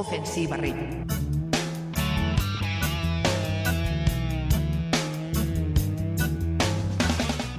Ofensiva 0.00 0.56
RIP. 0.56 0.76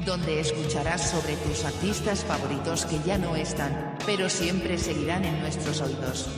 Donde 0.04 0.40
escucharás 0.40 1.08
sobre 1.12 1.36
tus 1.36 1.64
artistas 1.64 2.26
favoritos 2.26 2.88
que 2.88 3.00
ya 3.06 3.20
no 3.20 3.36
están, 3.36 3.96
pero 4.08 4.28
siempre 4.28 4.80
seguirán 4.80 5.24
en 5.24 5.40
nuestros 5.40 5.82
oídos. 5.82 6.30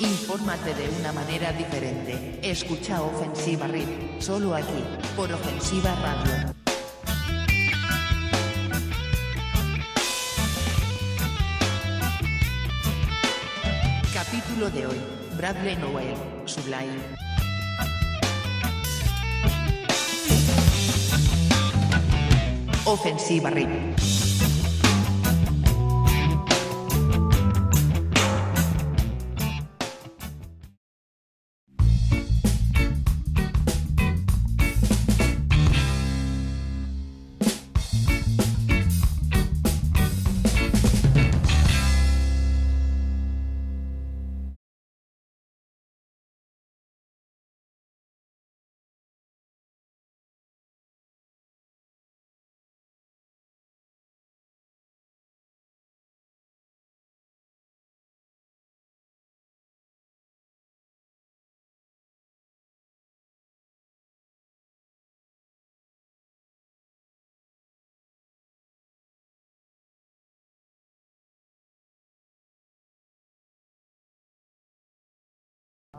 Infórmate 0.00 0.74
de 0.74 0.88
una 0.98 1.12
manera 1.12 1.52
diferente. 1.52 2.40
Escucha 2.42 3.02
Ofensiva 3.02 3.66
RIP, 3.66 4.22
solo 4.22 4.54
aquí, 4.54 4.82
por 5.14 5.30
Ofensiva 5.30 5.94
Radio. 5.96 6.65
Capítulo 14.56 14.80
de 14.80 14.86
hoy. 14.86 15.00
Bradley 15.36 15.76
Noel, 15.76 16.16
Sublime. 16.46 16.96
Ofensiva 22.86 23.50
RIP. 23.50 23.68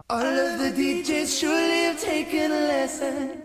All 0.09 0.21
of 0.21 0.57
the 0.57 0.71
DJs 0.71 1.37
surely 1.37 1.83
have 1.83 1.99
taken 1.99 2.49
a 2.49 2.61
lesson. 2.71 3.43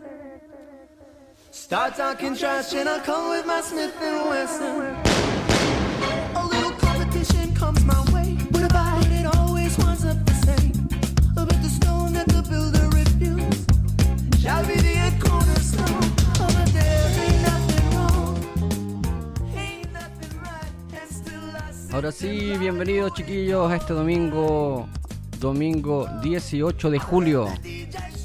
Start 1.51 1.97
talking 1.97 2.37
trash 2.37 2.73
and 2.75 2.89
I'll 2.89 3.01
come 3.01 3.31
with 3.31 3.45
my 3.45 3.61
Smith 3.63 3.93
and 4.01 4.29
Wesson. 4.29 4.95
A 6.37 6.47
little 6.47 6.71
competition 6.79 7.53
comes 7.57 7.85
my 7.85 8.01
way, 8.15 8.39
but 8.53 8.63
about 8.63 9.05
it 9.07 9.27
always 9.37 9.77
winds 9.79 10.05
up 10.05 10.25
the 10.25 10.35
same. 10.47 10.89
But 11.35 11.49
the 11.49 11.69
stone 11.69 12.13
that 12.13 12.29
the 12.29 12.43
builder 12.49 12.89
refused 12.91 14.41
shall 14.41 14.65
be 14.65 14.77
the 14.77 15.13
cornerstone. 15.19 16.13
Ahora 21.93 22.13
sí, 22.13 22.57
bienvenidos 22.57 23.13
chiquillos 23.15 23.71
a 23.71 23.77
este 23.77 23.93
domingo, 23.93 24.89
domingo 25.43 26.07
18 26.23 26.91
de 26.91 26.99
julio. 27.01 27.49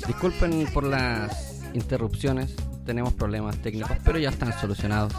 Disculpen 0.06 0.68
por 0.72 0.84
las 0.84 1.64
interrupciones, 1.74 2.56
tenemos 2.86 3.12
problemas 3.14 3.58
técnicos, 3.58 3.98
pero 4.06 4.20
ya 4.20 4.30
están 4.30 4.58
solucionados. 4.58 5.14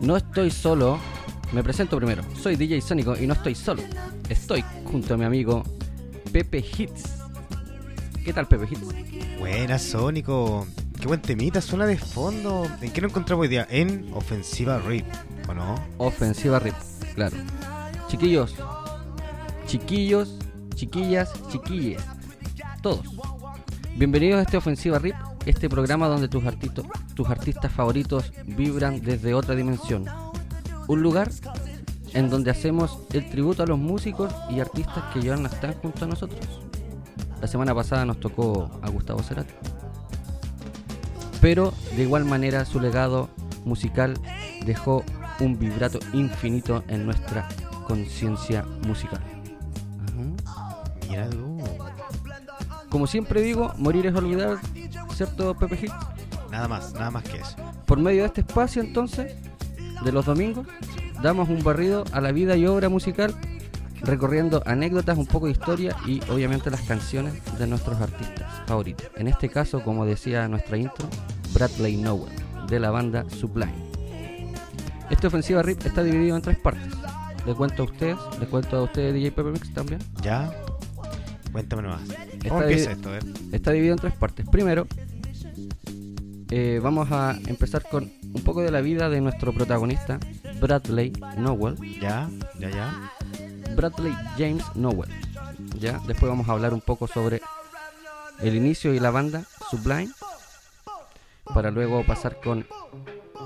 No 0.00 0.16
estoy 0.16 0.52
solo, 0.52 1.00
me 1.52 1.62
presento 1.64 1.96
primero, 1.96 2.22
soy 2.40 2.54
DJ 2.54 2.80
Sónico 2.80 3.16
y 3.16 3.26
no 3.26 3.34
estoy 3.34 3.56
solo, 3.56 3.82
estoy 4.28 4.64
junto 4.84 5.14
a 5.14 5.16
mi 5.16 5.24
amigo 5.24 5.64
Pepe 6.32 6.58
Hits. 6.58 7.18
¿Qué 8.24 8.32
tal 8.32 8.46
Pepe 8.46 8.68
Hits? 8.70 9.38
Buena, 9.40 9.78
Sónico. 9.78 10.66
Qué 11.00 11.06
buen 11.08 11.20
temita, 11.20 11.60
suena 11.60 11.86
de 11.86 11.96
fondo. 11.96 12.64
¿En 12.80 12.92
qué 12.92 13.00
nos 13.00 13.10
encontramos 13.10 13.42
hoy 13.42 13.48
día? 13.48 13.66
En 13.70 14.08
Ofensiva 14.14 14.78
Rip, 14.78 15.06
¿o 15.48 15.54
no? 15.54 15.74
Ofensiva 15.98 16.60
RIP, 16.60 16.74
claro. 17.14 17.36
Chiquillos, 18.08 18.54
chiquillos, 19.68 20.34
chiquillas, 20.74 21.30
chiquilles, 21.50 22.02
todos. 22.80 23.04
Bienvenidos 23.96 24.38
a 24.38 24.42
este 24.42 24.56
Ofensiva 24.56 24.98
RIP, 24.98 25.14
este 25.44 25.68
programa 25.68 26.08
donde 26.08 26.26
tus, 26.26 26.46
artistas, 26.46 26.86
tus 27.14 27.28
artistas 27.28 27.70
favoritos 27.70 28.32
vibran 28.46 29.02
desde 29.02 29.34
otra 29.34 29.54
dimensión. 29.54 30.06
Un 30.86 31.02
lugar 31.02 31.30
en 32.14 32.30
donde 32.30 32.50
hacemos 32.50 32.98
el 33.12 33.28
tributo 33.28 33.62
a 33.62 33.66
los 33.66 33.78
músicos 33.78 34.34
y 34.48 34.60
artistas 34.60 35.04
que 35.12 35.20
no 35.20 35.48
están 35.48 35.74
junto 35.74 36.06
a 36.06 36.08
nosotros. 36.08 36.40
La 37.42 37.46
semana 37.46 37.74
pasada 37.74 38.06
nos 38.06 38.18
tocó 38.20 38.70
a 38.80 38.88
Gustavo 38.88 39.22
Cerati. 39.22 39.52
Pero 41.42 41.74
de 41.94 42.04
igual 42.04 42.24
manera 42.24 42.64
su 42.64 42.80
legado 42.80 43.28
musical 43.66 44.14
dejó 44.64 45.04
un 45.40 45.58
vibrato 45.58 45.98
infinito 46.14 46.84
en 46.88 47.04
nuestra 47.04 47.46
conciencia 47.86 48.64
musical. 48.86 49.37
Como 52.90 53.06
siempre 53.06 53.42
digo, 53.42 53.72
morir 53.76 54.06
es 54.06 54.14
olvidar, 54.14 54.58
¿cierto 55.12 55.54
Pepe 55.54 55.76
Hit? 55.76 55.92
Nada 56.50 56.68
más, 56.68 56.94
nada 56.94 57.10
más 57.10 57.24
que 57.24 57.38
eso. 57.38 57.56
Por 57.86 57.98
medio 57.98 58.22
de 58.22 58.26
este 58.28 58.40
espacio 58.40 58.82
entonces, 58.82 59.34
de 60.04 60.12
los 60.12 60.24
domingos, 60.24 60.66
damos 61.22 61.48
un 61.48 61.62
barrido 61.62 62.04
a 62.12 62.20
la 62.20 62.32
vida 62.32 62.56
y 62.56 62.66
obra 62.66 62.88
musical, 62.88 63.34
recorriendo 64.00 64.62
anécdotas, 64.64 65.18
un 65.18 65.26
poco 65.26 65.46
de 65.46 65.52
historia 65.52 65.96
y 66.06 66.20
obviamente 66.30 66.70
las 66.70 66.82
canciones 66.82 67.34
de 67.58 67.66
nuestros 67.66 68.00
artistas 68.00 68.62
favoritos. 68.66 69.06
En 69.16 69.28
este 69.28 69.48
caso, 69.48 69.82
como 69.82 70.06
decía 70.06 70.48
nuestra 70.48 70.76
intro, 70.76 71.08
Bradley 71.52 71.96
Nowell, 71.96 72.32
de 72.68 72.80
la 72.80 72.90
banda 72.90 73.24
Sublime. 73.28 73.88
Este 75.10 75.26
ofensiva 75.26 75.62
RIP 75.62 75.86
está 75.86 76.02
dividido 76.02 76.36
en 76.36 76.42
tres 76.42 76.58
partes. 76.58 76.92
Le 77.46 77.54
cuento 77.54 77.82
a 77.82 77.86
ustedes, 77.86 78.16
le 78.38 78.46
cuento 78.46 78.76
a 78.76 78.82
ustedes 78.82 79.14
DJ 79.14 79.32
Pepper 79.32 79.52
Mix 79.52 79.72
también. 79.72 80.00
¿Ya? 80.22 80.52
Cuéntame 81.58 81.82
nomás. 81.82 82.02
Está 82.08 82.48
¿Cómo 82.50 82.62
empieza 82.62 82.90
divi- 82.92 82.94
esto? 82.94 83.16
eh? 83.16 83.20
Está 83.52 83.72
dividido 83.72 83.94
en 83.94 84.00
tres 84.00 84.14
partes. 84.14 84.46
Primero, 84.48 84.86
eh, 86.50 86.78
vamos 86.80 87.10
a 87.10 87.36
empezar 87.48 87.82
con 87.90 88.04
un 88.22 88.42
poco 88.44 88.62
de 88.62 88.70
la 88.70 88.80
vida 88.80 89.08
de 89.08 89.20
nuestro 89.20 89.52
protagonista, 89.52 90.20
Bradley 90.60 91.12
Nowell. 91.36 91.76
¿Ya? 92.00 92.30
¿Ya, 92.60 92.70
ya? 92.70 93.12
Bradley 93.74 94.12
James 94.36 94.64
Nowell. 94.76 95.10
¿ya? 95.80 96.00
Después 96.06 96.30
vamos 96.30 96.48
a 96.48 96.52
hablar 96.52 96.72
un 96.74 96.80
poco 96.80 97.08
sobre 97.08 97.40
el 98.40 98.54
inicio 98.54 98.94
y 98.94 99.00
la 99.00 99.10
banda 99.10 99.42
Sublime. 99.68 100.10
Para 101.52 101.72
luego 101.72 102.04
pasar 102.04 102.38
con 102.40 102.64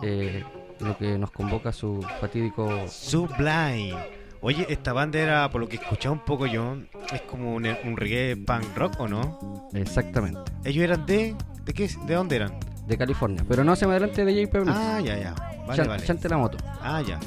eh, 0.03 0.45
lo 0.81 0.99
que 0.99 1.17
nos 1.17 1.31
convoca 1.31 1.73
su 1.73 2.05
fatídico. 2.21 2.87
Sublime. 2.89 4.21
Oye, 4.45 4.67
esta 4.69 4.93
banda 4.93 5.21
era, 5.21 5.49
por 5.51 5.61
lo 5.61 5.69
que 5.69 5.77
escuchaba 5.77 6.13
un 6.15 6.25
poco 6.25 6.47
yo, 6.47 6.77
es 7.13 7.21
como 7.23 7.55
un, 7.55 7.65
un 7.85 7.97
reggae 7.97 8.37
punk 8.37 8.77
rock, 8.77 8.99
¿o 8.99 9.07
no? 9.09 9.69
Exactamente. 9.73 10.41
Ellos 10.65 10.83
eran 10.83 11.07
de... 11.07 11.37
¿De 11.65 11.73
qué? 11.73 11.89
¿De 12.07 12.15
dónde 12.15 12.37
eran? 12.37 12.53
De 12.89 12.99
California. 12.99 13.45
Pero 13.49 13.63
no 13.63 13.77
se 13.77 13.87
me 13.87 13.93
adelante 13.93 14.25
de 14.25 14.35
JP 14.47 14.57
Ah, 14.67 15.01
ya, 15.01 15.17
ya. 15.17 15.35
Vale, 15.67 15.85
vale. 15.87 16.05
Chante 16.05 16.29
la 16.29 16.39
moto. 16.39 16.59
Ah, 16.81 17.01
ya. 17.07 17.21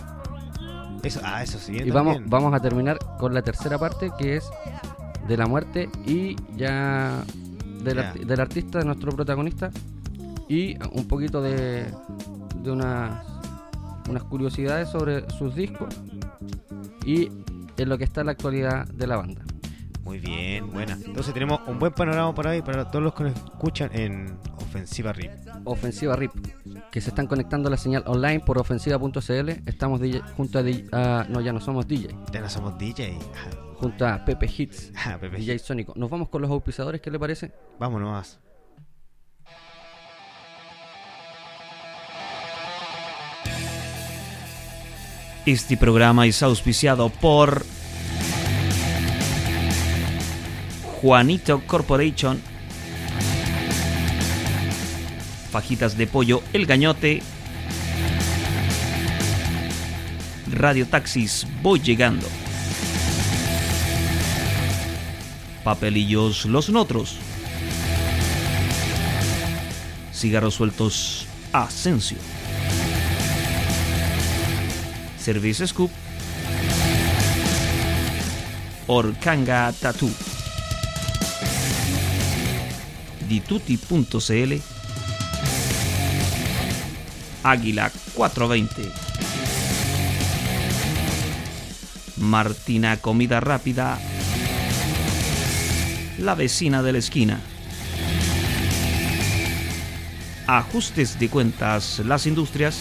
Eso, 1.04 1.22
ah, 1.24 1.42
eso 1.42 1.58
sí. 1.58 1.78
Y 1.78 1.90
vamos, 1.90 2.16
también. 2.16 2.30
vamos 2.30 2.54
a 2.54 2.60
terminar 2.60 2.98
con 3.18 3.34
la 3.34 3.42
tercera 3.42 3.78
parte 3.78 4.12
que 4.20 4.36
es 4.36 4.50
de 5.26 5.38
la 5.38 5.46
muerte 5.48 5.88
y 6.06 6.36
ya 6.58 7.24
del, 7.82 8.00
arti- 8.00 8.26
del 8.26 8.42
artista, 8.42 8.80
de 8.80 8.86
nuestro 8.86 9.12
protagonista 9.14 9.72
y 10.50 10.78
un 10.92 11.08
poquito 11.08 11.42
de, 11.42 11.86
de 12.62 12.72
unas, 12.72 13.26
unas 14.10 14.24
curiosidades 14.24 14.90
sobre 14.90 15.30
sus 15.32 15.56
discos 15.56 15.96
y 17.06 17.30
en 17.78 17.90
lo 17.90 17.98
que 17.98 18.04
está 18.04 18.24
la 18.24 18.32
actualidad 18.32 18.88
de 18.88 19.08
la 19.08 19.18
banda. 19.18 19.42
Muy 20.04 20.20
bien, 20.20 20.72
buena. 20.72 20.94
Entonces 21.04 21.34
tenemos 21.34 21.62
un 21.66 21.80
buen 21.80 21.92
panorama 21.92 22.34
por 22.36 22.48
ahí 22.48 22.62
para 22.62 22.90
todos 22.92 23.04
los 23.04 23.16
que 23.16 23.24
nos 23.24 23.36
escuchan 23.36 23.90
en 23.94 24.38
Ofensiva 24.58 25.12
RIP. 25.14 25.32
Ofensiva 25.64 26.16
RIP, 26.16 26.32
que 26.92 27.02
se 27.02 27.10
están 27.10 27.26
conectando 27.26 27.70
a 27.70 27.72
la 27.72 27.78
señal 27.78 28.04
online 28.06 28.40
por 28.42 28.60
ofensiva.cl. 28.60 29.50
Estamos 29.66 30.00
DJ 30.00 30.22
junto 30.38 30.60
a, 30.60 30.64
DJ 30.64 30.90
no, 31.30 31.42
ya 31.42 31.52
no 31.54 31.60
somos 31.60 31.88
DJ, 31.88 32.10
Ya 32.32 32.42
no 32.42 32.50
somos 32.50 32.78
DJ. 32.78 33.18
junto 33.80 34.08
a 34.08 34.24
Pepe 34.24 34.48
Hits, 34.56 34.92
Pepe. 35.20 35.38
DJ 35.38 35.58
Sónico. 35.58 35.94
Nos 35.96 36.10
vamos 36.10 36.30
con 36.30 36.42
los 36.44 36.52
auspiciadores, 36.52 37.02
¿qué 37.02 37.10
le 37.10 37.18
parece? 37.18 37.52
Vámonos 37.80 38.40
Este 45.46 45.78
programa 45.78 46.26
es 46.26 46.42
auspiciado 46.42 47.10
por 47.10 47.68
Juanito 51.00 51.62
Corporation, 51.68 52.42
Fajitas 55.52 55.98
de 56.00 56.08
Pollo 56.08 56.42
El 56.52 56.66
Gañote, 56.66 57.22
Radio 60.52 60.88
Taxis 60.88 61.46
Voy 61.62 61.80
Llegando, 61.80 62.26
Papelillos 65.64 66.46
Los 66.46 66.72
Notros, 66.72 67.18
Cigarros 70.12 70.56
Sueltos 70.56 71.28
Asensio. 71.54 72.35
Service 75.26 75.66
Scoop, 75.66 75.90
Orkanga 78.86 79.74
Tattoo, 79.74 80.12
Dituti.cl, 83.28 84.54
Águila 87.42 87.92
420, 88.14 88.92
Martina 92.18 92.98
Comida 92.98 93.40
Rápida, 93.40 93.98
La 96.20 96.36
Vecina 96.36 96.84
de 96.84 96.92
la 96.92 97.00
Esquina. 97.00 97.40
Ajustes 100.46 101.18
de 101.18 101.30
cuentas 101.30 102.04
Las 102.06 102.28
Industrias. 102.28 102.78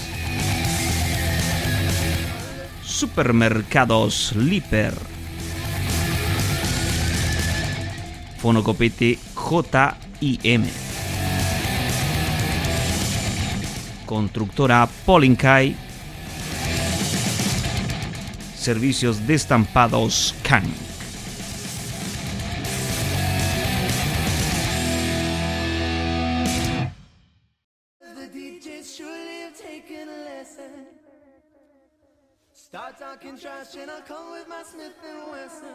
Supermercados 2.94 4.32
Liper. 4.36 4.94
Fonocopete 8.38 9.18
JIM. 10.20 10.64
Constructora 14.06 14.88
Polincay. 15.04 15.74
Servicios 18.54 19.26
de 19.26 19.34
estampados 19.34 20.32
Can. 20.44 20.93
Talking 33.24 33.38
trash 33.38 33.74
and 33.76 33.90
I 33.90 34.00
come 34.06 34.32
with 34.32 34.46
my 34.48 34.62
Smith 34.62 34.92
and 35.02 35.32
Wesson. 35.32 35.68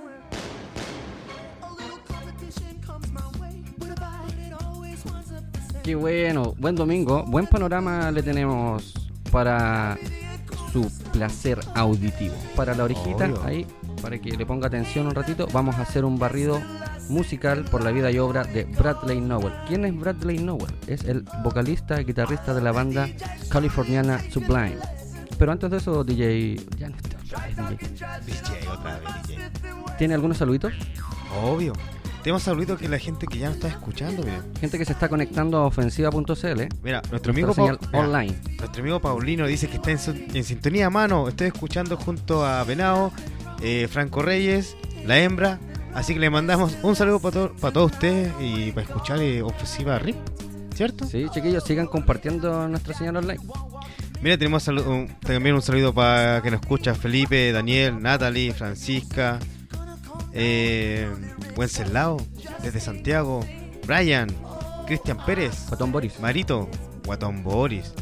A 1.63 1.73
little 1.73 1.99
competition 2.07 2.79
comes 2.85 3.11
my 3.11 3.25
way, 3.39 3.63
but 3.77 3.89
about 3.89 4.31
it 4.31 4.53
always 4.63 5.03
winds 5.05 5.31
up 5.31 5.43
the 5.51 5.59
same. 5.59 5.83
Qué 5.83 5.95
bueno, 5.95 6.53
buen 6.57 6.75
domingo, 6.75 7.23
buen 7.25 7.47
panorama 7.47 8.11
le 8.11 8.21
tenemos 8.21 8.93
para 9.31 9.97
su 10.71 10.91
placer 11.11 11.59
auditivo. 11.75 12.35
Para 12.55 12.75
la 12.75 12.83
orejita, 12.83 13.25
Obvio. 13.25 13.43
ahí, 13.43 13.67
para 14.01 14.19
que 14.19 14.31
le 14.31 14.45
ponga 14.45 14.67
atención 14.67 15.07
un 15.07 15.15
ratito, 15.15 15.47
vamos 15.51 15.75
a 15.75 15.81
hacer 15.81 16.05
un 16.05 16.19
barrido 16.19 16.61
musical 17.09 17.65
por 17.65 17.83
la 17.83 17.91
vida 17.91 18.11
y 18.11 18.19
obra 18.19 18.43
de 18.43 18.65
Bradley 18.65 19.19
Nowell. 19.21 19.53
¿Quién 19.67 19.85
es 19.85 19.97
Bradley 19.97 20.37
Nowell? 20.37 20.73
Es 20.87 21.03
el 21.05 21.25
vocalista 21.43 21.99
y 21.99 22.05
guitarrista 22.05 22.53
de 22.53 22.61
la 22.61 22.71
banda 22.71 23.09
californiana 23.49 24.19
Sublime. 24.31 24.98
Pero 25.39 25.53
antes 25.53 25.71
de 25.71 25.77
eso, 25.77 26.03
DJ... 26.03 26.57
Ya 26.77 26.89
no 26.89 26.97
está 26.97 27.17
DJ. 27.69 27.87
DJ, 28.25 28.67
otra 28.67 28.99
vez, 28.99 29.27
DJ. 29.27 29.51
¿Tiene 29.97 30.13
algunos 30.13 30.37
saluditos? 30.37 30.73
Obvio. 31.41 31.71
Tenemos 32.23 32.43
saluditos 32.43 32.77
que 32.77 32.89
la 32.89 32.99
gente 32.99 33.25
que 33.25 33.37
ya 33.37 33.47
nos 33.47 33.55
está 33.55 33.69
escuchando, 33.69 34.21
mira. 34.23 34.43
Gente 34.59 34.77
que 34.77 34.83
se 34.83 34.91
está 34.91 35.07
conectando 35.07 35.57
a 35.57 35.65
ofensiva.cl. 35.67 36.61
Mira, 36.83 37.01
nuestro 37.09 37.31
amigo 37.31 37.53
señal 37.53 37.79
mira, 37.81 37.99
online. 37.99 38.35
Nuestro 38.57 38.81
amigo 38.81 38.99
Paulino 38.99 39.47
dice 39.47 39.69
que 39.69 39.77
está 39.77 39.91
en, 39.91 40.27
en 40.35 40.43
sintonía, 40.43 40.89
mano. 40.89 41.29
Estoy 41.29 41.47
escuchando 41.47 41.95
junto 41.95 42.45
a 42.45 42.61
Venado, 42.65 43.13
eh, 43.61 43.87
Franco 43.89 44.21
Reyes, 44.21 44.75
la 45.05 45.19
hembra. 45.19 45.59
Así 45.93 46.13
que 46.13 46.19
le 46.19 46.29
mandamos 46.29 46.77
un 46.83 46.97
saludo 46.97 47.21
para 47.21 47.47
para 47.53 47.73
todos 47.73 47.93
ustedes 47.93 48.33
y 48.41 48.71
para 48.73 48.85
escuchar 48.85 49.19
eh, 49.21 49.41
Ofensiva 49.41 49.97
RIP, 49.97 50.17
¿cierto? 50.75 51.05
Sí, 51.05 51.27
chiquillos, 51.31 51.63
sigan 51.63 51.87
compartiendo 51.87 52.67
nuestra 52.67 52.93
señal 52.93 53.15
online. 53.15 53.39
Mira, 54.21 54.37
tenemos 54.37 54.67
un- 54.67 55.07
también 55.21 55.55
un 55.55 55.61
saludo 55.61 55.93
para 55.93 56.41
que 56.41 56.51
nos 56.51 56.59
escucha 56.61 56.93
Felipe, 56.93 57.51
Daniel, 57.53 58.01
Natalie, 58.01 58.53
Francisca, 58.53 59.39
eh, 60.33 61.07
Wenceslao, 61.55 62.17
desde 62.61 62.81
Santiago, 62.81 63.39
Brian, 63.87 64.27
Cristian 64.87 65.17
Pérez, 65.25 65.55
Patón 65.69 65.91
Boris. 65.93 66.19
Marito, 66.19 66.69
Guatón 67.05 67.43
Boris, 67.43 67.93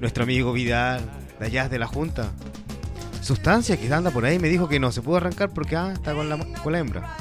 nuestro 0.00 0.24
amigo 0.24 0.52
Vidal, 0.52 1.02
de 1.38 1.46
allá 1.46 1.68
de 1.68 1.78
la 1.78 1.86
Junta. 1.86 2.32
Sustancia 3.20 3.76
que 3.76 3.92
anda 3.92 4.10
por 4.10 4.24
ahí 4.24 4.38
me 4.38 4.48
dijo 4.48 4.68
que 4.68 4.80
no 4.80 4.90
se 4.90 5.02
pudo 5.02 5.18
arrancar 5.18 5.50
porque 5.52 5.76
ah, 5.76 5.92
está 5.92 6.14
con 6.14 6.30
la, 6.30 6.38
con 6.62 6.72
la 6.72 6.78
hembra. 6.78 7.16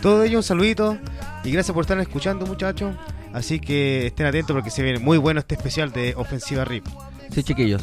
Todo 0.00 0.22
ello 0.22 0.38
un 0.38 0.44
saludito 0.44 0.98
y 1.42 1.50
gracias 1.50 1.74
por 1.74 1.82
estar 1.82 1.98
escuchando 1.98 2.46
muchachos. 2.46 2.94
Así 3.32 3.58
que 3.58 4.06
estén 4.06 4.26
atentos 4.26 4.54
porque 4.54 4.70
se 4.70 4.82
viene 4.82 4.98
muy 5.00 5.18
bueno 5.18 5.40
este 5.40 5.56
especial 5.56 5.90
de 5.90 6.14
Ofensiva 6.16 6.64
RIP. 6.64 6.86
Sí, 7.32 7.42
chiquillos. 7.42 7.82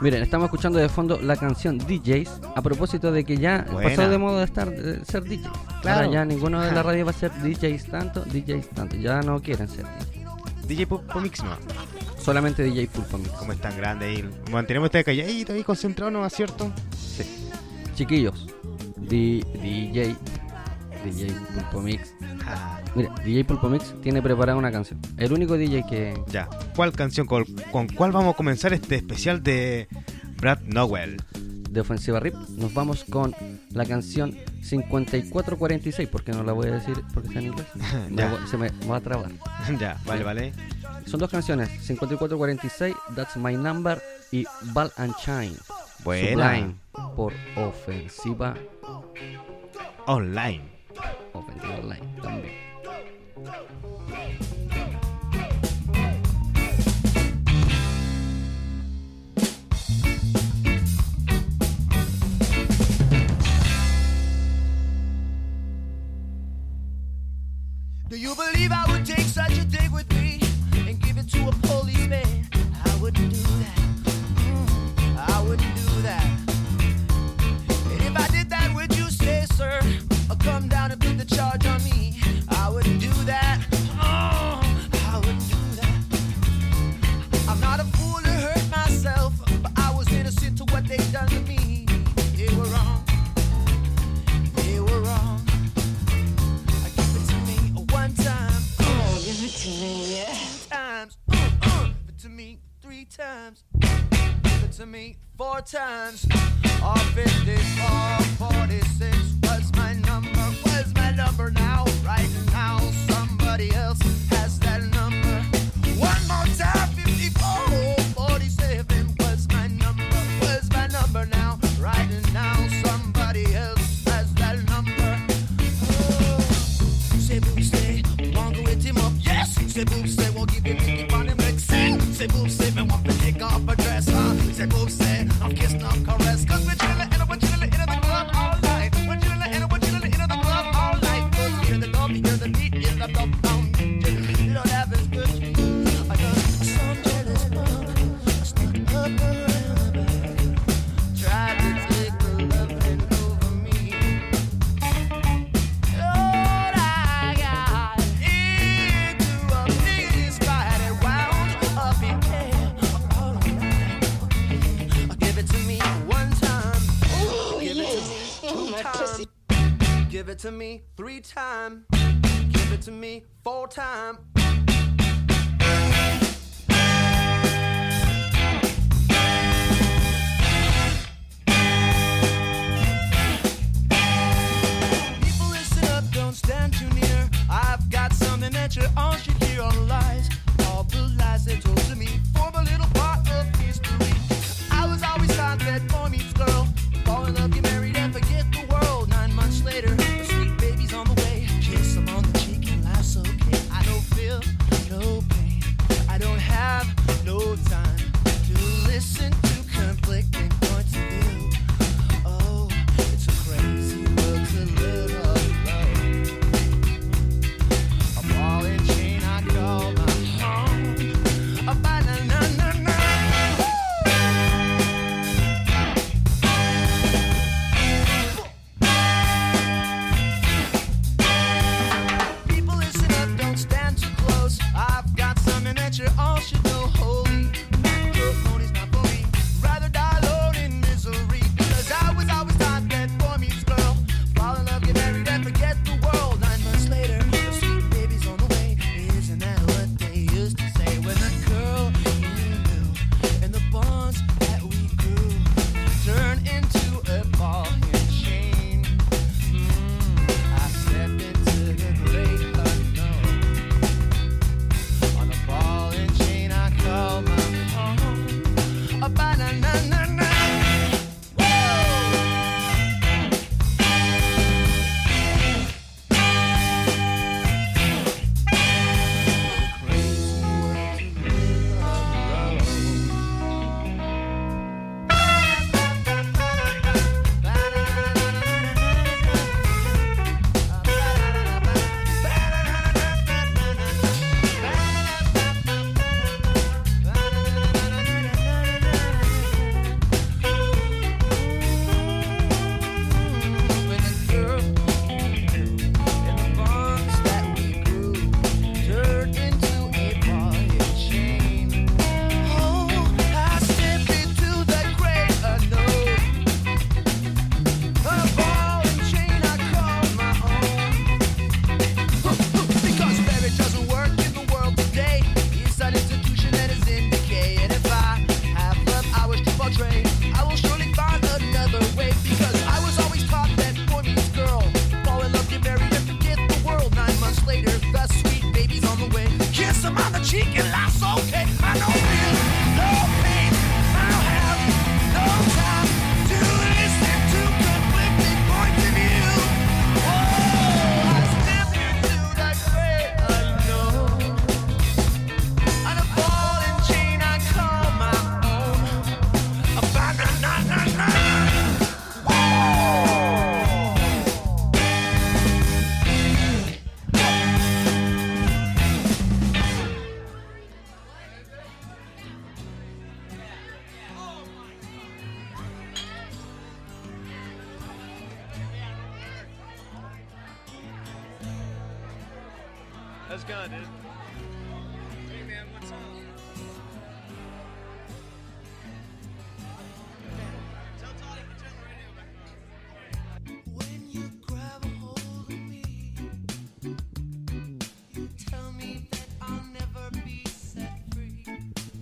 Miren, 0.00 0.22
estamos 0.22 0.46
escuchando 0.46 0.78
de 0.78 0.88
fondo 0.90 1.18
la 1.22 1.36
canción 1.36 1.78
DJs 1.78 2.40
a 2.54 2.60
propósito 2.60 3.10
de 3.12 3.24
que 3.24 3.38
ya 3.38 3.66
Buena. 3.72 3.88
pasó 3.90 4.10
de 4.10 4.18
moda 4.18 4.44
estar 4.44 4.70
de 4.70 5.02
ser 5.06 5.22
DJ. 5.24 5.48
Claro. 5.80 6.00
Ahora 6.04 6.12
ya 6.12 6.24
ninguno 6.24 6.60
de 6.60 6.70
la 6.72 6.82
radio 6.82 7.04
va 7.06 7.12
a 7.12 7.14
ser 7.14 7.32
DJs 7.32 7.86
tanto, 7.86 8.22
DJs 8.24 8.68
tanto. 8.70 8.96
Ya 8.96 9.20
no 9.22 9.40
quieren 9.40 9.68
ser 9.68 9.86
DJ. 9.86 10.26
DJ 10.68 10.86
Pop 10.86 11.02
Mix 11.22 11.42
no, 11.44 11.50
Solamente 12.18 12.62
DJ 12.64 12.88
Pulpo 12.88 13.16
Mix. 13.18 13.30
como 13.30 13.52
es 13.52 13.60
tan 13.60 13.76
grande 13.76 14.06
ahí. 14.06 14.28
Mantenemos 14.50 14.86
este 14.88 15.02
calladito 15.04 15.52
ahí 15.54 15.62
concentrado, 15.64 16.10
¿no 16.10 16.26
es 16.26 16.32
cierto? 16.34 16.70
Sí. 16.98 17.22
Chiquillos, 17.94 18.46
di- 18.96 19.40
DJ, 19.62 20.14
DJ 21.04 21.32
Pulpo 21.54 21.80
Mix. 21.80 22.12
Ah, 22.44 22.80
Mira, 22.96 23.14
DJ 23.22 23.44
Pulpo 23.44 23.68
Mix 23.68 23.94
tiene 24.00 24.22
preparada 24.22 24.56
una 24.56 24.72
canción. 24.72 24.98
El 25.18 25.30
único 25.30 25.58
DJ 25.58 25.84
que 25.86 26.14
ya. 26.28 26.48
¿Cuál 26.74 26.92
canción, 26.92 27.26
con, 27.26 27.44
con 27.70 27.88
cuál 27.88 28.10
vamos 28.10 28.32
a 28.32 28.36
comenzar 28.36 28.72
este 28.72 28.94
especial 28.94 29.42
de 29.42 29.86
Brad 30.38 30.60
Nowell? 30.62 31.18
de 31.76 31.82
Ofensiva 31.82 32.18
RIP, 32.20 32.34
nos 32.56 32.72
vamos 32.72 33.04
con 33.04 33.34
la 33.72 33.84
canción 33.84 34.34
5446, 34.62 36.08
porque 36.08 36.32
no 36.32 36.42
la 36.42 36.52
voy 36.52 36.68
a 36.68 36.72
decir 36.72 36.96
porque 37.12 37.28
está 37.28 37.40
en 37.40 37.46
inglés. 37.48 37.66
Ya. 38.12 38.46
se 38.46 38.56
me 38.56 38.70
va 38.90 38.96
a 38.96 39.00
trabar. 39.00 39.30
ya, 39.78 40.00
vale, 40.06 40.24
vale. 40.24 40.52
Son 41.04 41.20
dos 41.20 41.30
canciones, 41.30 41.68
5446, 41.82 42.96
That's 43.14 43.36
My 43.36 43.54
Number 43.56 44.00
y 44.32 44.46
Ball 44.72 44.90
and 44.96 45.14
Shine. 45.18 45.56
Buena. 46.02 46.54
Sublime, 46.54 46.74
por 47.14 47.34
Ofensiva, 47.56 48.54
Online. 50.06 50.62
Ofensiva 51.34 51.74
Online 51.76 52.22
también. 52.22 52.65
Do 53.36 53.42
you 68.16 68.34
believe 68.34 68.72
I 68.72 68.86
would 68.88 69.04
take 69.04 69.18
such 69.20 69.58
a 69.58 69.64
dig 69.66 69.90
with 69.92 70.10
me 70.14 70.40
and 70.88 70.98
give 71.02 71.18
it 71.18 71.28
to 71.32 71.48
a 71.48 71.52
policeman? 71.66 72.48
I 72.86 72.96
wouldn't 73.02 73.34
do 73.34 73.42
that. 73.42 73.76
Mm, 74.36 75.28
I 75.28 75.42
wouldn't 75.42 75.76
do 75.76 76.00
that. 76.00 76.24
And 77.90 78.00
if 78.00 78.16
I 78.16 78.28
did 78.28 78.48
that, 78.48 78.72
would 78.74 78.96
you 78.96 79.10
say, 79.10 79.44
sir, 79.52 79.78
or 80.30 80.36
come 80.36 80.68
down 80.68 80.92
and 80.92 80.98
put 80.98 81.18
the 81.18 81.26
charge 81.26 81.65
four 105.36 105.60
times. 105.60 106.26
All 106.82 106.96
54, 106.96 108.25
46 108.25 108.25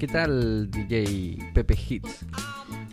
¿Qué 0.05 0.13
tal 0.13 0.71
DJ 0.71 1.39
Pepe 1.55 1.79
Hits? 1.89 2.27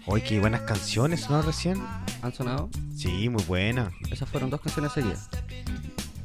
Oye, 0.06 0.24
qué 0.24 0.40
buenas 0.40 0.62
canciones, 0.62 1.30
¿no? 1.30 1.42
Recién. 1.42 1.78
¿Han 2.22 2.34
sonado? 2.34 2.70
Sí, 2.96 3.28
muy 3.28 3.44
buenas. 3.44 3.92
Esas 4.10 4.30
fueron 4.30 4.50
dos 4.50 4.62
canciones 4.62 4.94
seguidas. 4.94 5.28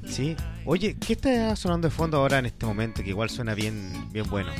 Sí. 0.06 0.36
Oye, 0.64 0.96
¿qué 0.96 1.14
está 1.14 1.56
sonando 1.56 1.88
de 1.88 1.90
fondo 1.92 2.18
ahora 2.18 2.38
en 2.38 2.46
este 2.46 2.66
momento? 2.66 3.02
Que 3.02 3.08
igual 3.10 3.30
suena 3.30 3.54
bien, 3.54 3.92
bien 4.12 4.30
bueno. 4.30 4.52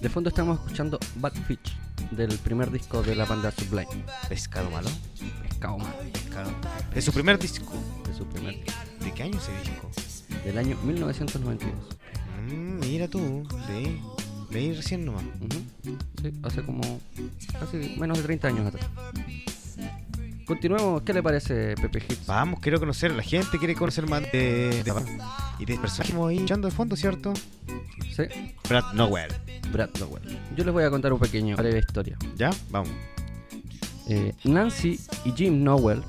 De 0.00 0.08
fondo 0.08 0.28
estamos 0.28 0.60
escuchando 0.60 1.00
Bad 1.16 1.34
Fish, 1.48 1.76
del 2.12 2.38
primer 2.38 2.70
disco 2.70 3.02
de 3.02 3.16
la 3.16 3.24
banda 3.24 3.50
Sublime. 3.50 4.04
¿Pescado 4.28 4.70
malo? 4.70 4.88
Pescado 5.48 5.78
malo. 5.78 5.96
Pescado. 6.12 6.52
¿De 6.94 7.02
su 7.02 7.12
primer 7.12 7.40
disco? 7.40 7.72
De 8.06 8.14
su 8.14 8.24
primer 8.26 8.54
¿De 9.00 9.12
qué 9.12 9.24
año 9.24 9.36
ese 9.36 9.50
disco? 9.68 9.90
Del 10.44 10.58
año 10.58 10.76
1992. 10.84 11.74
Mm, 12.52 12.78
mira 12.78 13.08
tú, 13.08 13.42
sí. 13.66 14.00
Leí 14.56 14.72
recién 14.72 15.04
nomás. 15.04 15.22
Sí, 15.84 16.32
hace 16.42 16.62
como 16.62 16.80
casi 17.60 17.94
menos 18.00 18.16
de 18.16 18.24
30 18.24 18.48
años 18.48 18.66
atrás. 18.68 18.86
Continuemos, 20.46 21.02
¿qué 21.02 21.12
le 21.12 21.22
parece 21.22 21.74
Pepe 21.74 21.98
Hits? 22.08 22.24
Vamos, 22.26 22.60
quiero 22.60 22.78
conocer, 22.80 23.10
la 23.12 23.22
gente 23.22 23.58
quiere 23.58 23.74
conocer 23.74 24.08
más 24.08 24.22
de, 24.32 24.82
de 24.82 24.94
y 25.58 25.66
de 25.66 25.76
personajes 25.76 26.14
ahí 26.14 26.36
escuchando 26.36 26.68
de 26.68 26.74
fondo, 26.74 26.96
¿cierto? 26.96 27.34
Sí, 28.14 28.22
Brad 28.66 28.94
Nowell. 28.94 29.30
Brad 29.70 29.90
Lowell. 30.00 30.22
Yo 30.56 30.64
les 30.64 30.72
voy 30.72 30.84
a 30.84 30.90
contar 30.90 31.12
un 31.12 31.18
pequeño 31.18 31.54
breve 31.56 31.80
historia. 31.80 32.16
¿Ya? 32.36 32.50
Vamos. 32.70 32.88
Eh, 34.08 34.32
Nancy 34.44 34.98
y 35.26 35.32
Jim 35.32 35.62
Nowell, 35.64 36.02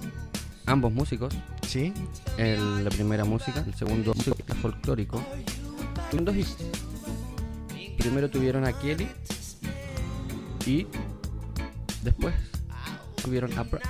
ambos 0.67 0.93
músicos, 0.93 1.33
¿Sí? 1.67 1.91
el- 2.37 2.85
la 2.85 2.91
primera 2.91 3.25
música, 3.25 3.61
el 3.67 3.73
segundo 3.73 4.13
música 4.13 4.55
folclórico, 4.55 5.21
tuvieron 6.11 6.33
dos. 6.33 6.55
Primero 7.97 8.29
tuvieron 8.29 8.65
a 8.65 8.73
Kelly 8.73 9.07
y 10.65 10.87
después 12.03 12.33
tuvieron 13.23 13.57
a 13.57 13.63
Brad. 13.63 13.81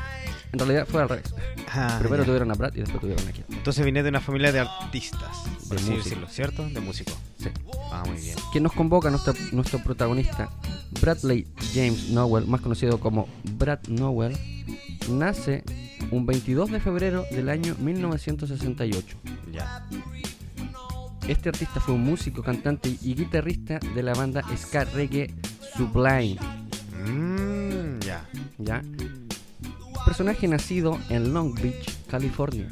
En 0.54 0.60
realidad 0.60 0.88
fue 0.90 1.02
al 1.02 1.10
revés. 1.10 1.34
Ah, 1.70 1.98
Primero 2.00 2.24
ya. 2.24 2.28
tuvieron 2.28 2.52
a 2.52 2.54
Brad 2.56 2.74
y 2.76 2.80
después 2.80 3.02
tuvieron 3.02 3.28
a 3.28 3.32
Kelly. 3.32 3.46
Entonces 3.50 3.84
viene 3.84 4.02
de 4.04 4.10
una 4.10 4.22
familia 4.22 4.52
de 4.52 4.60
artistas, 4.62 5.38
por 5.68 5.78
De 5.78 5.84
así 5.84 5.92
músicos. 5.92 6.04
decirlo, 6.06 6.28
¿cierto? 6.30 6.70
De 6.70 6.80
músicos. 6.80 7.16
Sí. 7.38 7.50
Ah, 7.92 8.04
muy 8.08 8.18
bien. 8.20 8.36
Quien 8.52 8.64
nos 8.64 8.74
convoca, 8.74 9.10
nuestro, 9.10 9.34
nuestro 9.52 9.80
protagonista, 9.84 10.50
Bradley 11.02 11.48
James 11.74 12.10
Nowell, 12.10 12.48
más 12.48 12.62
conocido 12.62 13.00
como 13.00 13.28
Brad 13.44 13.80
Nowell, 13.88 14.36
nace 15.10 15.64
un 16.12 16.26
22 16.26 16.72
de 16.72 16.80
febrero 16.80 17.26
del 17.32 17.50
año 17.50 17.76
1968. 17.80 19.18
Ya. 19.52 19.86
Este 21.28 21.50
artista 21.50 21.80
fue 21.80 21.94
un 21.94 22.04
músico, 22.04 22.42
cantante 22.42 22.90
y 23.02 23.14
guitarrista 23.14 23.80
de 23.94 24.04
la 24.04 24.14
banda 24.14 24.44
ska 24.56 24.86
reggae 24.86 25.34
Sublime, 25.76 26.38
Mmm, 27.06 28.00
ya. 28.00 28.26
¿ya? 28.58 28.82
Personaje 30.06 30.48
nacido 30.48 30.98
en 31.10 31.34
Long 31.34 31.54
Beach, 31.62 31.98
California. 32.10 32.68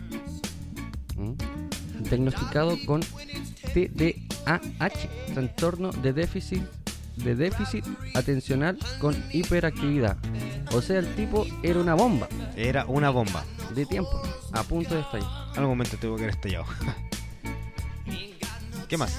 ¿Mm? 1.17 1.33
Diagnosticado 2.09 2.77
con 2.85 3.01
TDAH, 3.73 5.09
trastorno 5.33 5.91
de 5.91 6.13
déficit 6.13 6.63
de 7.17 7.35
déficit 7.35 7.85
atencional 8.13 8.77
con 8.99 9.15
hiperactividad. 9.31 10.17
O 10.73 10.81
sea, 10.81 10.99
el 10.99 11.13
tipo 11.15 11.45
era 11.63 11.79
una 11.79 11.93
bomba 11.93 12.27
Era 12.57 12.85
una 12.87 13.09
bomba. 13.09 13.45
de 13.73 13.85
tiempo, 13.85 14.21
a 14.53 14.63
punto 14.63 14.95
de 14.95 15.01
estallar. 15.01 15.29
Algún 15.55 15.69
momento 15.69 15.97
tuvo 15.97 16.15
que 16.15 16.23
haber 16.23 16.35
estallado. 16.35 16.65
¿Qué 18.87 18.97
más? 18.97 19.17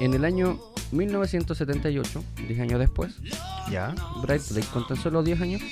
En 0.00 0.14
el 0.14 0.24
año 0.24 0.58
1978, 0.92 2.24
10 2.48 2.60
años 2.60 2.78
después, 2.80 3.14
Ya. 3.70 3.94
Bradley, 4.22 4.62
con 4.64 4.86
tan 4.86 4.96
solo 4.96 5.22
10 5.22 5.40
años, 5.40 5.62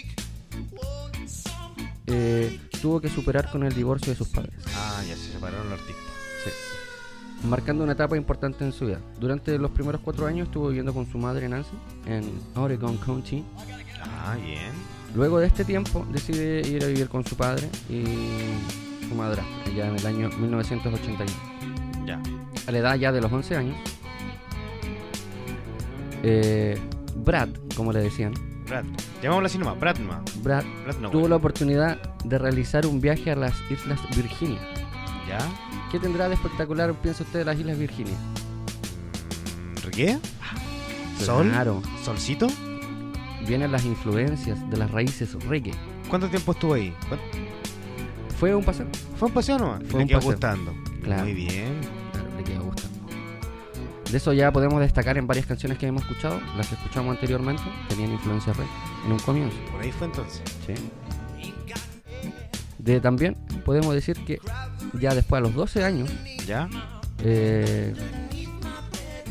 eh, 2.06 2.58
tuvo 2.80 3.00
que 3.00 3.08
superar 3.08 3.50
con 3.50 3.64
el 3.64 3.74
divorcio 3.74 4.12
de 4.12 4.16
sus 4.18 4.28
padres, 4.28 4.54
Ah, 4.76 5.02
ya 5.06 5.16
se 5.16 5.32
separaron 5.32 5.68
los 5.70 5.80
artistas. 5.80 6.04
marcando 7.44 7.84
una 7.84 7.92
etapa 7.92 8.16
importante 8.16 8.64
en 8.64 8.72
su 8.72 8.86
vida. 8.86 8.98
Durante 9.20 9.56
los 9.58 9.70
primeros 9.70 10.00
cuatro 10.02 10.26
años 10.26 10.48
estuvo 10.48 10.68
viviendo 10.68 10.92
con 10.92 11.08
su 11.10 11.18
madre 11.18 11.48
Nancy 11.48 11.70
en 12.06 12.28
Oregon 12.56 12.96
County. 12.98 13.44
Ah, 14.02 14.34
bien. 14.44 14.72
Luego 15.14 15.38
de 15.38 15.46
este 15.46 15.64
tiempo 15.64 16.04
decide 16.10 16.66
ir 16.68 16.82
a 16.82 16.88
vivir 16.88 17.08
con 17.08 17.24
su 17.24 17.36
padre 17.36 17.68
y 17.88 18.02
su 19.08 19.14
madrastra, 19.14 19.72
ya 19.74 19.86
en 19.88 19.96
el 19.96 20.06
año 20.06 20.30
1981. 20.30 21.30
Ya. 22.06 22.20
A 22.68 22.70
la 22.70 22.78
edad 22.78 22.94
ya 22.96 23.10
de 23.12 23.20
los 23.22 23.32
11 23.32 23.56
años, 23.56 23.76
eh, 26.22 26.78
Brad, 27.16 27.48
como 27.74 27.92
le 27.92 28.00
decían, 28.00 28.34
Brad. 28.68 28.84
Llamémoslo 29.22 29.46
así 29.46 29.56
nomás. 29.58 29.80
Brad 29.80 29.96
nomás. 29.98 30.42
Brad 30.42 30.64
tuvo 31.10 31.26
la 31.28 31.36
oportunidad 31.36 31.96
de 32.24 32.36
realizar 32.38 32.84
un 32.86 33.00
viaje 33.00 33.30
a 33.30 33.36
las 33.36 33.54
Islas 33.70 33.98
Virginia. 34.14 34.60
¿Ya? 35.26 35.38
¿Qué 35.90 35.98
tendrá 35.98 36.28
de 36.28 36.34
espectacular, 36.34 36.92
piensa 36.94 37.22
usted, 37.24 37.46
las 37.46 37.58
Islas 37.58 37.78
Virginia? 37.78 38.12
Mm, 39.86 39.90
¿Qué? 39.90 40.18
¿Sol? 41.18 41.48
Claro, 41.48 41.82
¿Solcito? 42.04 42.46
vienen 43.46 43.72
las 43.72 43.86
influencias 43.86 44.68
de 44.68 44.76
las 44.76 44.90
raíces 44.90 45.32
reggae. 45.44 45.72
¿Cuánto 46.10 46.28
tiempo 46.28 46.52
estuvo 46.52 46.74
ahí? 46.74 46.94
¿Cuánto- 47.08 47.24
Fue 48.38 48.54
un 48.54 48.62
paseo. 48.62 48.86
¿Fue 49.16 49.28
un 49.28 49.34
paseo 49.34 49.58
nomás? 49.58 49.80
Fue 49.88 49.98
Le 50.00 50.02
un 50.02 50.08
quedó 50.08 50.18
paseo. 50.18 50.32
gustando. 50.32 50.74
Claro. 51.02 51.22
Muy 51.24 51.32
bien. 51.32 51.97
De 54.10 54.16
eso 54.16 54.32
ya 54.32 54.50
podemos 54.52 54.80
destacar 54.80 55.18
en 55.18 55.26
varias 55.26 55.46
canciones 55.46 55.76
que 55.78 55.86
hemos 55.86 56.02
escuchado, 56.02 56.40
las 56.56 56.66
que 56.68 56.74
escuchamos 56.76 57.14
anteriormente, 57.14 57.62
tenían 57.88 58.12
influencia 58.12 58.52
reggae 58.54 58.70
en 59.04 59.12
un 59.12 59.18
comienzo. 59.18 59.56
Por 59.70 59.82
ahí 59.82 59.92
fue 59.92 60.06
entonces. 60.06 60.42
¿sí? 60.66 60.74
De 62.78 63.00
también 63.00 63.34
podemos 63.64 63.92
decir 63.94 64.16
que 64.24 64.38
ya 64.94 65.14
después 65.14 65.38
a 65.40 65.42
los 65.42 65.54
12 65.54 65.84
años 65.84 66.10
¿Ya? 66.46 66.68
eh, 67.22 67.92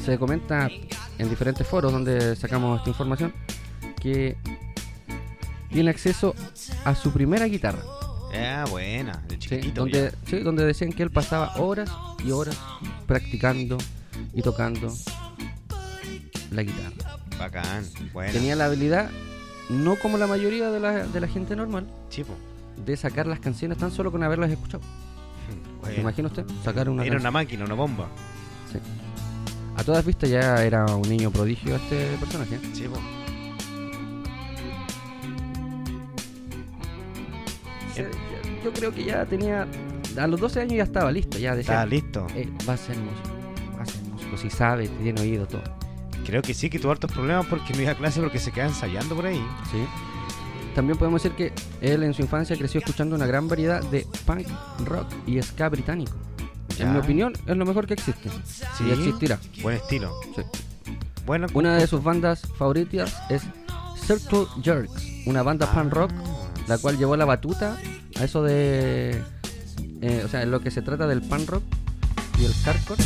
se 0.06 0.18
comenta 0.20 0.70
en 1.18 1.30
diferentes 1.30 1.66
foros 1.66 1.92
donde 1.92 2.36
sacamos 2.36 2.78
esta 2.80 2.90
información 2.92 3.34
que 4.00 4.38
tiene 5.72 5.90
acceso 5.90 6.36
a 6.86 6.94
su 6.94 7.12
primera 7.12 7.46
guitarra, 7.46 7.80
Ah, 8.36 8.66
buena. 8.70 9.24
De 9.28 9.36
¿sí? 9.36 9.40
chiquitito. 9.40 9.82
donde, 9.82 10.12
ya. 10.12 10.30
sí, 10.30 10.40
donde 10.40 10.66
decían 10.66 10.92
que 10.92 11.02
él 11.02 11.10
pasaba 11.10 11.56
horas 11.58 11.90
y 12.24 12.32
horas 12.32 12.58
practicando 13.08 13.78
y 14.38 14.41
tocando 14.41 14.93
la 16.52 16.63
guitarra. 16.63 17.17
Bacán. 17.38 17.86
Bueno. 18.13 18.32
Tenía 18.32 18.56
la 18.56 18.65
habilidad, 18.65 19.10
no 19.69 19.95
como 19.97 20.17
la 20.17 20.28
mayoría 20.28 20.69
de 20.71 20.80
la, 20.80 21.06
de 21.08 21.19
la 21.19 21.28
gente 21.28 21.56
normal, 21.56 21.86
Chipo. 22.10 22.34
de 22.86 22.95
sacar 22.97 23.28
las 23.28 23.39
canciones 23.39 23.78
tan 23.78 23.91
solo 23.91 24.12
con 24.12 24.23
haberlas 24.23 24.52
escuchado. 24.52 24.84
¿Se 25.86 26.02
imagina 26.02 26.28
usted? 26.28 26.45
Sacar 26.63 26.89
una 26.89 27.04
Era 27.04 27.12
canción. 27.13 27.21
una 27.21 27.32
máquina, 27.32 27.65
una 27.65 27.73
bomba. 27.76 28.08
Sí. 28.71 28.80
A 29.76 29.84
todas 29.84 30.04
vistas 30.06 30.30
ya 30.30 30.63
era 30.63 30.86
un 30.86 31.08
niño 31.08 31.32
prodigio 31.32 31.76
este 31.76 32.15
personaje. 32.19 32.60
Chipo. 32.73 32.97
Eh, 37.95 38.10
Yo 38.63 38.73
creo 38.73 38.93
que 38.93 39.04
ya 39.04 39.26
tenía. 39.26 39.67
A 40.19 40.28
los 40.28 40.39
12 40.39 40.62
años 40.62 40.73
ya 40.78 40.84
estaba 40.84 41.12
listo, 41.12 41.38
ya 41.38 41.56
decía. 41.56 41.76
Está 41.76 41.86
listo. 41.86 42.28
"Eh, 42.36 42.50
va 42.67 42.73
a 42.73 42.78
ser 42.78 42.97
músico. 42.97 43.37
Músico. 44.32 44.38
Si 44.38 44.50
sabe, 44.50 44.88
tiene 44.88 45.20
oído 45.22 45.46
todo. 45.48 45.63
Creo 46.26 46.42
que 46.42 46.54
sí 46.54 46.70
que 46.70 46.80
tuvo 46.80 46.92
hartos 46.92 47.12
problemas 47.12 47.46
porque 47.46 47.74
no 47.74 47.82
iba 47.82 47.92
a 47.92 47.96
clase 47.96 48.20
porque 48.20 48.40
se 48.40 48.52
queda 48.52 48.66
ensayando 48.68 49.16
por 49.16 49.26
ahí. 49.26 49.42
¿sí? 49.72 49.78
También 50.76 50.98
podemos 50.98 51.24
decir 51.24 51.36
que 51.36 51.54
él 51.82 52.04
en 52.04 52.13
su 52.13 52.22
infancia 52.22 52.56
creció 52.58 52.80
escuchando 52.80 53.16
una 53.16 53.26
gran 53.26 53.48
variedad 53.48 53.82
de 53.90 54.06
punk, 54.26 54.48
rock 54.86 55.08
y 55.26 55.42
ska 55.42 55.70
británico. 55.70 56.12
Ya. 56.78 56.86
En 56.86 56.94
mi 56.94 57.00
opinión, 57.00 57.34
es 57.48 57.58
lo 57.58 57.66
mejor 57.66 57.88
que 57.88 57.94
existe. 57.96 58.30
Sí. 58.78 58.84
Y 58.88 58.92
existirá. 58.92 59.40
Buen 59.63 59.78
estilo. 59.78 60.13
Sí. 60.36 60.42
Bueno. 61.26 61.48
Una 61.54 61.76
de 61.76 61.88
sus 61.88 62.04
bandas 62.04 62.42
favoritas 62.58 63.16
es 63.30 63.42
Circle 64.06 64.46
Jerks, 64.62 65.04
una 65.26 65.42
banda 65.44 65.68
Ah. 65.72 65.74
punk 65.74 65.94
rock, 65.94 66.12
la 66.68 66.78
cual 66.78 66.98
llevó 66.98 67.18
la 67.18 67.26
batuta 67.26 67.78
a 68.20 68.24
eso 68.24 68.44
de. 68.44 69.22
eh, 70.02 70.22
o 70.24 70.28
sea, 70.28 70.44
en 70.44 70.52
lo 70.52 70.60
que 70.60 70.70
se 70.72 70.82
trata 70.84 71.08
del 71.08 71.22
punk 71.22 71.50
rock 71.50 71.63
y 72.40 72.46
el 72.46 72.54
hardcore. 72.54 73.04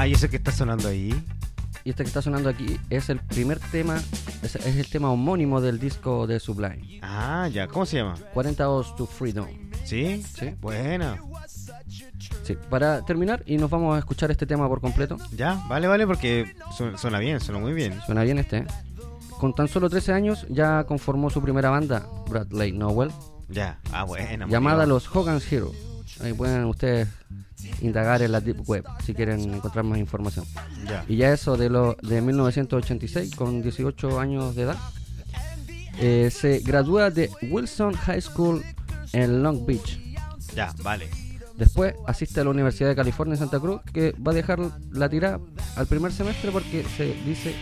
Ah, 0.00 0.06
y 0.06 0.12
ese 0.12 0.28
que 0.28 0.36
está 0.36 0.52
sonando 0.52 0.88
ahí. 0.88 1.10
Y 1.84 1.90
este 1.90 2.02
que 2.04 2.08
está 2.08 2.22
sonando 2.22 2.48
aquí 2.48 2.78
es 2.90 3.08
el 3.08 3.18
primer 3.20 3.58
tema, 3.58 3.96
es, 4.42 4.56
es 4.56 4.76
el 4.76 4.86
tema 4.88 5.10
homónimo 5.10 5.60
del 5.60 5.78
disco 5.78 6.26
de 6.26 6.38
Sublime. 6.38 7.00
Ah, 7.02 7.48
ya. 7.52 7.66
¿Cómo 7.66 7.86
se 7.86 7.96
llama? 7.98 8.14
40 8.34 8.68
Hours 8.68 8.94
to 8.96 9.06
Freedom. 9.06 9.46
¿Sí? 9.84 10.22
Sí. 10.38 10.54
Buena. 10.60 11.18
Sí. 12.44 12.56
Para 12.70 13.04
terminar, 13.04 13.42
y 13.46 13.56
nos 13.56 13.70
vamos 13.70 13.96
a 13.96 13.98
escuchar 13.98 14.30
este 14.30 14.46
tema 14.46 14.68
por 14.68 14.80
completo. 14.80 15.16
Ya, 15.36 15.54
vale, 15.68 15.86
vale, 15.88 16.06
porque 16.06 16.54
su- 16.76 16.96
suena 16.98 17.18
bien, 17.18 17.40
suena 17.40 17.60
muy 17.60 17.72
bien. 17.72 17.98
Suena 18.06 18.22
bien 18.22 18.38
este. 18.38 18.58
¿eh? 18.58 18.66
Con 19.38 19.54
tan 19.54 19.68
solo 19.68 19.88
13 19.88 20.12
años 20.12 20.46
ya 20.48 20.84
conformó 20.84 21.30
su 21.30 21.40
primera 21.42 21.70
banda, 21.70 22.06
Bradley 22.28 22.72
Nowell, 22.72 23.10
Ya. 23.48 23.78
Ah, 23.92 24.04
buena. 24.04 24.46
llamada 24.46 24.84
los 24.86 25.14
Hogan's 25.14 25.50
Heroes. 25.50 25.76
Ahí 26.20 26.32
pueden 26.32 26.64
ustedes 26.64 27.08
indagar 27.80 28.22
en 28.22 28.32
la 28.32 28.40
Deep 28.40 28.68
Web 28.68 28.84
si 29.04 29.14
quieren 29.14 29.40
encontrar 29.54 29.84
más 29.84 29.98
información. 29.98 30.44
Ya. 30.88 31.04
Y 31.08 31.16
ya 31.16 31.32
eso 31.32 31.56
de, 31.56 31.70
lo, 31.70 31.96
de 32.02 32.20
1986, 32.20 33.34
con 33.36 33.62
18 33.62 34.18
años 34.18 34.54
de 34.54 34.62
edad, 34.62 34.76
eh, 36.00 36.30
se 36.32 36.60
gradúa 36.60 37.10
de 37.10 37.30
Wilson 37.50 37.94
High 37.94 38.20
School 38.22 38.64
en 39.12 39.42
Long 39.42 39.64
Beach. 39.66 40.00
Ya, 40.54 40.72
vale. 40.82 41.08
Después 41.56 41.94
asiste 42.06 42.40
a 42.40 42.44
la 42.44 42.50
Universidad 42.50 42.88
de 42.88 42.94
California 42.96 43.34
en 43.34 43.38
Santa 43.40 43.58
Cruz, 43.58 43.80
que 43.92 44.12
va 44.12 44.30
a 44.30 44.34
dejar 44.34 44.60
la 44.92 45.08
tirada 45.08 45.40
al 45.76 45.86
primer 45.86 46.12
semestre 46.12 46.52
porque 46.52 46.84
se 46.96 47.14
dice 47.24 47.54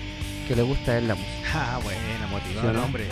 que 0.46 0.54
le 0.54 0.62
gusta 0.62 0.92
a 0.92 0.98
él 0.98 1.08
la 1.08 1.14
música. 1.14 1.32
Ah, 1.54 1.80
buena, 1.82 2.26
motivado, 2.30 2.60
¿Sí 2.60 2.66
o 2.66 2.72
no? 2.72 2.84
hombre. 2.84 3.04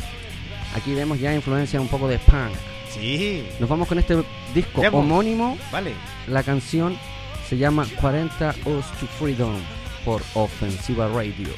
Aquí 0.77 0.93
vemos 0.95 1.19
ya 1.19 1.35
influencia 1.35 1.81
un 1.81 1.89
poco 1.89 2.07
de 2.07 2.19
punk. 2.19 2.55
Sí. 2.95 3.47
Nos 3.59 3.69
vamos 3.69 3.89
con 3.89 3.99
este 3.99 4.17
disco 4.55 4.83
homónimo, 4.93 5.59
Vale. 5.73 5.93
la 6.29 6.43
canción 6.43 6.97
Se 7.49 7.59
llama 7.59 7.87
40 8.01 8.51
Us 8.65 8.87
to 9.01 9.07
Freedom 9.19 9.55
por 10.05 10.23
Ofensiva 10.35 11.09
Radio. 11.09 11.51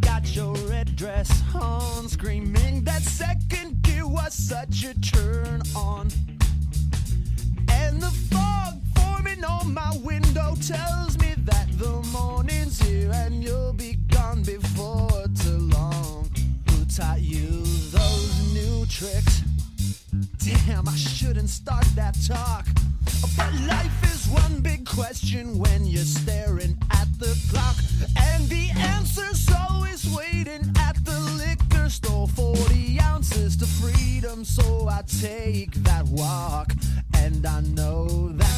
got 0.00 0.34
your 0.34 0.54
red 0.68 0.96
dress 0.96 1.42
on, 1.54 2.08
screaming 2.08 2.57
such 4.32 4.84
a 4.84 5.00
turn 5.00 5.62
on. 5.74 6.08
And 7.70 8.00
the 8.00 8.10
fog 8.30 8.74
forming 8.96 9.42
on 9.44 9.72
my 9.72 9.96
window 10.02 10.54
tells 10.56 11.18
me 11.18 11.34
that 11.44 11.66
the 11.78 12.02
morning's 12.12 12.78
here 12.80 13.10
and 13.12 13.42
you'll 13.42 13.72
be 13.72 13.94
gone 14.10 14.42
before 14.42 15.24
too 15.42 15.70
long. 15.72 16.28
Who 16.70 16.84
taught 16.84 17.22
you 17.22 17.62
those 17.90 18.52
new 18.52 18.84
tricks? 18.86 19.42
Damn, 20.38 20.88
I 20.88 20.96
shouldn't 20.96 21.48
start 21.48 21.86
that 21.94 22.16
talk. 22.26 22.66
But 23.36 23.52
life 23.66 24.14
is 24.14 24.28
one 24.28 24.60
big 24.60 24.86
question 24.86 25.58
when 25.58 25.86
you're 25.86 26.04
staring 26.04 26.76
at 26.90 27.08
the 27.18 27.34
clock. 27.50 27.76
And 28.16 28.46
the 28.48 28.70
answer's 28.76 29.48
always 29.68 30.04
waiting 30.14 30.70
at 30.78 30.97
store. 31.90 32.28
40 32.28 33.00
ounces 33.00 33.56
to 33.56 33.66
freedom, 33.66 34.44
so 34.44 34.88
I 34.88 35.02
take 35.20 35.72
that 35.84 36.06
walk. 36.06 36.72
And 37.14 37.46
I 37.46 37.60
know 37.60 38.28
that. 38.32 38.48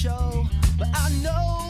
Show. 0.00 0.46
But 0.78 0.88
I 0.94 1.10
know 1.22 1.69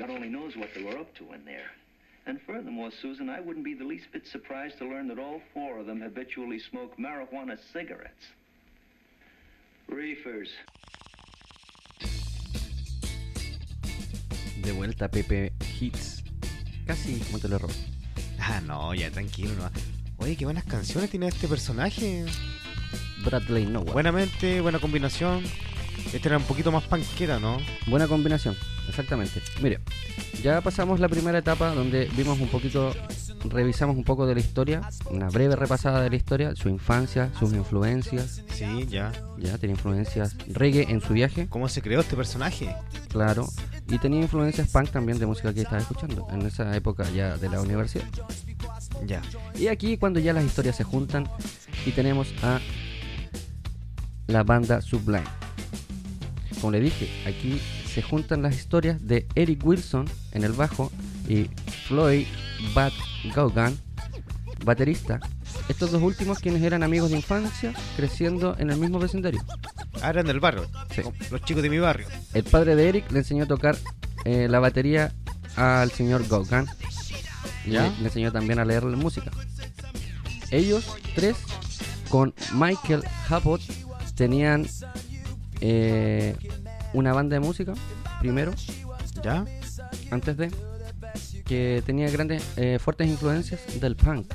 God 0.00 0.08
only 0.08 0.30
knows 0.30 0.56
what 0.56 0.70
they 0.74 0.82
were 0.82 0.98
up 0.98 1.14
to 1.16 1.24
in 1.34 1.44
there. 1.44 1.70
And 2.24 2.40
furthermore, 2.46 2.90
Susan, 3.02 3.28
I 3.28 3.38
wouldn't 3.38 3.66
be 3.66 3.74
the 3.74 3.84
least 3.84 4.06
bit 4.12 4.26
surprised 4.26 4.78
to 4.78 4.86
learn 4.86 5.08
that 5.08 5.18
all 5.18 5.42
four 5.52 5.78
of 5.78 5.84
them 5.84 6.00
habitually 6.00 6.58
smoke 6.58 6.96
marijuana 6.96 7.58
cigarettes. 7.70 8.24
Reefers. 9.88 10.48
De 14.62 14.72
vuelta 14.72 15.10
Pepe 15.10 15.52
Hits. 15.78 16.24
Casi 16.86 17.20
como 17.26 17.38
te 17.38 17.48
lo 17.48 17.58
robo. 17.58 17.74
Ah, 18.42 18.60
no, 18.66 18.94
ya 18.94 19.10
tranquilo. 19.10 19.52
No. 19.54 19.70
Oye, 20.16 20.34
qué 20.34 20.46
buenas 20.46 20.64
canciones 20.64 21.10
tiene 21.10 21.28
este 21.28 21.46
personaje. 21.46 22.24
Bradley 23.22 23.66
Nowell. 23.66 23.92
Buenamente, 23.92 24.62
buena 24.62 24.78
combinación. 24.78 25.44
Este 26.12 26.28
era 26.28 26.38
un 26.38 26.44
poquito 26.44 26.72
más 26.72 26.84
panquera, 26.84 27.38
¿no? 27.38 27.58
Buena 27.86 28.08
combinación, 28.08 28.56
exactamente. 28.88 29.40
Mire, 29.62 29.80
ya 30.42 30.60
pasamos 30.60 30.98
la 31.00 31.08
primera 31.08 31.38
etapa 31.38 31.72
donde 31.74 32.06
vimos 32.16 32.40
un 32.40 32.48
poquito, 32.48 32.92
revisamos 33.44 33.96
un 33.96 34.02
poco 34.04 34.26
de 34.26 34.34
la 34.34 34.40
historia, 34.40 34.80
una 35.10 35.28
breve 35.28 35.54
repasada 35.54 36.02
de 36.02 36.10
la 36.10 36.16
historia, 36.16 36.56
su 36.56 36.68
infancia, 36.68 37.30
sus 37.38 37.52
influencias, 37.52 38.42
Sí, 38.52 38.86
ya. 38.88 39.12
ya 39.38 39.56
tenía 39.58 39.74
influencias 39.76 40.36
reggae 40.48 40.86
en 40.90 41.00
su 41.00 41.12
viaje, 41.12 41.46
¿Cómo 41.48 41.68
se 41.68 41.80
creó 41.80 42.00
este 42.00 42.16
personaje? 42.16 42.74
claro, 43.08 43.46
y 43.88 43.98
tenía 43.98 44.20
influencias 44.20 44.68
punk 44.68 44.90
también 44.90 45.18
de 45.18 45.26
música 45.26 45.54
que 45.54 45.60
estaba 45.62 45.78
escuchando 45.80 46.26
en 46.32 46.42
esa 46.42 46.74
época 46.76 47.08
ya 47.10 47.36
de 47.36 47.48
la 47.48 47.60
universidad. 47.60 48.04
Ya. 49.06 49.22
Y 49.56 49.68
aquí 49.68 49.96
cuando 49.96 50.18
ya 50.20 50.32
las 50.32 50.44
historias 50.44 50.76
se 50.76 50.84
juntan 50.84 51.28
y 51.86 51.92
tenemos 51.92 52.28
a 52.42 52.58
la 54.26 54.42
banda 54.42 54.80
Sublime. 54.80 55.24
Como 56.60 56.72
le 56.72 56.80
dije, 56.80 57.08
aquí 57.26 57.60
se 57.86 58.02
juntan 58.02 58.42
las 58.42 58.56
historias 58.56 59.06
de 59.06 59.26
Eric 59.34 59.64
Wilson 59.64 60.08
en 60.32 60.44
el 60.44 60.52
bajo 60.52 60.92
y 61.28 61.44
Floyd 61.86 62.26
Bat 62.74 62.92
Gaugan, 63.34 63.78
baterista. 64.64 65.20
Estos 65.68 65.90
dos 65.90 66.02
últimos 66.02 66.38
quienes 66.38 66.62
eran 66.62 66.82
amigos 66.82 67.10
de 67.10 67.16
infancia 67.16 67.72
creciendo 67.96 68.56
en 68.58 68.70
el 68.70 68.78
mismo 68.78 68.98
vecindario. 68.98 69.42
Ahora 70.02 70.20
en 70.20 70.28
el 70.28 70.40
barrio. 70.40 70.66
Sí. 70.94 71.02
Los 71.30 71.42
chicos 71.42 71.62
de 71.62 71.70
mi 71.70 71.78
barrio. 71.78 72.06
El 72.34 72.44
padre 72.44 72.76
de 72.76 72.88
Eric 72.88 73.10
le 73.10 73.20
enseñó 73.20 73.44
a 73.44 73.46
tocar 73.46 73.76
eh, 74.24 74.48
la 74.48 74.60
batería 74.60 75.12
al 75.56 75.90
señor 75.90 76.26
Gauguin 76.28 76.66
y 77.64 77.70
¿Ya? 77.70 77.82
le, 77.84 77.98
le 77.98 78.04
enseñó 78.06 78.32
también 78.32 78.58
a 78.58 78.64
leer 78.64 78.84
la 78.84 78.96
música. 78.96 79.30
Ellos 80.50 80.96
tres 81.14 81.36
con 82.08 82.34
Michael 82.54 83.04
Hapot 83.28 83.62
tenían 84.14 84.66
eh, 85.60 86.36
una 86.92 87.12
banda 87.12 87.34
de 87.34 87.40
música 87.40 87.74
primero, 88.20 88.52
¿Ya? 89.22 89.44
antes 90.10 90.36
de 90.36 90.50
que 91.44 91.82
tenía 91.84 92.08
grandes, 92.10 92.44
eh, 92.56 92.78
fuertes 92.80 93.08
influencias 93.08 93.60
del 93.80 93.96
punk. 93.96 94.32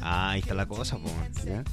Ah, 0.00 0.30
ahí 0.30 0.40
está 0.40 0.54
la 0.54 0.66
cosa, 0.66 0.96
po. 0.96 1.10
¿ya? 1.44 1.64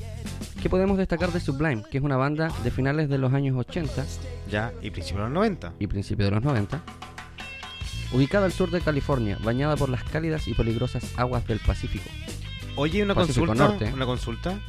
¿Qué 0.61 0.69
podemos 0.69 0.97
destacar 0.97 1.31
de 1.31 1.39
Sublime? 1.39 1.83
Que 1.91 1.99
es 1.99 2.03
una 2.03 2.17
banda 2.17 2.51
de 2.63 2.71
finales 2.71 3.07
de 3.07 3.17
los 3.19 3.33
años 3.33 3.55
80 3.57 4.03
Ya, 4.49 4.73
y 4.81 4.89
principio 4.89 5.21
de 5.23 5.29
los 5.29 5.33
90. 5.33 5.73
y 5.79 5.87
principios 5.87 6.29
de 6.29 6.35
los 6.35 6.43
90. 6.43 6.81
ubicada 8.13 8.45
al 8.45 8.51
sur 8.51 8.71
de 8.71 8.81
California, 8.81 9.37
bañada 9.43 9.75
por 9.75 9.89
las 9.89 10.03
cálidas 10.03 10.47
y 10.47 10.53
peligrosas 10.53 11.03
aguas 11.17 11.45
del 11.47 11.59
Pacífico. 11.59 12.09
Oye, 12.77 13.03
una 13.03 13.15
Pacífico 13.15 13.45
consulta. 13.45 13.69
Norte. 13.69 13.93
Una 13.93 14.05
consulta. 14.05 14.59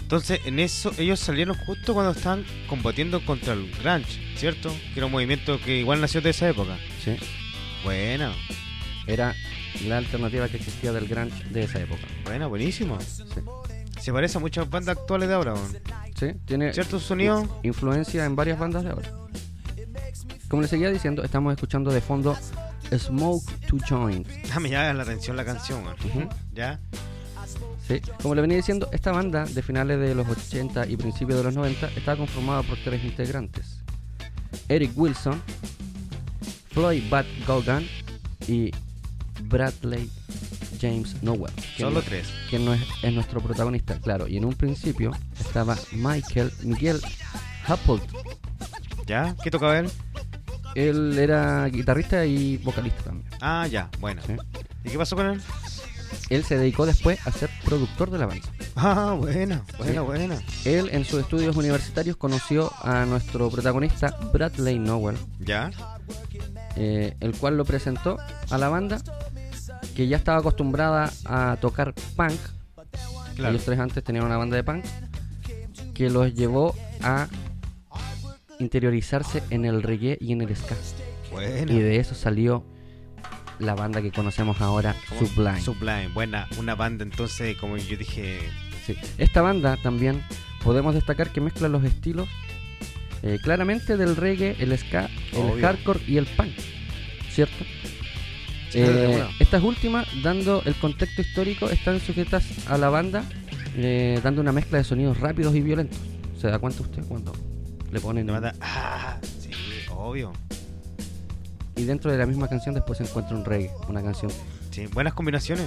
Entonces, 0.00 0.40
en 0.46 0.58
eso, 0.58 0.92
ellos 0.98 1.20
salieron 1.20 1.56
justo 1.56 1.94
cuando 1.94 2.12
estaban 2.12 2.44
combatiendo 2.68 3.24
contra 3.24 3.52
el 3.52 3.70
grunge, 3.72 4.20
¿cierto? 4.36 4.70
Que 4.92 5.00
era 5.00 5.06
un 5.06 5.12
movimiento 5.12 5.60
que 5.60 5.78
igual 5.78 6.00
nació 6.00 6.20
de 6.20 6.30
esa 6.30 6.48
época. 6.48 6.76
Sí, 7.04 7.16
Buena, 7.84 8.32
era 9.06 9.34
la 9.86 9.98
alternativa 9.98 10.48
que 10.48 10.56
existía 10.56 10.92
del 10.92 11.06
grunge 11.06 11.44
de 11.50 11.62
esa 11.64 11.80
época. 11.80 12.02
buena, 12.24 12.46
buenísimo. 12.46 12.98
Sí, 13.00 13.22
Se 14.00 14.12
parece 14.12 14.38
a 14.38 14.40
muchas 14.40 14.68
bandas 14.68 14.96
actuales 14.98 15.28
de 15.28 15.34
ahora, 15.34 15.54
sí, 16.18 16.28
tiene 16.46 16.72
¿cierto 16.72 16.98
sonido? 16.98 17.60
influencia 17.62 18.24
en 18.24 18.34
varias 18.36 18.58
bandas 18.58 18.84
de 18.84 18.90
ahora. 18.90 19.10
Como 20.48 20.62
les 20.62 20.70
seguía 20.70 20.90
diciendo, 20.90 21.22
estamos 21.22 21.52
escuchando 21.52 21.92
de 21.92 22.00
fondo 22.00 22.36
Smoke 22.96 23.44
to 23.68 23.76
Join. 23.88 24.26
Ah, 24.52 24.58
me 24.58 24.68
llama 24.70 24.92
la 24.94 25.02
atención 25.04 25.36
la 25.36 25.44
canción. 25.44 25.84
Ujú. 25.86 26.28
¿Ya? 26.52 26.80
Sí, 27.90 28.00
como 28.22 28.36
le 28.36 28.40
venía 28.42 28.56
diciendo, 28.56 28.88
esta 28.92 29.10
banda 29.10 29.44
de 29.46 29.62
finales 29.62 29.98
de 29.98 30.14
los 30.14 30.28
80 30.28 30.86
y 30.86 30.96
principios 30.96 31.38
de 31.38 31.44
los 31.44 31.54
90 31.56 31.88
estaba 31.96 32.16
conformada 32.18 32.62
por 32.62 32.78
tres 32.84 33.02
integrantes. 33.02 33.80
Eric 34.68 34.92
Wilson, 34.94 35.42
Floyd 36.70 37.02
Bad 37.10 37.24
Gogan 37.48 37.84
y 38.46 38.70
Bradley 39.42 40.08
James 40.80 41.20
Nowell. 41.22 41.52
Solo 41.76 41.90
no- 41.96 42.02
tres. 42.02 42.28
quien 42.48 42.64
no 42.64 42.74
es, 42.74 42.80
es 43.02 43.12
nuestro 43.12 43.40
protagonista, 43.40 43.98
claro. 43.98 44.28
Y 44.28 44.36
en 44.36 44.44
un 44.44 44.54
principio 44.54 45.10
estaba 45.40 45.76
Michael 45.90 46.52
Miguel 46.62 47.00
Happold. 47.66 48.02
¿Ya? 49.06 49.34
¿Qué 49.42 49.50
tocaba 49.50 49.80
él? 49.80 49.90
Él 50.76 51.18
era 51.18 51.66
guitarrista 51.66 52.24
y 52.24 52.56
vocalista 52.58 53.02
también. 53.02 53.28
Ah, 53.40 53.66
ya, 53.66 53.90
bueno. 53.98 54.22
Sí. 54.24 54.34
¿Y 54.84 54.90
qué 54.90 54.96
pasó 54.96 55.16
con 55.16 55.26
él? 55.26 55.42
Él 56.28 56.44
se 56.44 56.56
dedicó 56.58 56.86
después 56.86 57.24
a 57.26 57.32
ser 57.32 57.50
productor 57.64 58.10
de 58.10 58.18
la 58.18 58.26
banda. 58.26 58.46
Ah, 58.76 59.16
buena, 59.18 59.64
buena, 59.78 59.92
Sí. 59.92 59.98
buena. 60.06 60.42
Él 60.64 60.88
en 60.92 61.04
sus 61.04 61.20
estudios 61.20 61.56
universitarios 61.56 62.16
conoció 62.16 62.72
a 62.82 63.04
nuestro 63.04 63.50
protagonista 63.50 64.16
Bradley 64.32 64.78
Nowell, 64.78 65.16
¿Ya? 65.40 65.70
eh, 66.76 67.16
el 67.20 67.34
cual 67.36 67.56
lo 67.56 67.64
presentó 67.64 68.16
a 68.50 68.58
la 68.58 68.68
banda 68.68 69.00
que 69.96 70.06
ya 70.08 70.16
estaba 70.16 70.38
acostumbrada 70.38 71.12
a 71.24 71.56
tocar 71.60 71.94
punk. 72.16 72.38
Claro. 73.36 73.54
Ellos 73.54 73.64
tres 73.64 73.78
antes 73.78 74.04
tenían 74.04 74.24
una 74.24 74.36
banda 74.36 74.56
de 74.56 74.64
punk 74.64 74.84
que 75.94 76.10
los 76.10 76.32
llevó 76.34 76.74
a 77.02 77.26
interiorizarse 78.58 79.42
en 79.50 79.64
el 79.64 79.82
reggae 79.82 80.18
y 80.20 80.32
en 80.32 80.42
el 80.42 80.54
ska. 80.56 80.76
Buena. 81.30 81.72
Y 81.72 81.78
de 81.80 81.96
eso 81.98 82.14
salió 82.14 82.64
la 83.60 83.74
banda 83.74 84.02
que 84.02 84.10
conocemos 84.10 84.60
ahora, 84.60 84.94
¿Cómo? 85.08 85.26
Sublime. 85.26 85.60
Sublime, 85.60 86.08
buena. 86.08 86.48
Una 86.58 86.74
banda 86.74 87.04
entonces, 87.04 87.56
como 87.56 87.76
yo 87.76 87.96
dije, 87.96 88.40
Sí. 88.86 88.94
Esta 89.18 89.42
banda 89.42 89.76
también 89.76 90.22
podemos 90.64 90.94
destacar 90.94 91.30
que 91.30 91.40
mezcla 91.40 91.68
los 91.68 91.84
estilos 91.84 92.28
eh, 93.22 93.38
claramente 93.42 93.96
del 93.98 94.16
reggae, 94.16 94.56
el 94.58 94.76
ska, 94.78 95.08
el 95.32 95.60
hardcore 95.60 96.00
y 96.06 96.16
el 96.16 96.24
punk, 96.26 96.52
¿cierto? 97.30 97.64
Sí, 98.70 98.78
Eh, 98.82 99.24
estas 99.38 99.62
últimas, 99.62 100.06
dando 100.22 100.62
el 100.64 100.74
contexto 100.76 101.20
histórico, 101.20 101.68
están 101.68 102.00
sujetas 102.00 102.44
a 102.68 102.78
la 102.78 102.88
banda, 102.88 103.24
eh, 103.76 104.18
dando 104.22 104.40
una 104.40 104.52
mezcla 104.52 104.78
de 104.78 104.84
sonidos 104.84 105.18
rápidos 105.20 105.54
y 105.54 105.60
violentos. 105.60 105.98
¿Se 106.40 106.48
da 106.48 106.58
cuenta 106.58 106.80
usted 106.82 107.02
cuando 107.04 107.32
le 107.92 108.00
ponen... 108.00 108.26
banda. 108.26 108.54
Ah, 108.62 109.18
sí, 109.22 109.50
obvio. 109.90 110.32
Y 111.80 111.86
dentro 111.86 112.12
de 112.12 112.18
la 112.18 112.26
misma 112.26 112.46
canción 112.46 112.74
después 112.74 112.98
se 112.98 113.04
encuentra 113.04 113.34
un 113.34 113.42
reggae, 113.42 113.70
una 113.88 114.02
canción. 114.02 114.30
Sí, 114.70 114.86
buenas 114.88 115.14
combinaciones. 115.14 115.66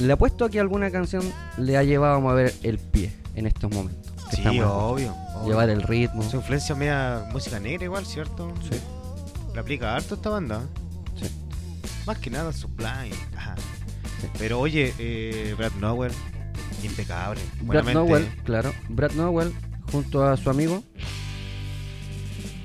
Le 0.00 0.12
apuesto 0.12 0.44
a 0.44 0.50
que 0.50 0.58
alguna 0.58 0.90
canción 0.90 1.22
le 1.56 1.76
ha 1.76 1.84
llevado 1.84 2.16
a 2.16 2.18
mover 2.18 2.52
el 2.64 2.78
pie 2.78 3.12
en 3.36 3.46
estos 3.46 3.70
momentos. 3.70 4.12
Sí, 4.32 4.42
obvio. 4.44 4.74
obvio. 4.74 5.14
Llevar 5.46 5.70
el 5.70 5.82
ritmo. 5.82 6.24
Su 6.24 6.38
influencia 6.38 6.74
media 6.74 7.28
música 7.30 7.60
negra 7.60 7.84
igual, 7.84 8.04
¿cierto? 8.04 8.52
Sí. 8.68 8.80
Le 9.54 9.60
aplica 9.60 9.94
harto 9.94 10.16
esta 10.16 10.30
banda. 10.30 10.62
Sí. 11.20 11.30
Más 12.08 12.18
que 12.18 12.28
nada 12.28 12.52
Sublime. 12.52 13.14
Ajá. 13.36 13.54
Sí. 14.20 14.26
Pero 14.36 14.58
oye, 14.58 14.92
eh, 14.98 15.54
Brad 15.56 15.72
Nowell, 15.78 16.12
impecable. 16.82 17.40
Brad. 17.62 17.84
Nowell, 17.92 18.26
claro. 18.42 18.72
Brad 18.88 19.12
Nowell, 19.12 19.52
junto 19.92 20.24
a 20.24 20.36
su 20.36 20.50
amigo, 20.50 20.82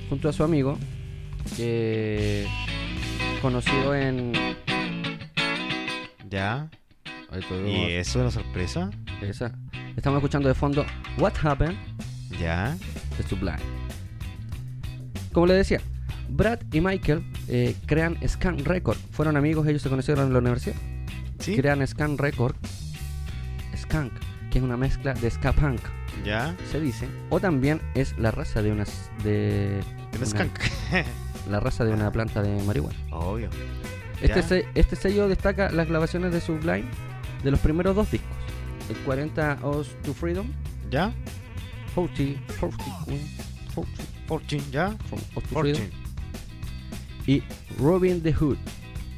junto 0.10 0.30
a 0.30 0.34
su 0.34 0.44
amigo, 0.44 0.80
que 1.56 2.48
conoció 3.42 3.94
en. 3.96 4.34
Ya. 6.30 6.70
¿Y 7.66 7.92
eso 7.92 8.00
es 8.00 8.16
una 8.16 8.32
sorpresa? 8.32 8.90
esa. 9.22 9.54
Estamos 9.98 10.18
escuchando 10.20 10.48
de 10.48 10.56
fondo 10.56 10.86
What 11.18 11.34
Happened 11.44 11.78
Ya. 12.40 12.76
de 13.18 13.24
Sublime. 13.28 13.58
Como 15.34 15.48
le 15.48 15.54
decía, 15.54 15.82
Brad 16.30 16.60
y 16.72 16.80
Michael 16.82 17.24
eh, 17.48 17.76
crean 17.86 18.18
Scan 18.28 18.64
Record. 18.64 18.98
Fueron 19.12 19.36
amigos, 19.38 19.68
ellos 19.68 19.82
se 19.82 19.90
conocieron 19.90 20.28
en 20.28 20.34
la 20.34 20.40
universidad. 20.40 20.76
¿Sí? 21.40 21.56
Crean 21.58 21.86
Scan 21.86 22.18
Record, 22.18 22.56
Skank, 23.76 24.14
que 24.50 24.60
es 24.60 24.64
una 24.64 24.78
mezcla 24.78 25.14
de 25.14 25.30
ska 25.30 25.52
punk. 25.52 25.82
Ya. 26.24 26.56
se 26.72 26.80
dice, 26.80 27.08
o 27.30 27.40
también 27.42 27.82
es 27.94 28.18
la 28.18 28.32
raza 28.32 28.62
de 28.62 28.72
unas 28.72 29.12
de 29.24 29.82
Un 30.14 30.18
una- 30.18 30.26
skunk. 30.26 30.60
la 31.50 31.60
raza 31.60 31.86
de 31.86 31.94
una 31.94 32.12
planta 32.12 32.42
de 32.42 32.62
marihuana. 32.64 32.98
obvio. 33.12 33.50
Este, 34.22 34.42
se- 34.44 34.66
este 34.76 34.96
sello 34.96 35.28
destaca 35.28 35.70
las 35.72 35.88
grabaciones 35.88 36.32
de 36.32 36.40
Sublime 36.42 36.86
de 37.44 37.52
los 37.52 37.60
primeros 37.60 37.96
dos 37.96 38.10
discos, 38.12 38.30
el 38.90 38.96
40 38.98 39.60
Oz 39.64 39.90
to 40.04 40.14
Freedom, 40.14 40.48
¿Ya? 40.90 41.14
40, 41.94 42.42
40, 42.60 42.86
40 43.76 44.02
Fortune, 44.28 44.64
¿ya? 44.72 44.96
from 45.10 45.20
Oz 45.36 45.44
to. 45.44 45.60
Freedom 45.60 45.82
y 47.28 47.44
Robin 47.80 48.22
the 48.22 48.32
Hood. 48.34 48.58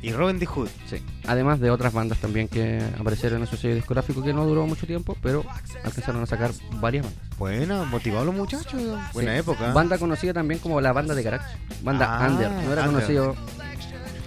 Y 0.01 0.11
Robin 0.11 0.39
the 0.39 0.45
Hood. 0.45 0.69
Sí. 0.89 0.97
Además 1.27 1.59
de 1.59 1.69
otras 1.71 1.91
bandas 1.93 2.17
también 2.19 2.47
que 2.47 2.81
aparecieron 2.97 3.41
en 3.41 3.47
su 3.47 3.57
sello 3.57 3.75
discográfico 3.75 4.23
que 4.23 4.33
no 4.33 4.45
duró 4.45 4.65
mucho 4.65 4.87
tiempo, 4.87 5.17
pero 5.21 5.43
alcanzaron 5.83 6.23
a 6.23 6.25
sacar 6.25 6.51
varias 6.79 7.03
bandas. 7.05 7.37
Buena, 7.37 7.83
motivado 7.83 8.25
los 8.25 8.33
muchachos. 8.35 8.81
Buena 9.13 9.33
Sí. 9.33 9.39
época. 9.39 9.73
Banda 9.73 9.97
conocida 9.97 10.33
también 10.33 10.59
como 10.61 10.79
la 10.79 10.93
banda 10.93 11.13
de 11.13 11.23
garage. 11.23 11.45
Banda 11.83 12.17
Ah, 12.25 12.29
under. 12.29 12.49
No 12.49 12.71
era 12.73 12.83
under. 12.83 12.85
conocido 12.85 13.35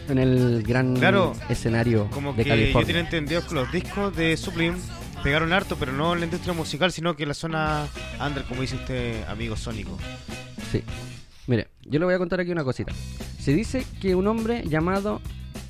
en 0.09 0.19
el 0.19 0.63
gran 0.63 0.95
Claro, 0.97 1.33
escenario 1.49 2.09
Como 2.11 2.33
de 2.35 2.43
que 2.45 2.49
yo 2.51 2.55
California. 2.57 2.87
tenía 2.87 3.01
entendido 3.01 3.47
que 3.47 3.55
los 3.55 3.73
discos 3.73 4.15
de 4.15 4.37
Sublime 4.37 4.77
pegaron 5.23 5.53
harto, 5.55 5.77
pero 5.81 5.93
no 5.93 6.13
en 6.13 6.21
la 6.21 6.27
industria 6.27 6.53
musical, 6.53 6.93
sino 6.93 7.17
que 7.17 7.23
en 7.23 7.29
la 7.31 7.35
zona 7.35 7.87
under, 8.25 8.45
como 8.45 8.61
dice 8.61 8.77
usted, 8.77 9.25
amigo 9.29 9.57
Sónico. 9.57 9.97
Sí. 10.71 10.83
Mire, 11.47 11.69
yo 11.83 11.99
le 11.99 12.05
voy 12.05 12.15
a 12.15 12.19
contar 12.19 12.41
aquí 12.41 12.51
una 12.53 12.65
cosita. 12.65 12.93
Se 13.39 13.55
dice 13.55 13.87
que 14.03 14.15
un 14.15 14.27
hombre 14.27 14.65
llamado 14.67 15.21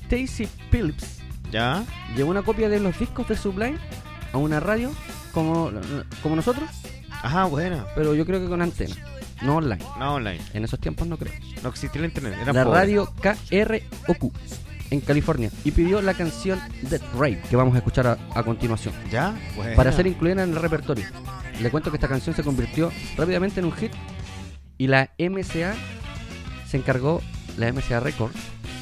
Stacy 0.09 0.47
Phillips 0.69 1.20
¿Ya? 1.51 1.83
llevó 2.15 2.31
una 2.31 2.43
copia 2.43 2.69
de 2.69 2.79
los 2.79 2.97
discos 2.97 3.27
de 3.27 3.35
Sublime 3.37 3.77
a 4.33 4.37
una 4.37 4.59
radio 4.59 4.91
como, 5.33 5.71
como 6.23 6.35
nosotros, 6.35 6.69
Ajá, 7.23 7.45
buena. 7.45 7.85
pero 7.95 8.13
yo 8.15 8.25
creo 8.25 8.39
que 8.39 8.47
con 8.47 8.61
antena, 8.61 8.95
no 9.41 9.57
online. 9.57 9.83
No 9.99 10.15
online. 10.15 10.41
En 10.53 10.63
esos 10.63 10.79
tiempos 10.79 11.07
no 11.07 11.17
creo. 11.17 11.33
No 11.63 11.69
existía 11.69 11.99
el 11.99 12.05
internet. 12.05 12.35
Era 12.41 12.53
la 12.53 12.63
radio 12.63 13.11
KROQ 13.21 14.33
en 14.89 14.99
California 15.01 15.49
y 15.63 15.71
pidió 15.71 16.01
la 16.01 16.13
canción 16.13 16.59
Dead 16.89 17.01
Rape 17.13 17.41
que 17.49 17.55
vamos 17.55 17.75
a 17.75 17.77
escuchar 17.77 18.07
a, 18.07 18.17
a 18.35 18.43
continuación. 18.43 18.93
¿Ya? 19.09 19.35
Buena. 19.55 19.75
para 19.75 19.91
ser 19.91 20.07
incluida 20.07 20.43
en 20.43 20.49
el 20.51 20.55
repertorio. 20.55 21.05
Le 21.61 21.69
cuento 21.69 21.91
que 21.91 21.97
esta 21.97 22.07
canción 22.07 22.35
se 22.35 22.43
convirtió 22.43 22.91
rápidamente 23.17 23.59
en 23.59 23.67
un 23.67 23.71
hit 23.73 23.91
y 24.77 24.87
la 24.87 25.11
MCA 25.19 25.75
se 26.67 26.77
encargó, 26.77 27.21
la 27.57 27.71
MCA 27.71 27.99
Records, 27.99 28.35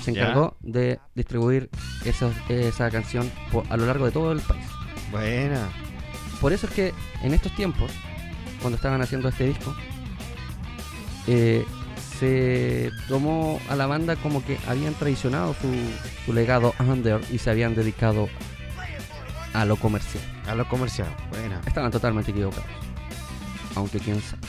se 0.04 0.14
Ya. 0.14 0.22
encargó 0.22 0.56
de 0.62 1.00
distribuir 1.14 1.70
esa, 2.06 2.32
esa 2.50 2.90
canción 2.90 3.32
a 3.70 3.78
lo 3.78 3.86
largo 3.86 4.06
de 4.06 4.12
todo 4.12 4.32
el 4.32 4.40
país. 4.42 4.66
Buena. 5.12 5.68
Por 6.42 6.54
eso 6.54 6.68
es 6.68 6.74
que 6.74 6.94
en 7.24 7.34
estos 7.34 7.54
tiempos, 7.56 7.92
cuando 8.62 8.76
estaban 8.76 9.02
haciendo 9.02 9.30
este 9.30 9.48
disco, 9.48 9.76
eh, 11.28 11.66
se 12.20 12.92
tomó 13.08 13.60
a 13.70 13.76
la 13.76 13.88
banda 13.88 14.16
como 14.18 14.44
que 14.46 14.58
habían 14.68 14.94
traicionado 14.94 15.54
su, 15.54 15.68
su 16.26 16.34
legado 16.34 16.74
under 16.80 17.22
y 17.32 17.38
se 17.38 17.50
habían 17.50 17.76
dedicado 17.76 18.30
a 19.54 19.66
lo 19.66 19.76
comercial. 19.78 20.24
A 20.48 20.56
lo 20.56 20.68
comercial. 20.68 21.08
Buena. 21.30 21.62
Estaban 21.66 21.92
totalmente 21.92 22.32
equivocados. 22.32 22.66
Aunque 23.76 24.00
quién 24.00 24.22
sabe. 24.22 24.42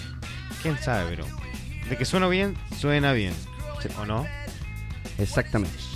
¿Quién 0.62 0.78
sabe, 0.78 1.10
pero? 1.10 1.24
De 1.88 1.96
que 1.96 2.04
suena 2.04 2.28
bien, 2.28 2.56
suena 2.78 3.12
bien. 3.12 3.32
Sí. 3.82 3.88
¿O 3.98 4.06
no? 4.06 4.26
Exactamente. 5.18 5.89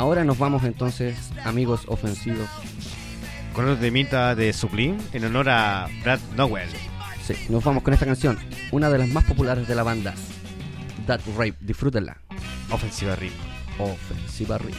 Ahora 0.00 0.24
nos 0.24 0.38
vamos 0.38 0.64
entonces, 0.64 1.30
amigos 1.44 1.82
ofensivos. 1.86 2.48
Con 3.52 3.66
los 3.66 3.78
temita 3.78 4.34
de 4.34 4.54
Sublime 4.54 4.96
en 5.12 5.26
honor 5.26 5.50
a 5.50 5.88
Brad 6.02 6.18
Nowell. 6.38 6.70
Sí, 7.22 7.34
nos 7.50 7.62
vamos 7.62 7.82
con 7.82 7.92
esta 7.92 8.06
canción, 8.06 8.38
una 8.70 8.88
de 8.88 8.96
las 8.96 9.08
más 9.08 9.24
populares 9.24 9.68
de 9.68 9.74
la 9.74 9.82
banda, 9.82 10.14
That 11.06 11.20
Rape. 11.36 11.56
Disfrútenla. 11.60 12.16
Ofensiva 12.70 13.14
RIP. 13.14 13.34
Ofensiva 13.78 14.56
RIP. 14.56 14.74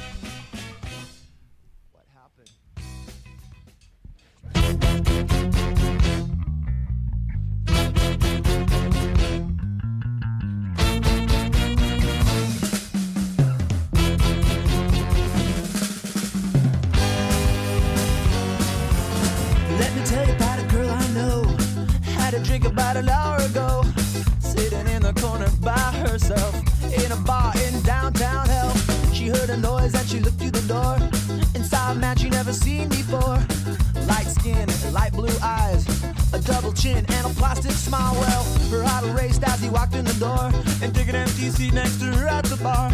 Chin 36.81 37.05
and 37.09 37.25
a 37.27 37.29
plastic 37.35 37.71
smile. 37.71 38.13
Well, 38.15 38.43
her 38.71 38.83
heart 38.83 39.05
raced 39.15 39.43
as 39.43 39.61
he 39.61 39.69
walked 39.69 39.93
in 39.93 40.05
the 40.05 40.13
door. 40.13 40.49
And 40.81 40.93
took 40.95 41.07
an 41.09 41.15
empty 41.15 41.49
seat 41.49 41.73
next 41.73 41.99
to 41.99 42.05
her 42.05 42.27
at 42.27 42.45
the 42.45 42.57
bar. 42.57 42.89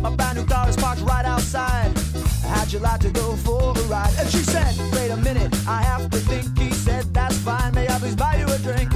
My 0.00 0.10
brand 0.14 0.38
new 0.38 0.44
car 0.44 0.68
is 0.68 0.76
parked 0.76 1.02
right 1.02 1.24
outside. 1.24 1.96
How'd 2.42 2.72
you 2.72 2.80
like 2.80 3.00
to 3.00 3.10
go 3.10 3.36
for 3.36 3.78
a 3.78 3.82
ride? 3.82 4.12
And 4.18 4.28
she 4.28 4.38
said, 4.38 4.74
Wait 4.92 5.10
a 5.10 5.16
minute, 5.16 5.54
I 5.68 5.82
have 5.82 6.10
to 6.10 6.18
think. 6.18 6.58
He 6.58 6.72
said, 6.72 7.04
That's 7.14 7.38
fine, 7.38 7.74
may 7.74 7.86
I 7.86 7.98
please 7.98 8.16
buy 8.16 8.36
you 8.36 8.46
a 8.46 8.58
drink? 8.58 8.90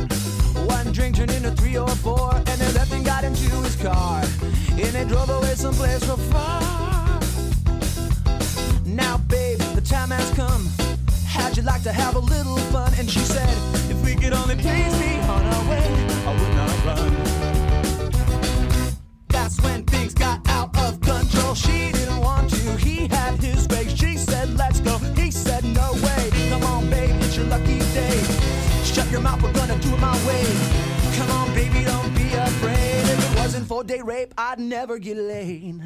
One 0.69 0.91
drink 0.93 1.17
turned 1.17 1.33
into 1.33 1.53
three 1.53 1.77
or 1.77 1.89
four, 1.89 2.35
and 2.35 2.61
they 2.61 2.97
and 2.97 3.05
got 3.05 3.25
into 3.25 3.51
his 3.63 3.77
car. 3.77 4.23
And 4.71 4.93
they 4.97 5.05
drove 5.05 5.31
away 5.31 5.55
someplace 5.55 6.05
real 6.07 6.17
far. 6.17 6.61
Now, 8.85 9.19
babe, 9.29 9.59
the 9.77 9.83
time 9.83 10.11
has 10.11 10.31
come. 10.35 10.67
How'd 11.27 11.57
you 11.57 11.63
like 11.63 11.83
to 11.85 11.93
have 11.93 12.17
a 12.17 12.19
little 12.19 12.59
fun? 12.73 12.93
And 12.99 13.11
she 13.11 13.21
said, 13.21 13.92
could 14.23 14.35
only 14.35 14.55
please 14.55 14.95
be 14.99 15.19
on 15.35 15.45
our 15.45 15.69
way, 15.69 15.85
I 16.29 16.31
would 16.39 16.55
not 16.55 16.85
run. 16.87 17.13
That's 19.29 19.61
when 19.61 19.85
things 19.85 20.15
got 20.15 20.49
out 20.49 20.71
of 20.79 21.01
control. 21.01 21.55
She 21.55 21.91
didn't 21.91 22.21
want 22.21 22.49
to, 22.51 22.77
he 22.77 23.09
had 23.09 23.35
his 23.43 23.67
way. 23.69 23.89
She 23.89 24.17
said, 24.17 24.57
Let's 24.57 24.79
go. 24.79 24.99
He 25.21 25.33
said, 25.33 25.65
No 25.65 25.95
way. 26.05 26.31
Come 26.51 26.63
on, 26.63 26.89
babe, 26.89 27.17
it's 27.23 27.37
your 27.37 27.47
lucky 27.47 27.81
day. 27.99 28.23
Shut 28.85 29.11
your 29.11 29.23
mouth, 29.23 29.43
we're 29.43 29.53
gonna 29.53 29.79
do 29.79 29.93
it 29.93 29.99
my 29.99 30.17
way. 30.27 30.45
Come 31.17 31.31
on, 31.33 31.53
baby, 31.55 31.83
don't 31.85 32.15
be 32.15 32.33
afraid. 32.33 33.03
If 33.15 33.33
it 33.33 33.39
wasn't 33.39 33.67
for 33.67 33.83
day 33.83 34.03
rape, 34.03 34.35
I'd 34.39 34.61
never 34.61 34.99
get 34.99 35.17
laid. 35.17 35.83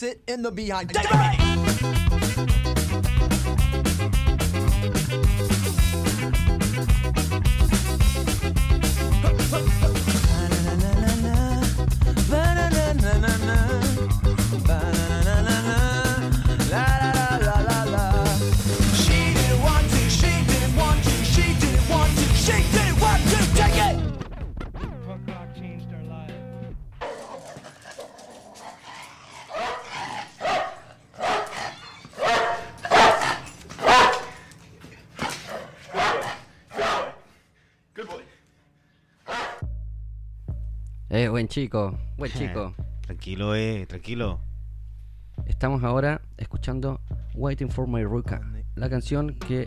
He 0.00 0.06
now 0.06 0.12
takes 0.12 0.16
it 0.16 0.22
in 0.32 0.42
the 0.42 0.50
behind. 0.50 1.47
Buen 41.48 41.54
chico, 41.54 41.98
buen 42.18 42.30
chico. 42.30 42.74
Tranquilo, 43.00 43.54
eh, 43.54 43.86
tranquilo. 43.86 44.38
Estamos 45.46 45.82
ahora 45.82 46.20
escuchando 46.36 47.00
Waiting 47.34 47.70
for 47.70 47.88
My 47.88 48.04
Ruka, 48.04 48.42
la 48.74 48.90
canción 48.90 49.32
que 49.34 49.66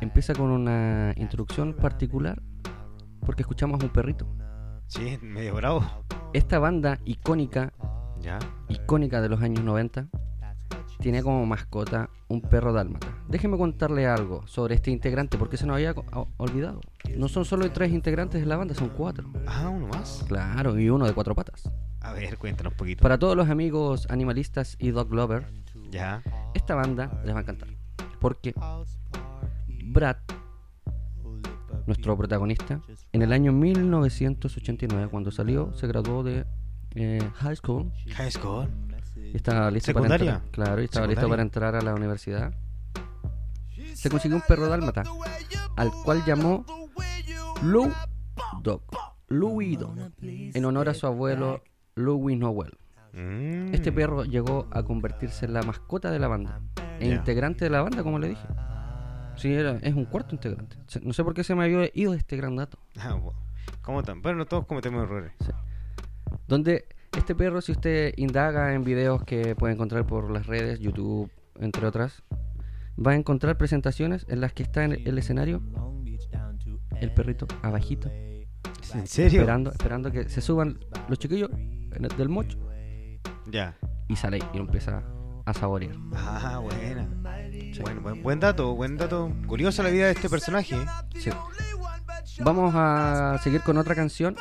empieza 0.00 0.34
con 0.34 0.50
una 0.52 1.12
introducción 1.16 1.74
particular 1.74 2.40
porque 3.24 3.42
escuchamos 3.42 3.80
a 3.82 3.86
un 3.86 3.92
perrito. 3.92 4.24
Sí, 4.86 5.18
medio 5.20 5.56
bravo. 5.56 5.84
Esta 6.32 6.60
banda 6.60 7.00
icónica, 7.04 7.72
Ya. 8.20 8.38
icónica 8.68 9.20
de 9.20 9.28
los 9.28 9.42
años 9.42 9.64
90, 9.64 10.06
tiene 10.98 11.22
como 11.22 11.44
mascota 11.46 12.10
un 12.28 12.40
perro 12.40 12.72
dálmata. 12.72 13.06
Déjeme 13.28 13.56
contarle 13.58 14.06
algo 14.06 14.46
sobre 14.46 14.74
este 14.74 14.90
integrante 14.90 15.38
porque 15.38 15.56
se 15.56 15.66
nos 15.66 15.74
había 15.76 15.94
olvidado. 16.38 16.80
No 17.16 17.28
son 17.28 17.44
solo 17.44 17.70
tres 17.70 17.92
integrantes 17.92 18.40
de 18.40 18.46
la 18.46 18.56
banda, 18.56 18.74
son 18.74 18.88
cuatro. 18.90 19.30
Ah, 19.46 19.68
uno 19.68 19.86
más. 19.88 20.24
Claro, 20.28 20.78
y 20.78 20.88
uno 20.90 21.06
de 21.06 21.12
cuatro 21.12 21.34
patas. 21.34 21.70
A 22.00 22.12
ver, 22.12 22.38
cuéntanos 22.38 22.72
un 22.72 22.76
poquito. 22.76 23.02
Para 23.02 23.18
todos 23.18 23.36
los 23.36 23.48
amigos 23.48 24.06
animalistas 24.10 24.76
y 24.78 24.90
dog 24.90 25.12
lover, 25.12 25.46
Ya. 25.90 26.22
esta 26.54 26.74
banda 26.74 27.20
les 27.24 27.34
va 27.34 27.38
a 27.38 27.42
encantar. 27.42 27.68
Porque 28.20 28.54
Brad, 29.84 30.16
nuestro 31.86 32.16
protagonista, 32.16 32.80
en 33.12 33.22
el 33.22 33.32
año 33.32 33.52
1989, 33.52 35.08
cuando 35.10 35.30
salió, 35.30 35.72
se 35.74 35.86
graduó 35.86 36.22
de 36.22 36.44
eh, 36.94 37.20
high 37.36 37.56
school 37.56 37.92
High 38.14 38.30
School. 38.32 38.68
Y 39.32 39.36
estaba 39.36 39.70
listo 39.70 39.92
para 39.92 40.14
entrar. 40.14 40.42
Claro, 40.50 40.82
y 40.82 40.84
estaba 40.84 41.06
listo 41.06 41.28
para 41.28 41.42
entrar 41.42 41.74
a 41.74 41.80
la 41.80 41.94
universidad. 41.94 42.52
Se 43.94 44.10
consiguió 44.10 44.36
un 44.36 44.42
perro 44.46 44.68
dálmata, 44.68 45.04
al 45.76 45.90
cual 46.04 46.24
llamó 46.24 46.64
Lou 47.62 47.90
Dog, 48.62 48.82
Louis 49.28 49.78
Dog, 49.78 49.96
en 50.22 50.64
honor 50.64 50.88
a 50.88 50.94
su 50.94 51.06
abuelo 51.06 51.62
Louis 51.94 52.38
Noel. 52.38 52.76
Mm. 53.12 53.74
Este 53.74 53.92
perro 53.92 54.24
llegó 54.24 54.68
a 54.70 54.82
convertirse 54.82 55.46
en 55.46 55.54
la 55.54 55.62
mascota 55.62 56.10
de 56.10 56.18
la 56.18 56.28
banda 56.28 56.60
e 57.00 57.08
integrante 57.08 57.64
de 57.64 57.70
la 57.70 57.82
banda, 57.82 58.02
como 58.02 58.18
le 58.18 58.28
dije. 58.28 58.46
Sí, 59.36 59.52
era, 59.52 59.76
es 59.82 59.94
un 59.94 60.06
cuarto 60.06 60.34
integrante. 60.34 60.76
No 61.02 61.12
sé 61.12 61.22
por 61.24 61.34
qué 61.34 61.44
se 61.44 61.54
me 61.54 61.64
había 61.64 61.90
ido 61.94 62.14
este 62.14 62.36
gran 62.36 62.56
dato. 62.56 62.78
Ah. 62.98 63.18
¿Cómo 63.82 64.02
tan? 64.02 64.22
Bueno, 64.22 64.46
todos 64.46 64.66
cometemos 64.66 65.04
errores. 65.04 65.32
Donde 66.48 66.86
este 67.18 67.34
perro, 67.34 67.60
si 67.60 67.72
usted 67.72 68.12
indaga 68.16 68.74
en 68.74 68.84
videos 68.84 69.22
que 69.24 69.54
puede 69.56 69.74
encontrar 69.74 70.06
por 70.06 70.30
las 70.30 70.46
redes, 70.46 70.78
YouTube, 70.80 71.30
entre 71.58 71.86
otras, 71.86 72.22
va 73.04 73.12
a 73.12 73.14
encontrar 73.14 73.56
presentaciones 73.58 74.26
en 74.28 74.40
las 74.40 74.52
que 74.52 74.62
está 74.62 74.84
en 74.84 74.92
el 74.92 75.18
escenario 75.18 75.62
el 77.00 77.12
perrito 77.12 77.46
abajito, 77.62 78.10
¿En 78.94 79.06
serio? 79.06 79.40
esperando, 79.40 79.70
esperando 79.70 80.10
que 80.10 80.28
se 80.28 80.40
suban 80.40 80.78
los 81.08 81.18
chiquillos 81.18 81.50
del 82.16 82.28
mocho 82.28 82.58
Ya. 83.50 83.76
y 84.08 84.16
sale 84.16 84.38
y 84.52 84.56
lo 84.56 84.64
empieza 84.64 85.02
a 85.44 85.52
saborear. 85.52 85.94
Ah, 86.14 86.60
buena. 86.62 87.08
Bueno, 87.82 88.00
buen, 88.00 88.22
buen 88.22 88.40
dato, 88.40 88.74
buen 88.74 88.96
dato. 88.96 89.30
Curiosa 89.46 89.82
la 89.82 89.90
vida 89.90 90.06
de 90.06 90.12
este 90.12 90.28
personaje. 90.30 90.74
¿eh? 90.74 90.86
Sí. 91.14 91.30
Vamos 92.42 92.72
a 92.74 93.38
seguir 93.42 93.60
con 93.60 93.76
otra 93.76 93.94
canción. 93.94 94.34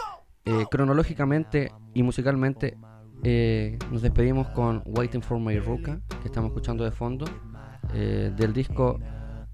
Eh, 0.47 0.65
cronológicamente 0.69 1.71
y 1.95 2.03
musicalmente 2.03 2.77
eh, 3.23 3.79
nos 3.91 4.03
despedimos 4.03 4.47
con 4.49 4.83
Waiting 4.85 5.23
for 5.23 5.39
My 5.39 5.57
Ruka, 5.57 6.01
que 6.21 6.27
estamos 6.27 6.49
escuchando 6.49 6.83
de 6.83 6.91
fondo, 6.91 7.25
eh, 7.95 8.31
del 8.37 8.53
disco 8.53 8.99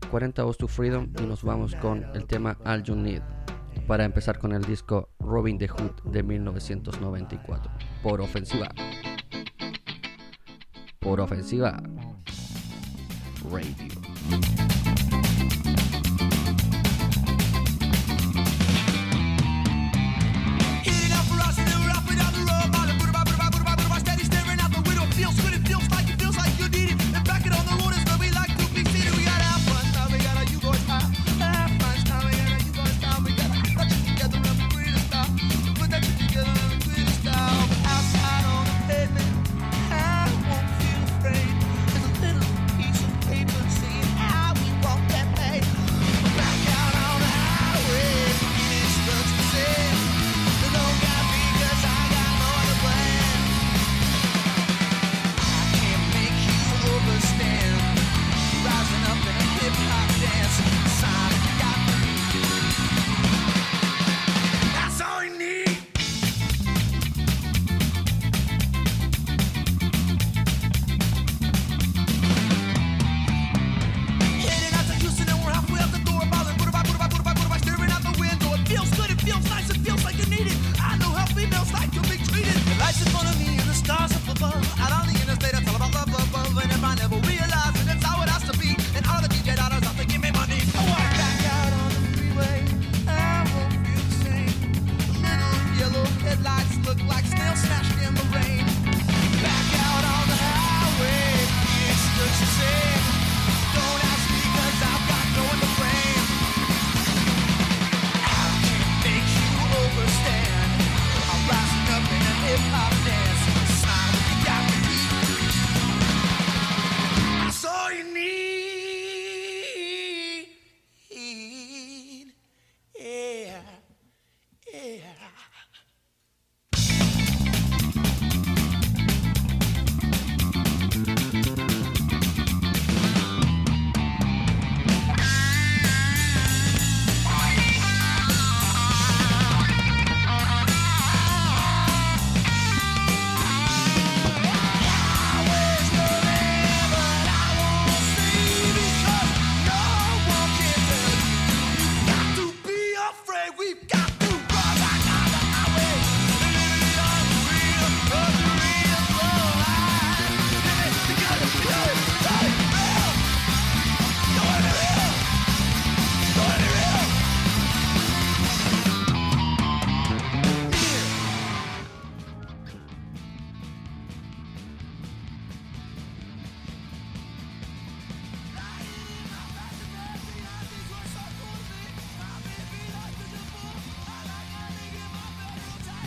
40 0.09 0.43
Hours 0.43 0.57
to 0.57 0.67
Freedom 0.67 1.07
y 1.17 1.25
nos 1.25 1.43
vamos 1.43 1.75
con 1.75 2.03
el 2.13 2.25
tema 2.25 2.57
All 2.65 2.83
You 2.83 2.95
Need 2.95 3.21
para 3.87 4.03
empezar 4.03 4.37
con 4.37 4.51
el 4.51 4.63
disco 4.63 5.09
Robin 5.19 5.57
the 5.57 5.69
Hood 5.69 6.11
de 6.11 6.23
1994 6.23 7.71
por 8.03 8.19
ofensiva. 8.19 8.67
Por 10.99 11.21
ofensiva. 11.21 11.81
Radio. 13.49 14.80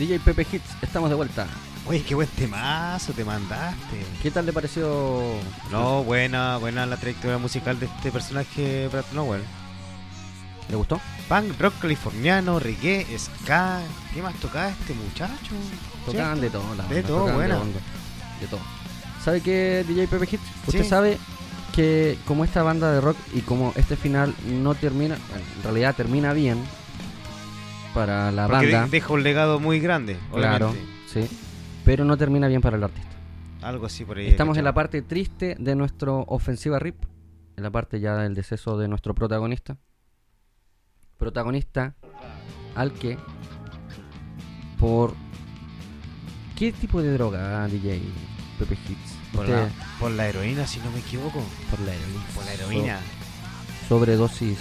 DJ 0.04 0.20
Pepe 0.20 0.46
Hits, 0.52 0.68
estamos 0.82 1.08
de 1.08 1.16
vuelta. 1.16 1.46
Oye, 1.86 2.02
qué 2.02 2.14
buen 2.14 2.28
temazo 2.28 3.14
te 3.14 3.24
mandaste. 3.24 4.04
¿Qué 4.22 4.30
tal 4.30 4.44
le 4.44 4.52
pareció? 4.52 5.22
No, 5.70 6.04
buena, 6.04 6.58
buena 6.58 6.84
la 6.84 6.98
trayectoria 6.98 7.38
musical 7.38 7.80
de 7.80 7.86
este 7.86 8.12
personaje, 8.12 8.86
Brad 8.88 9.06
Nowell. 9.14 9.42
¿Le 10.68 10.76
gustó? 10.76 11.00
Punk, 11.26 11.58
rock 11.58 11.78
californiano, 11.80 12.58
reggae, 12.58 13.06
ska. 13.18 13.80
¿Qué 14.12 14.20
más 14.20 14.34
tocaba 14.34 14.68
este 14.68 14.92
muchacho? 14.92 15.54
Tocaban 16.04 16.38
¿Cierto? 16.38 16.40
de 16.40 16.50
todo, 16.50 16.74
la 16.74 16.84
De 16.86 17.02
todo, 17.02 17.32
buena. 17.32 17.58
De 18.40 18.46
todo. 18.46 18.60
¿Sabe 19.24 19.40
qué, 19.40 19.86
DJ 19.88 20.06
Pepe 20.06 20.28
Hits? 20.36 20.42
Usted 20.66 20.82
Sí. 20.82 20.88
sabe 20.90 21.18
que 21.74 22.18
como 22.26 22.44
esta 22.44 22.62
banda 22.62 22.92
de 22.92 23.00
rock 23.00 23.16
y 23.32 23.40
como 23.40 23.72
este 23.74 23.96
final 23.96 24.34
no 24.46 24.74
termina, 24.74 25.14
en 25.14 25.62
realidad 25.62 25.94
termina 25.96 26.34
bien 26.34 26.62
para 27.94 28.30
la 28.32 28.46
Porque 28.48 28.66
banda, 28.66 28.84
de- 28.84 28.90
deja 28.90 29.12
un 29.12 29.22
legado 29.22 29.60
muy 29.60 29.78
grande, 29.80 30.16
claro, 30.32 30.74
sí, 31.06 31.28
pero 31.84 32.04
no 32.04 32.16
termina 32.16 32.48
bien 32.48 32.60
para 32.60 32.76
el 32.76 32.82
artista. 32.84 33.10
Algo 33.62 33.86
así 33.86 34.04
por 34.04 34.18
ahí. 34.18 34.26
Estamos 34.26 34.58
en 34.58 34.64
la 34.64 34.74
parte 34.74 35.00
triste 35.02 35.56
de 35.58 35.74
nuestro 35.74 36.24
ofensiva 36.28 36.78
RIP, 36.78 37.04
en 37.56 37.62
la 37.62 37.70
parte 37.70 38.00
ya 38.00 38.16
del 38.16 38.34
deceso 38.34 38.76
de 38.76 38.88
nuestro 38.88 39.14
protagonista. 39.14 39.78
Protagonista 41.16 41.94
al 42.74 42.92
que 42.92 43.16
por 44.78 45.14
¿qué 46.56 46.72
tipo 46.72 47.00
de 47.00 47.12
droga, 47.12 47.66
DJ 47.68 48.02
Pepe 48.58 48.74
Hits? 48.74 49.14
Por 49.32 49.48
la, 49.48 49.68
por 49.98 50.10
la 50.10 50.28
heroína, 50.28 50.66
si 50.66 50.78
no 50.80 50.90
me 50.90 50.98
equivoco. 51.00 51.42
por 51.70 51.80
la 51.80 51.94
heroína. 51.94 52.24
Por 52.34 52.44
la 52.44 52.52
heroína. 52.52 52.98
So- 53.88 53.98
sobredosis. 53.98 54.58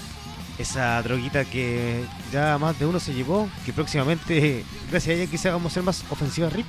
Esa 0.57 1.01
droguita 1.01 1.45
que 1.45 2.05
ya 2.31 2.57
más 2.59 2.77
de 2.77 2.85
uno 2.85 2.99
se 2.99 3.13
llevó. 3.13 3.49
Que 3.65 3.73
próximamente, 3.73 4.63
gracias 4.91 5.15
a 5.15 5.19
ella, 5.21 5.31
quizá 5.31 5.51
vamos 5.51 5.71
a 5.71 5.75
ser 5.75 5.83
más 5.83 6.03
ofensivas 6.09 6.53
RIP. 6.53 6.65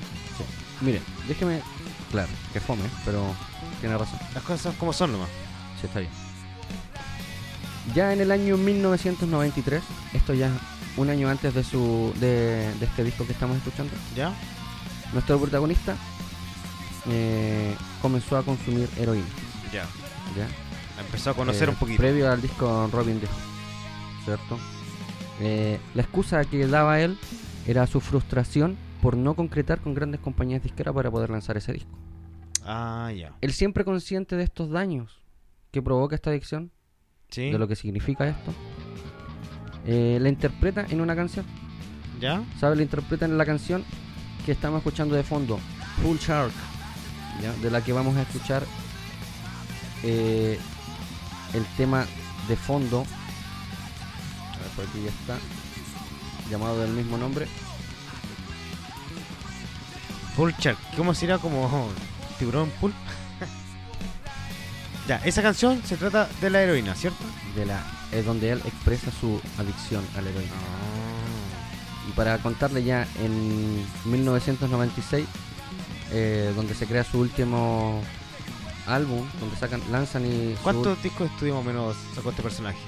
Mire, 0.80 1.00
déjeme 1.28 1.60
Claro, 2.10 2.28
que 2.52 2.60
fome, 2.60 2.84
pero 3.04 3.22
tiene 3.80 3.96
razón. 3.98 4.18
Las 4.34 4.42
cosas 4.44 4.74
como 4.76 4.92
son 4.92 5.12
nomás. 5.12 5.28
Sí, 5.80 5.86
está 5.86 5.98
bien. 6.00 6.10
Ya 7.94 8.12
en 8.12 8.20
el 8.20 8.30
año 8.32 8.56
1993, 8.56 9.82
esto 10.14 10.32
ya 10.32 10.50
un 10.96 11.10
año 11.10 11.28
antes 11.28 11.52
de 11.54 11.62
su 11.64 12.12
de, 12.20 12.72
de 12.78 12.86
este 12.86 13.04
disco 13.04 13.26
que 13.26 13.32
estamos 13.32 13.56
escuchando, 13.56 13.92
¿Ya? 14.16 14.32
nuestro 15.12 15.38
protagonista 15.40 15.96
eh, 17.10 17.74
comenzó 18.00 18.36
a 18.38 18.42
consumir 18.42 18.88
heroína. 18.96 19.26
Ya. 19.72 19.82
¿ya? 20.36 20.46
Empezó 21.00 21.30
a 21.30 21.34
conocer 21.34 21.68
Eh, 21.68 21.72
un 21.72 21.76
poquito. 21.76 21.98
Previo 21.98 22.30
al 22.30 22.40
disco 22.40 22.88
Robin 22.92 23.18
Hood, 23.20 23.28
¿cierto? 24.24 24.58
Eh, 25.40 25.78
la 25.94 26.02
excusa 26.02 26.44
que 26.44 26.66
daba 26.66 27.00
él 27.00 27.18
era 27.66 27.86
su 27.86 28.00
frustración 28.00 28.76
por 29.02 29.16
no 29.16 29.34
concretar 29.34 29.80
con 29.80 29.94
grandes 29.94 30.20
compañías 30.20 30.62
disqueras 30.62 30.94
para 30.94 31.10
poder 31.10 31.30
lanzar 31.30 31.56
ese 31.56 31.72
disco. 31.72 31.90
Ah, 32.64 33.10
ya. 33.14 33.32
Él 33.40 33.52
siempre 33.52 33.84
consciente 33.84 34.36
de 34.36 34.44
estos 34.44 34.70
daños 34.70 35.20
que 35.70 35.82
provoca 35.82 36.14
esta 36.14 36.30
adicción, 36.30 36.70
Sí. 37.30 37.50
de 37.50 37.58
lo 37.58 37.66
que 37.66 37.74
significa 37.76 38.28
esto, 38.28 38.52
eh, 39.86 40.18
la 40.20 40.28
interpreta 40.28 40.86
en 40.88 41.00
una 41.00 41.14
canción. 41.16 41.44
¿Ya? 42.20 42.42
¿Sabe? 42.60 42.76
La 42.76 42.82
interpreta 42.82 43.24
en 43.24 43.36
la 43.36 43.44
canción 43.44 43.84
que 44.46 44.52
estamos 44.52 44.78
escuchando 44.78 45.14
de 45.16 45.24
fondo, 45.24 45.58
Full 46.02 46.16
Shark, 46.18 46.52
¿ya? 47.42 47.52
de 47.54 47.70
la 47.70 47.82
que 47.82 47.92
vamos 47.92 48.16
a 48.16 48.22
escuchar 48.22 48.62
eh, 50.04 50.58
el 51.54 51.64
tema 51.76 52.06
de 52.48 52.56
fondo. 52.56 53.04
Por 54.76 54.84
aquí 54.84 55.02
ya 55.02 55.10
está. 55.10 55.38
Llamado 56.50 56.78
del 56.80 56.92
mismo 56.92 57.16
nombre. 57.16 57.46
Full 60.36 60.52
Shark. 60.58 60.78
¿Cómo 60.96 61.14
sería 61.14 61.38
como 61.38 61.88
tiburón 62.38 62.70
pool? 62.80 62.92
ya, 65.08 65.16
esa 65.24 65.42
canción 65.42 65.82
se 65.84 65.96
trata 65.96 66.28
de 66.40 66.50
la 66.50 66.62
heroína, 66.62 66.94
¿cierto? 66.94 67.24
De 67.54 67.66
la, 67.66 67.82
es 68.12 68.24
donde 68.24 68.50
él 68.50 68.60
expresa 68.64 69.10
su 69.20 69.40
adicción 69.58 70.04
a 70.16 70.22
la 70.22 70.30
heroína. 70.30 70.52
Y 72.08 72.12
para 72.12 72.38
contarle 72.38 72.82
ya, 72.82 73.06
en 73.22 73.84
1996, 74.04 75.26
eh, 76.10 76.52
donde 76.54 76.74
se 76.74 76.86
crea 76.86 77.04
su 77.04 77.20
último 77.20 78.02
álbum, 78.86 79.26
donde 79.40 79.56
sacan, 79.56 79.80
lanzan 79.90 80.26
y... 80.26 80.54
¿Cuántos 80.62 81.02
discos 81.02 81.30
o 81.40 81.62
menos 81.62 81.96
sacó 82.14 82.30
este 82.30 82.42
personaje? 82.42 82.78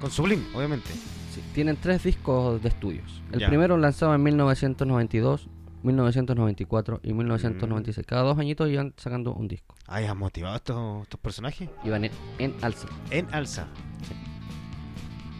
Con 0.00 0.10
Sublime, 0.10 0.42
obviamente. 0.54 0.90
Sí, 1.34 1.42
tienen 1.54 1.76
tres 1.76 2.02
discos 2.04 2.62
de 2.62 2.68
estudios. 2.68 3.22
El 3.32 3.40
Ya. 3.40 3.48
primero 3.48 3.76
lanzado 3.76 4.14
en 4.14 4.22
1992, 4.22 5.48
1994 5.82 7.00
y 7.02 7.12
1996. 7.12 8.06
Cada 8.06 8.22
dos 8.22 8.38
añitos 8.38 8.68
iban 8.70 8.94
sacando 8.96 9.32
un 9.34 9.48
disco. 9.48 9.74
Ay, 9.86 10.04
¿has 10.06 10.16
motivado 10.16 10.56
estos, 10.56 11.02
estos 11.02 11.20
personajes? 11.20 11.68
Iban 11.84 12.04
en, 12.04 12.12
en 12.38 12.54
alza. 12.62 12.88
En 13.10 13.26
alza. 13.34 13.68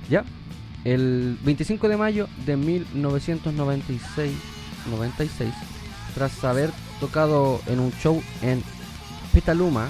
¿Ya? 0.08 0.24
El 0.84 1.36
25 1.44 1.88
de 1.88 1.96
mayo 1.96 2.28
de 2.46 2.56
1996, 2.56 4.32
96, 4.90 5.52
tras 6.14 6.44
haber 6.44 6.70
tocado 7.00 7.60
en 7.66 7.80
un 7.80 7.90
show 7.92 8.22
en 8.42 8.62
Petaluma, 9.32 9.88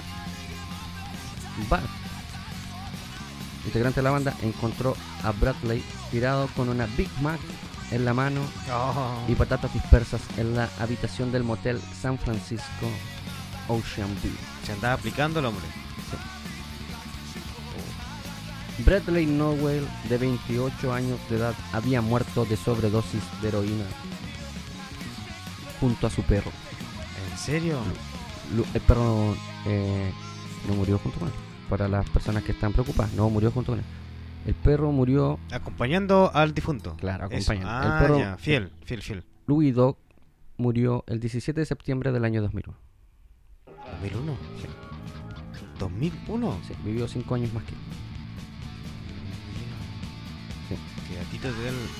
Bart, 1.69 1.85
integrante 3.67 4.01
de 4.01 4.05
la 4.05 4.11
banda, 4.11 4.35
encontró 4.43 4.97
a 5.23 5.33
Bradley 5.33 5.83
tirado 6.11 6.49
con 6.57 6.69
una 6.69 6.87
Big 6.97 7.11
Mac 7.21 7.39
en 7.91 8.05
la 8.05 8.15
mano 8.15 8.41
y 9.29 9.35
patatas 9.35 9.73
dispersas 9.73 10.21
en 10.39 10.57
la 10.57 10.69
habitación 10.81 11.31
del 11.33 11.45
motel 11.45 11.81
San 12.01 12.19
Francisco 12.19 12.89
Ocean 13.69 14.09
View. 14.23 14.33
Se 14.65 14.73
andaba 14.73 14.95
aplicando 14.95 15.41
el 15.41 15.47
hombre. 15.47 15.65
Bradley 18.85 19.25
Norwell, 19.27 19.87
de 20.09 20.19
28 20.19 20.93
años 20.93 21.19
de 21.31 21.37
edad, 21.37 21.55
había 21.73 22.03
muerto 22.03 22.45
de 22.45 22.57
sobredosis 22.59 23.23
de 23.41 23.49
heroína 23.49 23.85
junto 25.81 26.07
a 26.07 26.11
su 26.11 26.23
perro. 26.23 26.51
¿En 27.33 27.39
serio? 27.39 27.79
Lu- 28.55 28.67
El 28.75 28.81
perro 28.83 29.35
eh, 29.67 30.13
no 30.69 30.75
murió 30.75 30.99
junto 30.99 31.19
con 31.21 31.29
él. 31.29 31.35
Para 31.69 31.89
las 31.89 32.09
personas 32.11 32.43
que 32.45 32.53
están 32.53 32.73
preocupadas, 32.73 33.13
no 33.15 33.29
murió 33.31 33.51
junto 33.51 33.73
con 33.73 33.81
él. 33.81 33.85
El 34.47 34.55
perro 34.55 34.93
murió, 34.93 35.39
Acompañando 35.51 36.31
al 36.33 36.55
difunto. 36.55 36.97
claro, 36.97 37.25
acompañando. 37.27 37.69
Ah, 37.69 37.83
el 37.99 38.07
perro, 38.07 38.19
ya. 38.21 38.37
Fiel, 38.37 38.71
fiel, 38.85 39.03
fiel. 39.03 39.25
Louis 39.47 39.75
Dog, 39.75 39.97
murió 40.57 41.03
el 41.09 41.19
17 41.19 41.59
de 41.61 41.67
septiembre 41.67 42.13
del 42.13 42.25
año 42.25 42.41
2001. 42.43 42.77
2001. 44.03 44.37
2001. 45.81 46.59
Sí, 46.67 46.75
vivió 46.85 47.09
5 47.09 47.35
años 47.35 47.53
más 47.53 47.65
que 47.65 47.71
él. 47.73 47.79
Sí. 50.69 50.77
Que 51.09 51.21
a 51.21 51.25
ti 51.25 51.39
te, 51.39 51.49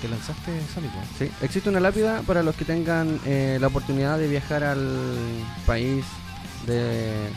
te 0.01 0.09
lanzaste, 0.09 0.61
Sónico. 0.73 0.95
Sí, 1.19 1.31
existe 1.43 1.69
una 1.69 1.81
lápida 1.81 2.23
para 2.23 2.43
los 2.43 2.55
que 2.57 2.65
tengan 2.65 3.21
eh, 3.27 3.59
la 3.61 3.67
oportunidad 3.69 4.19
de 4.19 4.29
viajar 4.29 4.65
al 4.65 4.97
país 5.67 6.05
de, 6.67 7.29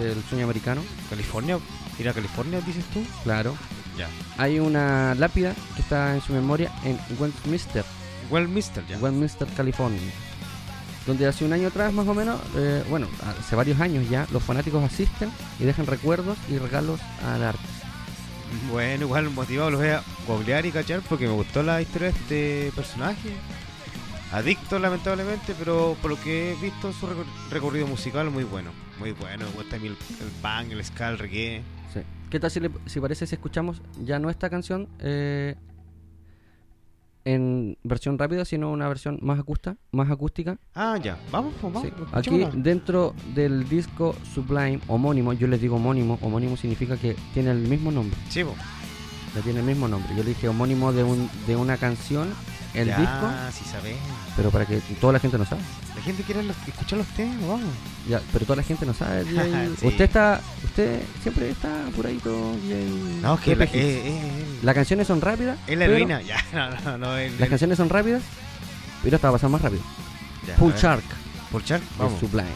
del 0.00 0.22
sueño 0.24 0.44
americano. 0.44 0.82
¿California? 1.08 1.58
¿Ir 1.98 2.08
a 2.08 2.12
California, 2.12 2.60
dices 2.60 2.84
tú? 2.92 3.02
Claro. 3.24 3.54
Ya. 3.98 4.08
Hay 4.38 4.58
una 4.58 5.14
lápida 5.14 5.54
que 5.74 5.82
está 5.82 6.14
en 6.14 6.22
su 6.22 6.32
memoria 6.32 6.72
en 6.84 6.98
Westminster, 7.18 7.84
Well, 8.30 8.48
Mister, 8.48 8.86
ya. 8.86 8.96
Westminster, 8.98 9.48
California. 9.56 10.00
Donde 11.06 11.26
hace 11.26 11.44
un 11.44 11.52
año 11.52 11.68
atrás, 11.68 11.92
más 11.92 12.06
o 12.06 12.14
menos, 12.14 12.40
eh, 12.56 12.84
bueno, 12.88 13.08
hace 13.38 13.56
varios 13.56 13.80
años 13.80 14.08
ya, 14.08 14.26
los 14.30 14.42
fanáticos 14.42 14.84
asisten 14.84 15.30
y 15.58 15.64
dejan 15.64 15.86
recuerdos 15.86 16.38
y 16.48 16.58
regalos 16.58 17.00
al 17.26 17.42
arte. 17.42 17.64
Bueno, 18.70 19.06
igual 19.06 19.30
motivado 19.30 19.70
los 19.70 19.80
voy 19.80 19.90
a 19.90 20.02
googlear 20.26 20.66
y 20.66 20.72
cachar 20.72 21.00
porque 21.08 21.26
me 21.26 21.32
gustó 21.32 21.62
la 21.62 21.80
historia 21.82 22.12
de 22.12 22.18
este 22.18 22.72
personaje. 22.76 23.30
Adicto, 24.32 24.78
lamentablemente, 24.78 25.54
pero 25.58 25.96
por 26.00 26.10
lo 26.12 26.20
que 26.20 26.52
he 26.52 26.54
visto, 26.56 26.92
su 26.92 27.06
recor- 27.06 27.24
recorrido 27.50 27.86
musical 27.88 28.30
muy 28.30 28.44
bueno. 28.44 28.70
Muy 29.00 29.10
bueno, 29.12 29.44
me 29.46 29.52
gusta 29.52 29.76
a 29.76 29.78
mí 29.80 29.88
el, 29.88 29.92
el 29.94 30.30
punk, 30.40 30.72
el 30.72 30.84
ska, 30.84 31.08
el 31.08 31.18
reggae. 31.18 31.62
Sí. 31.92 32.00
¿Qué 32.30 32.38
tal 32.38 32.50
si, 32.50 32.60
le- 32.60 32.70
si 32.86 33.00
parece 33.00 33.26
si 33.26 33.34
escuchamos 33.34 33.82
ya 34.04 34.20
no 34.20 34.30
esta 34.30 34.48
canción 34.48 34.88
eh, 35.00 35.56
en 37.24 37.76
versión 37.82 38.18
rápida, 38.18 38.44
sino 38.44 38.70
una 38.70 38.86
versión 38.86 39.18
más 39.20 39.40
acústica? 39.40 39.76
Más 39.90 40.08
acústica? 40.08 40.58
Ah, 40.76 40.96
ya, 41.02 41.18
vamos, 41.32 41.52
pues, 41.60 41.72
vamos. 41.72 41.88
Sí. 41.88 42.04
Aquí 42.12 42.46
dentro 42.54 43.14
del 43.34 43.68
disco 43.68 44.14
Sublime 44.32 44.78
homónimo, 44.86 45.32
yo 45.32 45.48
les 45.48 45.60
digo 45.60 45.74
homónimo, 45.74 46.18
homónimo 46.22 46.56
significa 46.56 46.96
que 46.96 47.16
tiene 47.34 47.50
el 47.50 47.58
mismo 47.66 47.90
nombre, 47.90 48.16
Sí, 48.28 48.44
po. 48.44 48.54
le 49.34 49.42
tiene 49.42 49.58
el 49.58 49.66
mismo 49.66 49.88
nombre. 49.88 50.10
Yo 50.16 50.22
le 50.22 50.30
dije 50.30 50.46
homónimo 50.48 50.92
de, 50.92 51.02
un, 51.02 51.28
de 51.48 51.56
una 51.56 51.76
canción, 51.78 52.28
el 52.74 52.86
ya, 52.88 52.98
disco, 52.98 53.30
sí 53.52 53.64
sabes. 53.70 53.96
pero 54.36 54.50
para 54.50 54.64
que 54.66 54.78
toda 55.00 55.12
la 55.14 55.18
gente 55.18 55.36
no 55.38 55.44
sabe. 55.44 55.60
La 55.96 56.02
gente 56.02 56.22
quiere 56.22 56.42
los- 56.42 56.56
escuchar 56.68 56.98
los 56.98 57.06
temas, 57.08 57.40
vamos. 57.40 57.66
Ya, 58.08 58.20
pero 58.32 58.44
toda 58.46 58.56
la 58.56 58.62
gente 58.62 58.86
no 58.86 58.94
sabe. 58.94 59.24
Sí. 59.80 59.86
Usted 59.86 60.04
está, 60.04 60.40
usted 60.64 61.02
siempre 61.22 61.50
está 61.50 61.86
apuradito. 61.88 62.54
DJ. 62.62 63.20
No, 63.22 63.38
que 63.40 63.56
la, 63.56 63.64
eh, 63.64 63.70
eh, 63.74 64.02
eh, 64.06 64.58
Las 64.62 64.74
canciones 64.74 65.06
son 65.06 65.20
rápidas. 65.20 65.58
es 65.66 65.76
la 65.78 65.84
heroína. 65.86 66.22
Ya, 66.22 66.36
no, 66.52 66.70
no, 66.82 66.98
no. 66.98 67.16
el- 67.18 67.32
Las 67.32 67.42
el- 67.42 67.48
canciones 67.48 67.76
son 67.76 67.88
rápidas, 67.88 68.22
pero 69.02 69.16
esta 69.16 69.28
va 69.28 69.30
a 69.30 69.38
pasar 69.38 69.50
más 69.50 69.62
rápido. 69.62 69.82
ya, 70.46 70.54
Full. 70.56 70.72
Shark 70.74 71.04
Full 71.50 71.62
Shark, 71.64 71.82
vamos. 71.98 72.20
Sublime. 72.20 72.46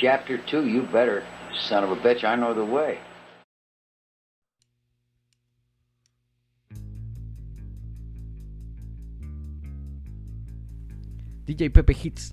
Chapter 0.00 0.38
two? 0.46 0.66
You 0.66 0.82
better, 0.82 1.22
son 1.68 1.84
of 1.84 1.90
a 1.90 1.96
bitch. 1.96 2.24
I 2.24 2.36
know 2.36 2.54
the 2.54 2.64
way. 2.64 2.98
DJ 11.46 11.70
Pepe 11.72 11.94
Hits. 11.94 12.32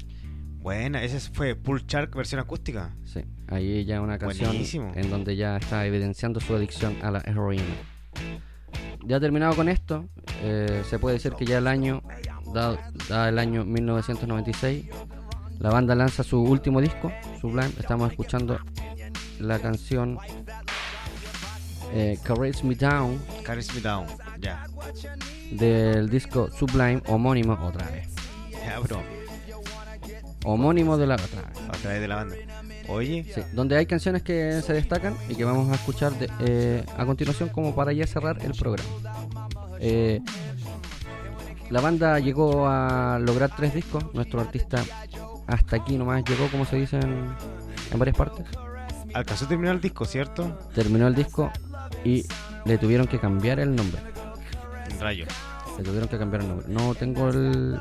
Buena, 0.59 1.03
ese 1.03 1.19
fue 1.31 1.55
Pull 1.55 1.85
Shark 1.85 2.15
versión 2.15 2.41
acústica. 2.41 2.95
Sí, 3.03 3.21
ahí 3.47 3.85
ya 3.85 4.01
una 4.01 4.17
canción 4.17 4.49
Buenísimo. 4.49 4.91
en 4.95 5.09
donde 5.11 5.35
ya 5.35 5.57
está 5.57 5.85
evidenciando 5.85 6.39
su 6.39 6.55
adicción 6.55 6.97
a 7.03 7.11
la 7.11 7.19
heroína. 7.19 7.63
Ya 9.05 9.19
terminado 9.19 9.55
con 9.55 9.69
esto, 9.69 10.09
eh, 10.41 10.81
se 10.85 10.97
puede 10.97 11.15
decir 11.17 11.33
que 11.33 11.45
ya 11.45 11.59
el 11.59 11.67
año, 11.67 12.01
dado, 12.51 12.79
dado 13.07 13.29
el 13.29 13.37
año 13.37 13.63
1996, 13.63 14.87
la 15.59 15.69
banda 15.69 15.95
lanza 15.95 16.23
su 16.23 16.41
último 16.41 16.81
disco, 16.81 17.11
Sublime. 17.41 17.71
Estamos 17.79 18.11
escuchando 18.11 18.59
la 19.39 19.59
canción 19.59 20.17
eh, 21.93 22.17
Caress 22.23 22.63
Me 22.63 22.75
Down 22.75 23.21
Carries 23.43 23.73
Me 23.75 23.81
Down. 23.81 24.05
Ya. 24.39 24.65
del 25.51 26.09
disco 26.09 26.49
Sublime 26.51 27.01
homónimo 27.07 27.53
otra 27.63 27.87
vez. 27.89 28.09
Ya, 28.65 28.79
bro. 28.79 29.01
Homónimo 30.43 30.97
de 30.97 31.07
la 31.07 31.15
otra 31.15 31.41
vez. 31.41 32.01
De 32.01 32.07
la 32.07 32.15
banda. 32.15 32.35
Oye, 32.87 33.23
Sí, 33.33 33.41
donde 33.53 33.77
hay 33.77 33.85
canciones 33.85 34.21
que 34.23 34.61
se 34.61 34.73
destacan 34.73 35.15
y 35.29 35.35
que 35.35 35.43
vamos 35.43 35.71
a 35.71 35.75
escuchar 35.75 36.13
de- 36.19 36.29
eh, 36.41 36.85
a 36.97 37.05
continuación 37.05 37.49
como 37.49 37.73
para 37.75 37.93
ya 37.93 38.05
cerrar 38.05 38.37
el 38.43 38.53
programa. 38.53 38.89
Eh, 39.79 40.21
la 41.69 41.81
banda 41.81 42.19
llegó 42.19 42.67
a 42.67 43.17
lograr 43.19 43.55
tres 43.55 43.73
discos, 43.73 44.03
nuestro 44.13 44.39
artista 44.41 44.83
hasta 45.47 45.75
aquí 45.77 45.97
nomás 45.97 46.23
llegó, 46.23 46.47
como 46.49 46.65
se 46.65 46.77
dice 46.77 46.97
en, 46.97 47.35
en 47.91 47.99
varias 47.99 48.17
partes. 48.17 48.45
alcanzó 49.13 49.45
a 49.45 49.47
terminar 49.47 49.75
el 49.75 49.81
disco, 49.81 50.05
¿cierto? 50.05 50.57
Terminó 50.73 51.07
el 51.07 51.15
disco 51.15 51.51
y 52.03 52.25
le 52.65 52.77
tuvieron 52.77 53.07
que 53.07 53.19
cambiar 53.19 53.59
el 53.59 53.75
nombre. 53.75 54.01
Rayo. 54.99 55.25
Le 55.77 55.83
tuvieron 55.83 56.07
que 56.07 56.17
cambiar 56.17 56.41
el 56.41 56.47
nombre. 56.49 56.67
No 56.69 56.95
tengo 56.95 57.29
el... 57.29 57.79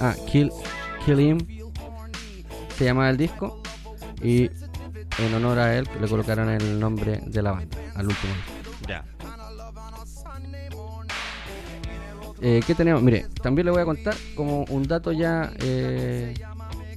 Ah, 0.00 0.14
Kill, 0.30 0.50
Kill 1.04 1.20
Him 1.20 1.38
se 2.76 2.84
llama 2.84 3.08
el 3.08 3.16
disco 3.16 3.62
y 4.22 4.50
en 5.18 5.34
honor 5.34 5.58
a 5.58 5.76
él 5.76 5.88
le 6.00 6.08
colocaron 6.08 6.48
el 6.48 6.80
nombre 6.80 7.20
de 7.24 7.42
la 7.42 7.52
banda 7.52 7.78
al 7.94 8.06
último. 8.08 8.32
Eh, 12.46 12.60
¿Qué 12.66 12.74
tenemos? 12.74 13.02
Mire, 13.02 13.24
también 13.42 13.64
le 13.64 13.70
voy 13.70 13.80
a 13.80 13.86
contar 13.86 14.14
como 14.34 14.64
un 14.64 14.82
dato 14.86 15.12
ya 15.12 15.50
eh, 15.60 16.34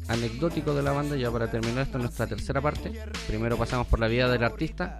anecdótico 0.09 0.73
de 0.75 0.83
la 0.83 0.91
banda, 0.91 1.15
ya 1.15 1.31
para 1.31 1.49
terminar 1.49 1.83
esta 1.83 1.97
nuestra 1.97 2.27
tercera 2.27 2.59
parte. 2.59 2.91
Primero 3.27 3.55
pasamos 3.55 3.87
por 3.87 4.01
la 4.01 4.09
vida 4.09 4.27
del 4.27 4.43
artista, 4.43 4.99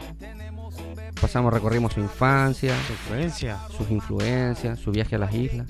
pasamos, 1.20 1.54
recorrimos 1.54 1.92
su 1.92 2.00
infancia, 2.00 2.74
Su 2.88 2.94
influencia. 2.94 3.60
sus 3.78 3.92
influencias, 3.92 4.80
su 4.80 4.92
viaje 4.92 5.18
a 5.18 5.20
las 5.20 5.36
islas. 5.36 5.68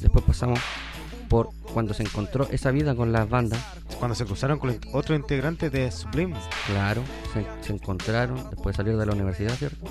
Después 0.00 0.24
pasamos 0.24 0.60
por 1.28 1.48
cuando 1.74 1.92
se 1.92 2.04
encontró 2.04 2.46
esa 2.52 2.70
vida 2.70 2.94
con 2.94 3.10
las 3.10 3.28
bandas. 3.28 3.58
Cuando 3.98 4.14
se 4.14 4.24
cruzaron 4.24 4.60
con 4.60 4.78
otro 4.92 5.16
integrante 5.16 5.70
de 5.70 5.90
Sublime. 5.90 6.36
Claro, 6.68 7.02
se, 7.32 7.44
se 7.66 7.72
encontraron 7.72 8.36
después 8.48 8.76
de 8.76 8.82
salir 8.84 8.96
de 8.96 9.06
la 9.06 9.12
universidad, 9.12 9.54
¿cierto? 9.54 9.86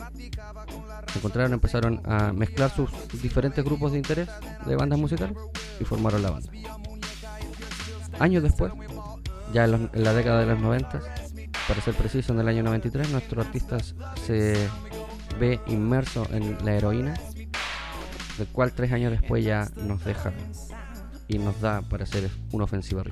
Encontraron, 1.15 1.53
empezaron 1.53 2.01
a 2.05 2.31
mezclar 2.33 2.73
sus 2.73 2.89
diferentes 3.21 3.63
grupos 3.63 3.91
de 3.91 3.97
interés 3.99 4.29
de 4.65 4.75
bandas 4.75 4.97
musicales 4.99 5.35
y 5.79 5.83
formaron 5.83 6.21
la 6.23 6.31
banda. 6.31 6.51
Años 8.19 8.43
después, 8.43 8.71
ya 9.53 9.65
en, 9.65 9.71
los- 9.71 9.81
en 9.93 10.03
la 10.03 10.13
década 10.13 10.39
de 10.41 10.45
los 10.47 10.59
90, 10.59 11.01
para 11.67 11.81
ser 11.81 11.93
preciso, 11.95 12.33
en 12.33 12.39
el 12.39 12.47
año 12.47 12.63
93, 12.63 13.09
nuestro 13.11 13.41
artista 13.41 13.77
se 14.25 14.55
ve 15.39 15.59
inmerso 15.67 16.27
en 16.31 16.57
la 16.63 16.73
heroína, 16.75 17.13
del 18.37 18.47
cual 18.47 18.71
tres 18.73 18.91
años 18.91 19.11
después 19.11 19.43
ya 19.43 19.69
nos 19.75 20.03
deja 20.05 20.31
y 21.27 21.37
nos 21.39 21.59
da 21.61 21.81
para 21.81 22.03
hacer 22.03 22.29
una 22.51 22.63
ofensiva. 22.65 23.03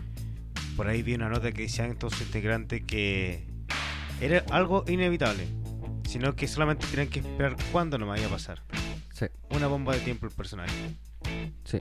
Por 0.76 0.88
ahí 0.88 1.02
vi 1.04 1.16
una 1.16 1.30
nota 1.30 1.52
que 1.52 1.64
decían 1.64 1.96
todos 1.98 2.14
sus 2.14 2.28
integrantes 2.28 2.84
que 2.86 3.46
era 4.22 4.44
algo 4.52 4.86
inevitable. 4.88 5.48
Sino 6.10 6.36
que 6.36 6.48
solamente 6.48 6.88
tenían 6.88 7.08
que 7.08 7.20
esperar 7.20 7.56
cuándo 7.72 8.00
nos 8.00 8.18
iba 8.18 8.26
a 8.26 8.32
pasar. 8.32 8.64
Sí. 9.14 9.28
Una 9.52 9.68
bomba 9.68 9.94
de 9.94 10.00
tiempo 10.00 10.26
el 10.26 10.32
personaje. 10.32 10.74
Sí. 11.64 11.78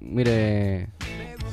Mire, 0.00 0.88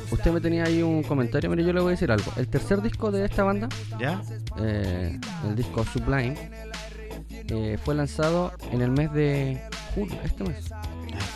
usted 0.09 0.32
me 0.32 0.41
tenía 0.41 0.63
ahí 0.63 0.82
un 0.82 1.03
comentario. 1.03 1.51
Mire, 1.51 1.63
yo 1.63 1.71
le 1.71 1.82
voy 1.82 1.89
a 1.89 1.91
decir 1.91 2.11
algo. 2.11 2.32
El 2.36 2.47
tercer 2.47 2.82
disco 2.82 3.11
de 3.11 3.26
esta 3.26 3.43
banda, 3.43 3.69
¿Ya? 3.99 4.23
eh, 4.59 5.19
el 5.47 5.55
disco 5.55 5.86
Sublime, 5.86 6.36
eh, 7.30 7.78
fue 7.86 7.93
lanzado 7.93 8.53
en 8.71 8.82
el 8.82 8.89
mes 8.89 9.13
de 9.13 9.61
julio, 9.93 10.17
este 10.23 10.45
mes, 10.45 10.71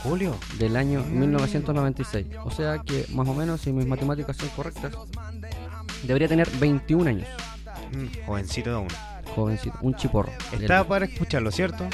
Julio. 0.02 0.36
del 0.58 0.76
año 0.76 1.04
1996. 1.04 2.26
O 2.46 2.50
sea 2.50 2.80
que 2.80 3.06
más 3.14 3.28
o 3.28 3.36
menos, 3.36 3.62
si 3.62 3.72
mis 3.72 3.86
matemáticas 3.86 4.38
son 4.38 4.50
correctas, 4.50 4.92
debería 6.02 6.28
tener 6.28 6.50
21 6.60 7.12
años. 7.12 7.28
Mm, 7.92 8.26
jovencito 8.26 8.72
de 8.72 8.76
aún. 8.76 8.88
Jovencito, 9.36 9.78
un 9.82 9.96
chiporro. 9.96 10.32
Está 10.52 10.84
para 10.84 11.06
escucharlo, 11.06 11.52
¿cierto? 11.52 11.88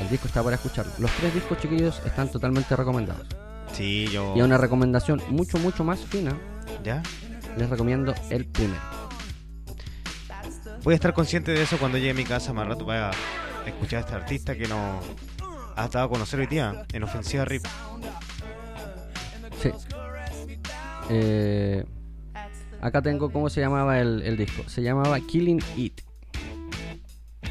el 0.00 0.08
disco 0.08 0.26
está 0.28 0.42
para 0.42 0.56
escucharlo. 0.56 0.92
Los 0.98 1.10
tres 1.12 1.34
discos 1.34 1.58
chiquillos 1.58 2.00
están 2.04 2.30
totalmente 2.30 2.74
recomendados. 2.74 3.26
Sí, 3.72 4.08
yo. 4.08 4.34
Y 4.36 4.40
a 4.40 4.44
una 4.44 4.58
recomendación 4.58 5.22
mucho, 5.28 5.58
mucho 5.58 5.84
más 5.84 6.00
fina, 6.00 6.36
¿Ya? 6.82 7.02
les 7.56 7.68
recomiendo 7.68 8.14
el 8.30 8.46
primero. 8.46 8.80
Voy 10.82 10.92
a 10.92 10.94
estar 10.94 11.12
consciente 11.12 11.52
de 11.52 11.62
eso 11.62 11.76
cuando 11.78 11.98
llegue 11.98 12.10
a 12.10 12.14
mi 12.14 12.24
casa 12.24 12.52
más 12.52 12.66
rato 12.66 12.86
para 12.86 13.10
escuchar 13.66 13.98
a 13.98 14.00
este 14.00 14.14
artista 14.14 14.56
que 14.56 14.66
nos 14.66 15.04
ha 15.76 15.88
dado 15.88 16.06
a 16.06 16.08
conocer 16.08 16.40
hoy 16.40 16.46
día 16.46 16.84
en 16.92 17.02
Ofensiva 17.02 17.44
RIP. 17.44 17.66
Sí. 19.60 19.70
Eh, 21.10 21.84
acá 22.80 23.02
tengo 23.02 23.30
cómo 23.30 23.50
se 23.50 23.60
llamaba 23.60 24.00
el, 24.00 24.22
el 24.22 24.38
disco. 24.38 24.68
Se 24.68 24.82
llamaba 24.82 25.20
Killing 25.20 25.62
It. 25.76 26.00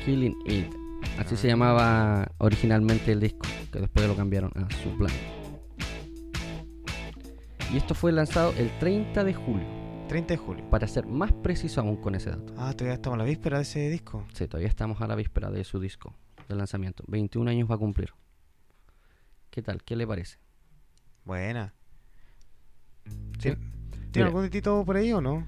Killing 0.10 0.38
It. 0.46 0.74
Así 1.20 1.38
se 1.38 1.48
llamaba 1.48 2.32
originalmente 2.40 3.12
el 3.12 3.20
disco, 3.20 3.48
que 3.72 3.80
después 3.80 4.08
lo 4.08 4.16
cambiaron 4.16 4.52
a 4.56 4.68
Sublime. 4.78 5.14
Y 7.72 7.78
esto 7.78 7.94
fue 7.94 8.12
lanzado 8.12 8.52
el 8.58 8.76
30 8.80 9.24
de 9.24 9.36
julio, 9.36 9.68
30 10.08 10.34
de 10.34 10.38
julio. 10.38 10.68
para 10.72 10.88
ser 10.88 11.06
más 11.06 11.32
preciso 11.32 11.82
aún 11.82 11.98
con 11.98 12.16
ese 12.16 12.32
dato. 12.32 12.56
Ah, 12.58 12.74
todavía 12.74 12.96
estamos 12.96 13.18
a 13.18 13.20
la 13.20 13.26
víspera 13.26 13.58
de 13.58 13.62
ese 13.62 13.88
disco. 13.88 14.26
Sí, 14.34 14.48
todavía 14.48 14.68
estamos 14.68 15.00
a 15.00 15.06
la 15.06 15.14
víspera 15.14 15.52
de 15.52 15.64
su 15.64 15.80
disco 15.80 16.16
de 16.48 16.56
lanzamiento. 16.56 17.04
21 17.08 17.52
años 17.52 17.70
va 17.70 17.76
a 17.76 17.78
cumplir. 17.78 18.10
¿Qué 19.52 19.62
tal? 19.62 19.84
¿Qué 19.84 19.96
le 19.96 20.08
parece? 20.08 20.40
Buena. 21.24 21.76
Sí. 23.38 23.52
¿Tiene 23.52 23.60
Mira. 24.16 24.26
algún 24.26 24.42
ditito 24.46 24.84
por 24.84 24.98
ahí 24.98 25.14
o 25.14 25.22
no? 25.22 25.46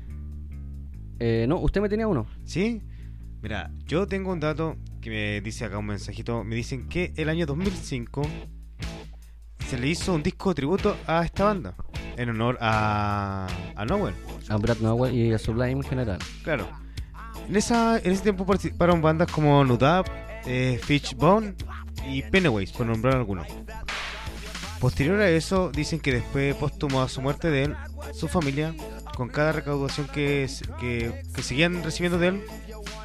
Eh, 1.18 1.48
no, 1.48 1.58
usted 1.62 1.82
me 1.82 1.90
tenía 1.90 2.08
uno. 2.08 2.28
¿Sí? 2.44 2.84
Mira, 3.42 3.72
yo 3.86 4.08
tengo 4.08 4.32
un 4.32 4.40
dato 4.40 4.78
que 5.02 5.10
me 5.10 5.42
dice 5.42 5.66
acá 5.66 5.80
un 5.80 5.88
mensajito. 5.88 6.44
Me 6.44 6.56
dicen 6.56 6.88
que 6.88 7.12
el 7.16 7.28
año 7.28 7.46
2005 7.48 8.22
se 9.68 9.80
le 9.80 9.88
hizo 9.88 10.14
un 10.14 10.22
disco 10.22 10.50
de 10.50 10.56
tributo 10.56 10.96
a 11.08 11.24
esta 11.26 11.46
banda. 11.46 11.76
En 12.18 12.30
honor 12.30 12.58
a, 12.62 13.48
a 13.76 13.86
Nowell. 13.86 14.14
A 14.50 14.58
Brad 14.58 14.78
Nowell 14.78 15.16
y 15.16 15.34
a 15.34 15.40
Sublime 15.40 15.72
en 15.72 15.84
general. 15.84 16.20
Claro. 16.44 16.68
En, 17.48 17.56
esa, 17.56 17.98
en 17.98 18.12
ese 18.12 18.22
tiempo 18.22 18.46
participaron 18.46 19.02
bandas 19.02 19.32
como 19.32 19.64
Nudab, 19.66 20.06
eh, 20.46 20.80
Fishbone 20.84 21.56
y 22.08 22.22
Pennywise, 22.22 22.74
por 22.74 22.86
nombrar 22.86 23.16
algunos. 23.16 23.48
Posterior 24.80 25.20
a 25.20 25.30
eso, 25.30 25.72
dicen 25.72 26.00
que 26.00 26.12
después, 26.12 26.56
póstumo 26.56 27.02
a 27.02 27.10
su 27.10 27.22
muerte 27.22 27.50
de 27.50 27.64
él, 27.66 27.76
su 28.14 28.28
familia, 28.28 28.74
con 29.16 29.30
cada 29.30 29.52
recaudación 29.52 30.08
que, 30.08 30.48
que, 30.80 31.24
que 31.34 31.44
seguían 31.44 31.84
recibiendo 31.84 32.18
de 32.18 32.28
él, 32.30 32.44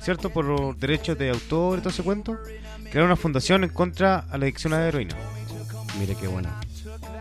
¿cierto? 0.07 0.31
Por 0.31 0.45
los 0.45 0.79
derechos 0.79 1.19
de 1.19 1.31
autor 1.31 1.79
y 1.79 1.81
todo 1.81 1.91
ese 1.91 2.05
cuento, 2.05 2.39
crearon 2.85 3.07
una 3.07 3.17
fundación 3.17 3.65
en 3.65 3.71
contra 3.71 4.19
a 4.31 4.39
la 4.39 4.45
adicción 4.45 4.73
a 4.73 4.79
la 4.79 4.87
heroína, 4.87 5.17
Mire 5.99 6.15
qué 6.15 6.29
bueno. 6.29 6.49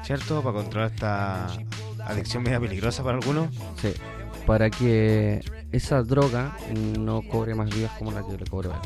¿cierto? 0.03 0.43
Para 0.43 0.57
controlar 0.57 0.91
esta 0.91 1.47
adicción 2.05 2.43
media 2.43 2.59
peligrosa 2.59 3.03
para 3.03 3.17
algunos. 3.17 3.49
Sí, 3.81 3.91
para 4.45 4.69
que 4.69 5.43
esa 5.71 6.03
droga 6.03 6.55
no 6.99 7.23
cobre 7.23 7.55
más 7.55 7.73
vidas 7.73 7.91
como 7.97 8.11
la 8.11 8.21
que 8.21 8.37
le 8.37 8.45
cobró 8.45 8.69
él. 8.69 8.77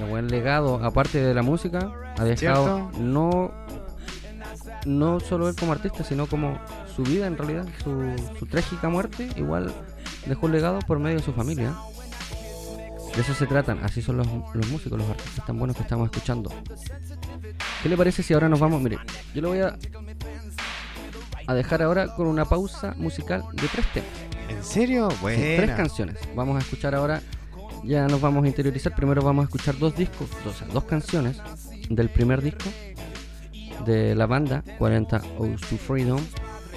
El 0.00 0.10
buen 0.10 0.28
legado, 0.28 0.76
aparte 0.84 1.20
de 1.20 1.34
la 1.34 1.42
música, 1.42 1.90
ha 2.16 2.22
dejado 2.22 2.88
¿Cierto? 2.92 3.00
no 3.00 3.50
no 4.86 5.18
solo 5.18 5.48
él 5.48 5.56
como 5.56 5.72
artista, 5.72 6.04
sino 6.04 6.28
como 6.28 6.56
su 6.94 7.02
vida 7.02 7.26
en 7.26 7.36
realidad, 7.36 7.66
su, 7.82 8.00
su 8.38 8.46
trágica 8.46 8.88
muerte, 8.88 9.28
igual 9.34 9.74
dejó 10.26 10.46
un 10.46 10.52
legado 10.52 10.78
por 10.86 11.00
medio 11.00 11.16
de 11.16 11.24
su 11.24 11.32
familia. 11.32 11.74
De 13.14 13.22
eso 13.22 13.34
se 13.34 13.46
tratan, 13.46 13.80
así 13.84 14.00
son 14.00 14.16
los, 14.18 14.26
los 14.54 14.68
músicos, 14.68 14.98
los 14.98 15.08
artistas 15.10 15.44
tan 15.46 15.58
buenos 15.58 15.76
que 15.76 15.82
estamos 15.82 16.06
escuchando. 16.10 16.52
¿Qué 17.82 17.88
le 17.88 17.96
parece 17.96 18.22
si 18.22 18.32
ahora 18.34 18.48
nos 18.48 18.60
vamos? 18.60 18.80
Mire, 18.80 18.98
yo 19.34 19.42
le 19.42 19.48
voy 19.48 19.60
a 19.60 19.76
a 21.46 21.54
dejar 21.54 21.82
ahora 21.82 22.14
con 22.14 22.26
una 22.26 22.44
pausa 22.44 22.94
musical 22.98 23.42
de 23.54 23.66
tres 23.68 23.86
temas. 23.94 24.10
¿En 24.50 24.62
serio? 24.62 25.10
Sí, 25.10 25.16
Buena. 25.22 25.56
tres 25.64 25.70
canciones. 25.76 26.16
Vamos 26.36 26.56
a 26.56 26.58
escuchar 26.60 26.94
ahora, 26.94 27.22
ya 27.84 28.06
nos 28.06 28.20
vamos 28.20 28.44
a 28.44 28.48
interiorizar. 28.48 28.94
Primero 28.94 29.22
vamos 29.22 29.44
a 29.44 29.46
escuchar 29.46 29.78
dos 29.78 29.96
discos, 29.96 30.28
dos, 30.44 30.54
o 30.54 30.58
sea, 30.58 30.68
dos 30.68 30.84
canciones 30.84 31.38
del 31.88 32.10
primer 32.10 32.42
disco 32.42 32.68
de 33.86 34.14
la 34.14 34.26
banda, 34.26 34.62
40 34.78 35.22
O's 35.38 35.60
to 35.62 35.76
Freedom. 35.78 36.20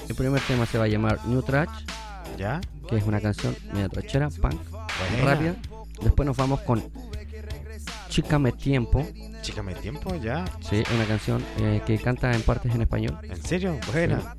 El 0.08 0.16
primer 0.16 0.42
tema 0.42 0.66
se 0.66 0.78
va 0.78 0.86
a 0.86 0.88
llamar 0.88 1.20
New 1.26 1.42
Trash, 1.42 1.84
¿Ya? 2.38 2.62
que 2.88 2.96
es 2.96 3.04
una 3.06 3.20
canción 3.20 3.56
media 3.74 3.90
trachera, 3.90 4.30
punk, 4.30 4.56
Buena. 4.70 5.26
rápida. 5.34 5.56
Después 6.02 6.26
nos 6.26 6.36
vamos 6.38 6.62
con 6.62 6.84
Chícame 8.10 8.52
Tiempo, 8.52 9.08
Chícame 9.42 9.74
tiempo, 9.76 10.16
ya. 10.16 10.46
sí, 10.70 10.84
una 10.94 11.06
canción 11.06 11.44
eh, 11.60 11.82
que 11.86 11.98
canta 11.98 12.32
en 12.34 12.42
partes 12.42 12.74
en 12.76 12.82
español. 12.82 13.18
¿En 13.24 13.42
serio? 13.42 13.78
Buena. 13.92 14.36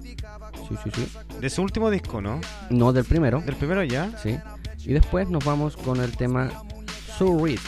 Sí, 0.68 0.76
sí, 0.84 0.90
sí. 0.94 1.08
De 1.40 1.50
su 1.50 1.62
último 1.62 1.90
disco, 1.90 2.20
¿no? 2.20 2.40
No 2.70 2.92
del 2.92 3.04
primero, 3.04 3.40
Del 3.40 3.56
primero 3.56 3.82
ya. 3.82 4.10
sí. 4.22 4.38
Y 4.84 4.92
después 4.92 5.28
nos 5.28 5.44
vamos 5.44 5.76
con 5.76 6.00
el 6.00 6.16
tema 6.16 6.50
So 7.18 7.38
Read, 7.44 7.58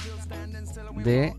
de 1.05 1.35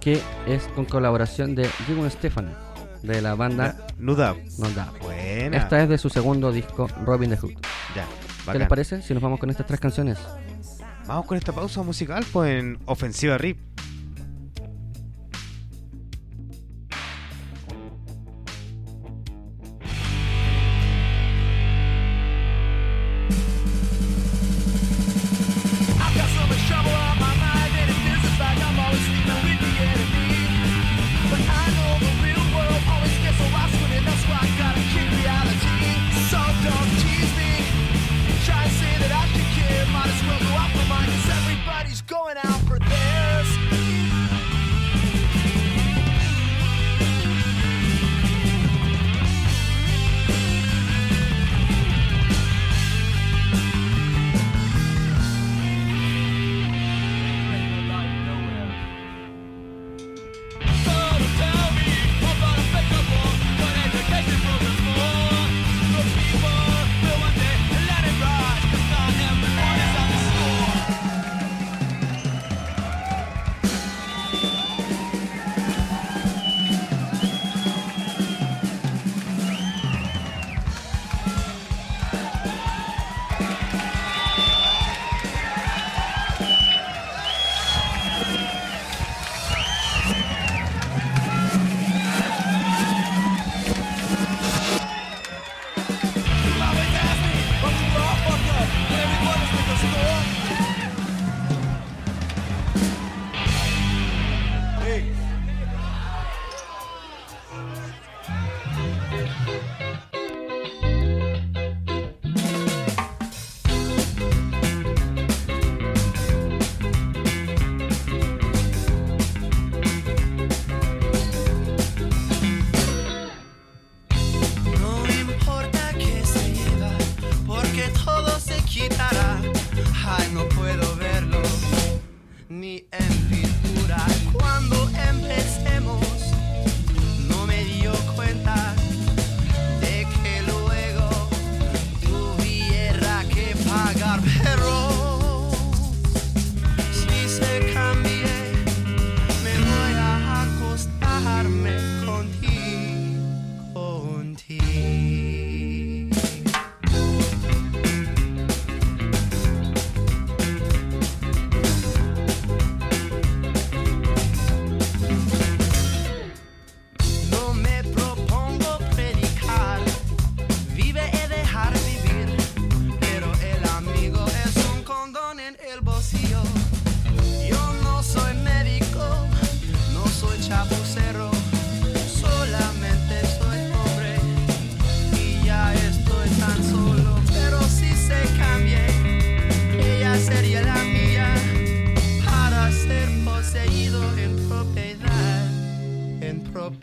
que 0.00 0.20
es 0.46 0.64
con 0.74 0.84
colaboración 0.84 1.54
de 1.54 1.68
Jimmy 1.86 2.08
Stefan, 2.10 2.54
de 3.02 3.22
la 3.22 3.34
banda. 3.34 3.76
No 3.98 4.14
Doubt. 4.14 4.38
Buena. 5.02 5.56
Esta 5.56 5.82
es 5.82 5.88
de 5.88 5.96
su 5.98 6.08
segundo 6.10 6.52
disco, 6.52 6.88
Robin 7.04 7.30
the 7.30 7.36
Hood. 7.36 7.52
Ya. 7.94 8.04
¿Qué 8.52 8.58
les 8.58 8.68
parece 8.68 9.02
si 9.02 9.14
nos 9.14 9.22
vamos 9.22 9.40
con 9.40 9.50
estas 9.50 9.66
tres 9.66 9.80
canciones? 9.80 10.18
Vamos 11.06 11.26
con 11.26 11.38
esta 11.38 11.52
pausa 11.52 11.82
musical, 11.82 12.24
pues 12.32 12.58
en 12.58 12.78
Ofensiva 12.86 13.38
Rip. 13.38 13.65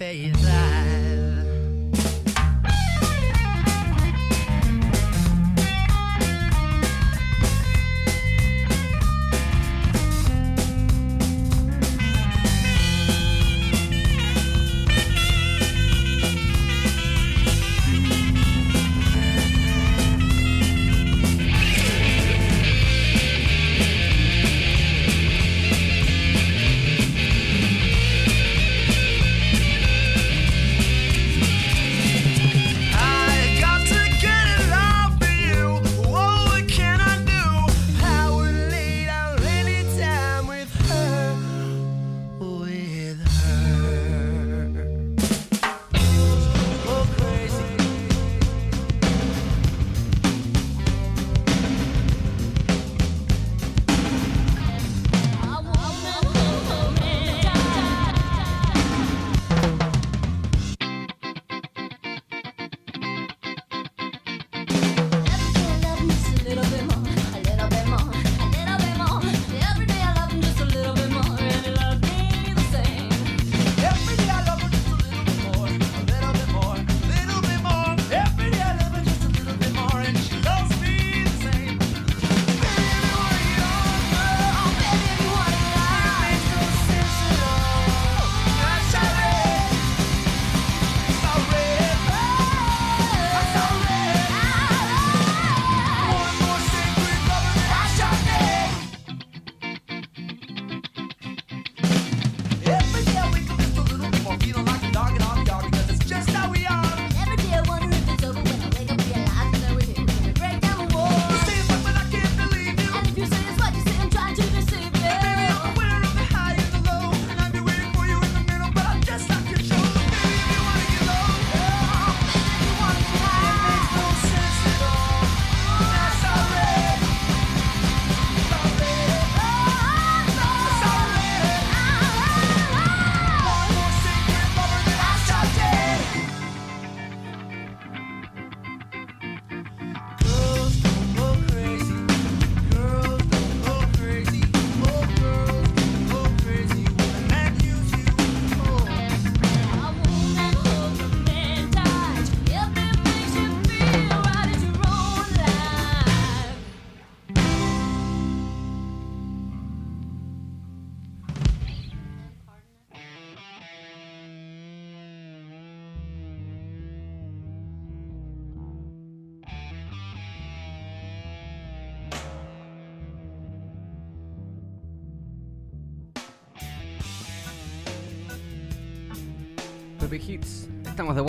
En 0.01 0.62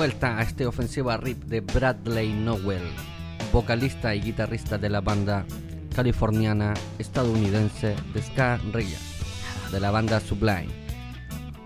vuelta 0.04 0.36
a 0.36 0.42
este 0.42 0.66
ofensiva 0.66 1.16
rip 1.16 1.44
de 1.44 1.62
Bradley 1.62 2.30
Nowell, 2.34 2.92
vocalista 3.50 4.14
y 4.14 4.20
guitarrista 4.20 4.76
de 4.76 4.90
la 4.90 5.00
banda 5.00 5.46
californiana 5.96 6.74
estadounidense 6.98 7.96
de 8.12 8.22
Ska 8.22 8.58
Rilla, 8.74 8.98
de 9.72 9.80
la 9.80 9.90
banda 9.90 10.20
Sublime. 10.20 10.68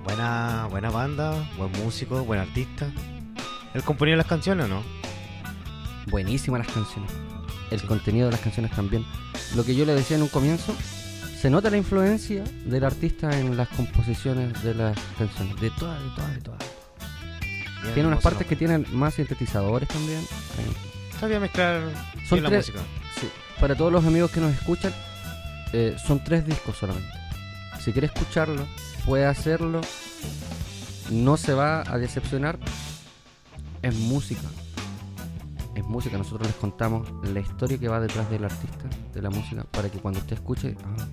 Buena, 0.04 0.68
buena 0.70 0.88
banda, 0.88 1.34
buen 1.56 1.72
músico, 1.82 2.24
buen 2.24 2.38
artista. 2.38 2.86
¿Él 3.74 3.82
componía 3.82 4.14
las 4.14 4.26
canciones 4.26 4.66
o 4.66 4.68
no? 4.68 4.84
Buenísimas 6.06 6.64
las 6.64 6.72
canciones. 6.72 7.10
El 7.72 7.82
contenido 7.82 8.26
de 8.26 8.32
las 8.34 8.40
canciones 8.40 8.70
también. 8.70 9.04
Lo 9.56 9.64
que 9.64 9.74
yo 9.74 9.84
le 9.84 9.94
decía 9.94 10.16
en 10.16 10.22
un 10.22 10.28
comienzo, 10.28 10.76
se 11.40 11.50
nota 11.50 11.70
la 11.70 11.76
influencia 11.76 12.44
del 12.66 12.84
artista 12.84 13.36
en 13.36 13.56
las 13.56 13.68
composiciones 13.70 14.62
de 14.62 14.74
las 14.74 14.96
canciones. 15.18 15.60
De 15.60 15.70
todas, 15.70 16.00
de 16.00 16.10
todas, 16.10 16.34
de 16.36 16.40
todas. 16.40 16.77
Bien 17.82 17.94
Tiene 17.94 18.08
unas 18.08 18.22
partes 18.22 18.46
que 18.46 18.56
tienen 18.56 18.86
más 18.92 19.14
sintetizadores 19.14 19.88
también. 19.88 20.20
Sabía 21.20 21.40
mezclar 21.40 21.82
Son 22.28 22.42
la 22.42 22.48
tres- 22.48 22.68
música. 22.68 22.84
Sí, 23.20 23.28
para 23.60 23.74
todos 23.74 23.92
los 23.92 24.04
amigos 24.04 24.30
que 24.30 24.40
nos 24.40 24.52
escuchan, 24.52 24.92
eh, 25.72 25.96
son 26.06 26.22
tres 26.22 26.44
discos 26.46 26.76
solamente. 26.76 27.10
Si 27.80 27.92
quiere 27.92 28.06
escucharlo, 28.08 28.66
puede 29.06 29.26
hacerlo. 29.26 29.80
No 31.10 31.36
se 31.36 31.54
va 31.54 31.82
a 31.90 31.98
decepcionar. 31.98 32.58
Es 33.82 33.94
música. 33.94 34.42
Es 35.74 35.84
música. 35.84 36.18
Nosotros 36.18 36.46
les 36.48 36.56
contamos 36.56 37.08
la 37.22 37.40
historia 37.40 37.78
que 37.78 37.88
va 37.88 38.00
detrás 38.00 38.28
del 38.30 38.44
artista, 38.44 38.84
de 39.14 39.22
la 39.22 39.30
música, 39.30 39.64
para 39.70 39.88
que 39.88 39.98
cuando 39.98 40.20
usted 40.20 40.34
escuche, 40.34 40.76
ah, 40.84 41.06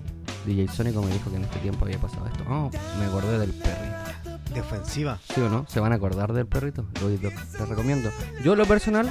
DJ 0.44 0.68
Sónico 0.68 1.00
me 1.02 1.12
dijo 1.12 1.30
que 1.30 1.36
en 1.36 1.44
este 1.44 1.58
tiempo 1.60 1.84
había 1.84 1.98
pasado 1.98 2.26
esto. 2.26 2.44
Oh, 2.48 2.70
me 2.98 3.06
acordé 3.06 3.38
del 3.38 3.50
perrito. 3.52 4.25
De 4.56 4.62
ofensiva. 4.62 5.18
¿Sí 5.34 5.38
o 5.42 5.50
no? 5.50 5.66
¿Se 5.68 5.80
van 5.80 5.92
a 5.92 5.96
acordar 5.96 6.32
del 6.32 6.46
perrito? 6.46 6.86
Lo- 7.02 7.08
lo- 7.10 7.30
les 7.30 7.68
recomiendo. 7.68 8.10
Yo, 8.42 8.56
lo 8.56 8.64
personal, 8.64 9.10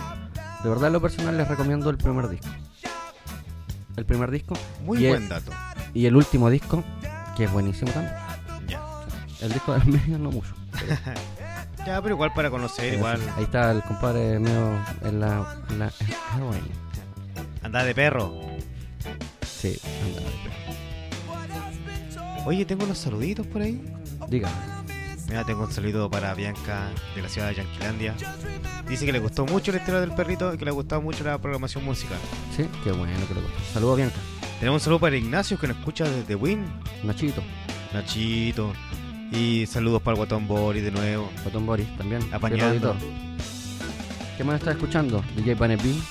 de 0.64 0.70
verdad, 0.70 0.92
lo 0.92 1.00
personal, 1.00 1.38
les 1.38 1.48
recomiendo 1.48 1.90
el 1.92 1.98
primer 1.98 2.28
disco. 2.30 2.48
El 3.96 4.06
primer 4.06 4.32
disco 4.32 4.56
Muy 4.84 5.06
buen 5.08 5.24
el- 5.24 5.30
dato. 5.30 5.52
y 5.94 6.08
el 6.08 6.16
último 6.16 6.50
disco, 6.50 6.84
que 7.38 7.44
es 7.44 7.52
buenísimo 7.52 7.92
también. 7.92 8.16
Ya. 8.68 8.82
El 9.42 9.54
disco 9.54 9.74
del 9.74 9.86
medio 9.86 10.18
no 10.18 10.32
mucho. 10.32 10.54
Ya, 11.86 12.02
pero 12.02 12.16
igual 12.16 12.34
para 12.34 12.50
conocer, 12.50 12.96
igual. 12.96 13.22
Ahí 13.38 13.44
está 13.44 13.70
el 13.70 13.84
compadre 13.84 14.40
mío 14.40 14.84
en 15.04 15.20
la, 15.20 15.46
en 15.70 15.78
la 15.78 15.92
heroin. 16.36 16.64
Anda 17.62 17.84
de 17.84 17.94
perro. 17.94 18.34
Sí, 19.46 19.80
anda. 20.04 20.22
Oye, 22.48 22.66
tengo 22.66 22.86
unos 22.86 22.98
saluditos 22.98 23.46
por 23.46 23.62
ahí. 23.62 23.86
Dígame. 24.30 24.56
Mira, 25.28 25.44
tengo 25.44 25.64
un 25.64 25.72
saludo 25.72 26.10
para 26.10 26.34
Bianca 26.36 26.90
de 27.16 27.22
la 27.22 27.30
ciudad 27.30 27.50
de 27.50 27.56
Yanquilandia. 27.56 28.16
Dice 28.88 29.06
que 29.06 29.12
le 29.12 29.20
gustó 29.20 29.46
mucho 29.46 29.72
la 29.72 29.80
historia 29.80 30.00
del 30.00 30.12
perrito 30.12 30.54
y 30.54 30.58
que 30.58 30.66
le 30.66 30.72
ha 30.72 30.74
gustado 30.74 31.02
mucho 31.02 31.24
la 31.24 31.40
programación 31.40 31.84
musical. 31.84 32.18
Sí, 32.56 32.68
qué 32.84 32.92
bueno 32.92 33.12
que 33.28 33.34
le 33.34 33.42
gusta. 33.42 33.60
Saludos, 33.74 33.98
Bianca. 33.98 34.18
Tenemos 34.60 34.82
un 34.82 34.84
saludo 34.86 35.00
para 35.00 35.18
Ignacio 35.18 35.58
que 35.58 35.68
nos 35.68 35.78
escucha 35.78 36.06
desde 36.06 36.36
Win. 36.36 36.66
Nachito, 37.04 37.42
Nachito. 37.94 38.72
Y 39.32 39.66
saludos 39.66 40.02
para 40.02 40.14
el 40.14 40.18
Guatón 40.18 40.48
Boris 40.48 40.84
de 40.84 40.92
nuevo. 40.92 41.30
Botón 41.44 41.66
Boris 41.66 41.88
también. 41.98 42.22
Apañando. 42.32 42.96
¿Qué 44.38 44.44
más 44.44 44.60
está 44.60 44.72
escuchando? 44.72 45.24
DJ 45.36 45.56
Banebi. 45.56 46.02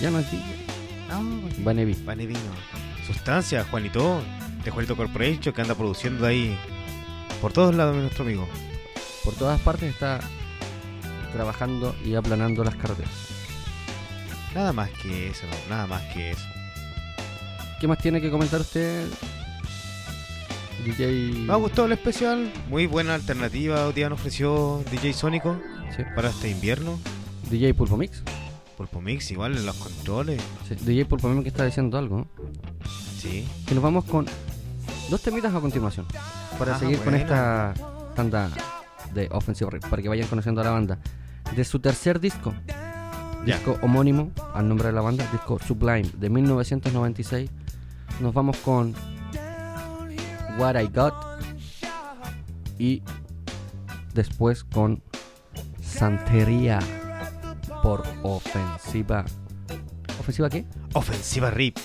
Ya 0.00 0.10
no 0.10 0.20
es 0.20 0.30
DJ. 0.30 0.44
Banebi. 1.58 1.94
Pane 1.94 2.26
Vino. 2.26 2.40
Sustancia, 3.06 3.64
Juanito. 3.70 4.22
De 4.64 4.70
Juanito 4.70 4.96
Corporation 4.96 5.54
que 5.54 5.62
anda 5.62 5.74
produciendo 5.74 6.26
ahí 6.26 6.58
por 7.40 7.52
todos 7.52 7.74
lados 7.74 7.96
nuestro 7.96 8.24
amigo. 8.24 8.48
Por 9.24 9.34
todas 9.34 9.60
partes 9.60 9.92
está 9.92 10.20
trabajando 11.32 11.94
y 12.04 12.14
aplanando 12.14 12.64
las 12.64 12.76
carreteras. 12.76 13.12
Nada 14.54 14.72
más 14.72 14.90
que 14.90 15.28
eso, 15.28 15.46
no, 15.46 15.74
nada 15.74 15.86
más 15.86 16.02
que 16.14 16.30
eso. 16.32 16.46
¿Qué 17.80 17.86
más 17.86 17.98
tiene 17.98 18.20
que 18.20 18.30
comentar 18.30 18.60
usted? 18.60 19.06
DJ. 20.84 21.32
Me 21.46 21.52
ha 21.52 21.56
gustado 21.56 21.86
el 21.86 21.92
especial. 21.92 22.50
Muy 22.68 22.86
buena 22.86 23.14
alternativa 23.14 23.92
nos 23.94 24.12
ofreció 24.12 24.82
DJ 24.90 25.12
Sónico 25.12 25.60
Sí. 25.96 26.02
para 26.14 26.30
este 26.30 26.50
invierno. 26.50 26.98
DJ 27.50 27.74
Pulpo 27.74 27.96
Mix. 27.96 28.22
Pulpo 28.76 29.00
Mix 29.00 29.30
igual 29.30 29.56
en 29.56 29.66
los 29.66 29.76
controles. 29.76 30.40
Sí, 30.68 30.74
DJ 30.76 31.04
Pulpo 31.04 31.28
Mix 31.28 31.42
que 31.42 31.48
está 31.48 31.64
diciendo 31.64 31.98
algo. 31.98 32.18
¿no? 32.18 32.26
Sí. 33.20 33.46
Y 33.70 33.74
nos 33.74 33.82
vamos 33.82 34.04
con 34.04 34.26
dos 35.08 35.22
temitas 35.22 35.54
a 35.54 35.60
continuación. 35.60 36.06
Para 36.58 36.76
Ah, 36.76 36.78
seguir 36.78 36.98
con 37.00 37.14
esta 37.14 37.74
tanda 38.14 38.50
de 39.14 39.28
Offensive 39.32 39.70
Rap, 39.70 39.86
para 39.88 40.02
que 40.02 40.08
vayan 40.08 40.28
conociendo 40.28 40.60
a 40.60 40.64
la 40.64 40.70
banda. 40.70 40.98
De 41.56 41.64
su 41.64 41.78
tercer 41.80 42.20
disco, 42.20 42.52
disco 43.44 43.78
homónimo 43.82 44.32
al 44.54 44.68
nombre 44.68 44.88
de 44.88 44.92
la 44.92 45.00
banda, 45.00 45.26
disco 45.32 45.58
Sublime 45.66 46.08
de 46.18 46.28
1996, 46.28 47.50
nos 48.20 48.34
vamos 48.34 48.56
con 48.58 48.94
What 50.58 50.78
I 50.80 50.88
Got 50.88 51.14
y 52.78 53.02
después 54.12 54.64
con 54.64 55.02
Santería 55.80 56.80
por 57.82 58.02
Ofensiva. 58.22 59.24
¿Ofensiva 60.20 60.50
qué? 60.50 60.66
Ofensiva 60.92 61.50
RIP. 61.50 61.78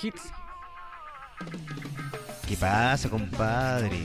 Hits. 0.00 0.22
¿Qué 2.46 2.56
pasa, 2.56 3.08
compadre? 3.08 3.96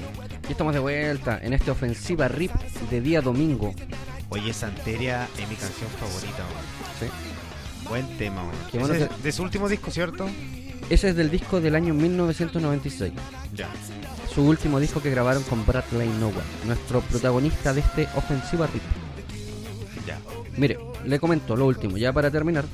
Y 0.48 0.52
estamos 0.52 0.74
de 0.74 0.80
vuelta 0.80 1.40
en 1.42 1.54
esta 1.54 1.72
ofensiva 1.72 2.28
RIP 2.28 2.52
de 2.90 3.02
día 3.02 3.22
domingo. 3.22 3.74
Oye, 4.30 4.54
Santeria 4.54 5.28
es 5.40 5.50
mi 5.50 5.56
canción 5.56 5.90
favorita, 6.00 6.44
weón. 6.46 6.66
¿sí? 7.00 7.88
Buen 7.90 8.18
tema, 8.18 8.44
weón. 8.44 8.56
Qué 8.72 8.78
bueno 8.80 8.94
Ese 8.94 9.08
que- 9.08 9.14
es 9.16 9.24
de 9.24 9.32
su 9.32 9.44
último 9.44 9.68
disco, 9.70 9.92
¿cierto? 9.92 10.28
Ese 10.90 11.10
es 11.10 11.16
del 11.16 11.32
disco 11.32 11.60
del 11.60 11.76
año 11.76 11.94
1996. 11.96 13.14
Ya. 13.54 13.68
Su 14.34 14.44
último 14.44 14.80
disco 14.80 15.02
que 15.02 15.10
grabaron 15.10 15.42
con 15.44 15.66
Bradley 15.66 16.10
Nowell, 16.20 16.44
nuestro 16.66 17.02
protagonista 17.02 17.74
de 17.74 17.80
este 17.82 18.08
ofensiva 18.16 18.68
RIP. 18.68 18.84
Ya. 20.06 20.20
Mire, 20.58 20.78
le 21.06 21.20
comento 21.20 21.56
lo 21.56 21.66
último, 21.66 21.98
ya 21.98 22.14
para 22.14 22.30
terminar. 22.30 22.66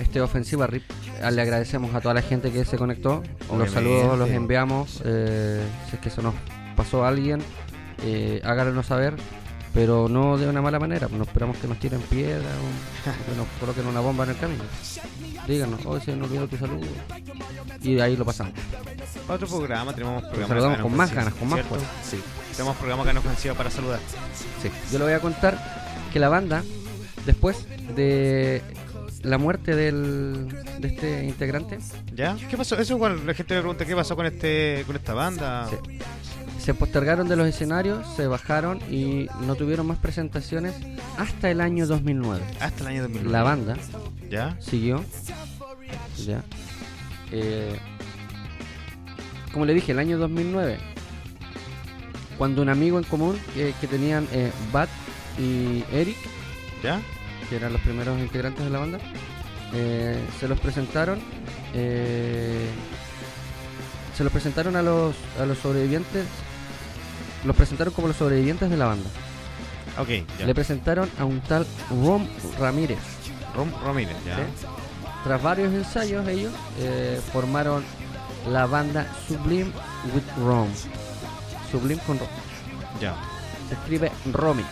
Este 0.00 0.20
ofensiva 0.20 0.66
RIP, 0.66 0.82
le 1.30 1.42
agradecemos 1.42 1.94
a 1.94 2.00
toda 2.00 2.14
la 2.14 2.22
gente 2.22 2.50
que 2.50 2.64
se 2.64 2.76
conectó. 2.76 3.22
Los 3.56 3.70
saludos 3.70 4.18
los 4.18 4.30
enviamos. 4.30 5.02
eh, 5.04 5.62
si 5.88 5.96
es 5.96 6.02
que 6.02 6.08
eso 6.08 6.22
nos 6.22 6.34
pasó 6.76 7.04
a 7.04 7.08
alguien, 7.08 7.40
eh, 8.02 8.40
háganos 8.44 8.86
saber. 8.86 9.14
Pero 9.74 10.08
no 10.08 10.38
de 10.38 10.48
una 10.48 10.62
mala 10.62 10.78
manera, 10.78 11.06
no 11.10 11.22
esperamos 11.24 11.58
que 11.58 11.68
nos 11.68 11.78
tiren 11.78 12.00
piedra 12.00 12.38
o 12.40 13.30
que 13.30 13.36
nos 13.36 13.46
coloquen 13.60 13.86
una 13.86 14.00
bomba 14.00 14.24
en 14.24 14.30
el 14.30 14.38
camino. 14.38 14.64
Díganos, 15.46 15.84
hoy 15.84 16.00
se 16.00 16.16
nos 16.16 16.28
olvidó 16.30 16.48
tu 16.48 16.56
saludo. 16.56 16.86
Y 17.82 18.00
ahí 18.00 18.16
lo 18.16 18.24
pasamos. 18.24 18.54
Otro 19.28 19.46
programa, 19.46 19.92
tenemos 19.92 20.22
programas. 20.22 20.48
saludamos 20.48 20.78
con 20.78 20.96
más 20.96 21.12
ganas, 21.12 21.34
con 21.34 21.48
más 21.50 21.60
fuerza. 21.66 21.86
Sí. 22.02 22.18
Tenemos 22.56 22.74
programas 22.76 23.04
acá 23.04 23.10
en 23.10 23.16
ofensiva 23.18 23.54
para 23.54 23.70
saludar. 23.70 24.00
Sí, 24.62 24.70
yo 24.90 24.98
le 24.98 25.04
voy 25.04 25.12
a 25.12 25.20
contar 25.20 25.58
que 26.10 26.20
la 26.20 26.30
banda, 26.30 26.64
después 27.26 27.66
de 27.94 28.62
la 29.26 29.38
muerte 29.38 29.74
del, 29.74 30.48
de 30.78 30.88
este 30.88 31.24
integrante, 31.24 31.78
¿Ya? 32.14 32.36
¿Qué 32.48 32.56
pasó? 32.56 32.78
Eso 32.78 32.98
cuando 32.98 33.24
la 33.24 33.34
gente 33.34 33.54
me 33.54 33.60
pregunta 33.60 33.84
qué 33.84 33.94
pasó 33.96 34.14
con 34.14 34.24
este 34.26 34.84
con 34.86 34.94
esta 34.96 35.14
banda. 35.14 35.68
Sí. 35.68 35.98
se 36.60 36.74
postergaron 36.74 37.28
de 37.28 37.36
los 37.36 37.46
escenarios, 37.48 38.06
se 38.16 38.26
bajaron 38.26 38.78
y 38.90 39.28
no 39.46 39.54
tuvieron 39.56 39.86
más 39.86 39.98
presentaciones 39.98 40.74
hasta 41.18 41.50
el 41.50 41.60
año 41.60 41.86
2009. 41.86 42.42
Hasta 42.60 42.82
el 42.82 42.86
año 42.88 43.02
2009. 43.02 43.32
La 43.32 43.42
banda 43.42 43.76
¿Ya? 44.30 44.56
siguió. 44.60 45.04
Ya. 46.24 46.42
Eh, 47.32 47.76
como 49.52 49.64
le 49.64 49.74
dije, 49.74 49.92
el 49.92 49.98
año 49.98 50.18
2009, 50.18 50.78
cuando 52.38 52.62
un 52.62 52.68
amigo 52.68 52.98
en 52.98 53.04
común 53.04 53.38
que, 53.54 53.74
que 53.80 53.86
tenían 53.86 54.28
eh, 54.32 54.52
Bad 54.72 54.88
y 55.38 55.82
Eric, 55.92 56.16
¿Ya? 56.82 57.00
Que 57.48 57.56
eran 57.56 57.72
los 57.72 57.80
primeros 57.82 58.18
integrantes 58.18 58.64
de 58.64 58.70
la 58.70 58.78
banda, 58.78 58.98
eh, 59.74 60.18
se 60.40 60.48
los 60.48 60.58
presentaron. 60.60 61.20
eh, 61.74 62.68
se 64.16 64.24
los 64.24 64.32
presentaron 64.32 64.76
a 64.76 64.82
los, 64.82 65.14
a 65.38 65.44
los 65.44 65.58
sobrevivientes. 65.58 66.24
Los 67.44 67.54
presentaron 67.54 67.92
como 67.92 68.08
los 68.08 68.16
sobrevivientes 68.16 68.70
de 68.70 68.76
la 68.76 68.86
banda. 68.86 69.10
Ok, 69.98 70.08
ya. 70.38 70.46
Le 70.46 70.54
presentaron 70.54 71.10
a 71.18 71.24
un 71.26 71.40
tal 71.42 71.66
Rom 71.90 72.26
Ramírez. 72.58 72.98
Rom 73.54 73.70
Ramírez, 73.84 74.16
ya. 74.24 74.36
¿sí? 74.36 74.42
Tras 75.22 75.42
varios 75.42 75.72
ensayos, 75.74 76.26
ellos 76.28 76.52
eh, 76.78 77.20
formaron 77.32 77.84
la 78.50 78.64
banda 78.66 79.06
Sublime 79.28 79.70
with 80.14 80.24
Rom. 80.38 80.68
Sublime 81.70 82.00
con 82.06 82.18
Rom. 82.18 82.28
Ya. 83.00 83.14
Se 83.68 83.74
escribe 83.74 84.10
Romy. 84.32 84.64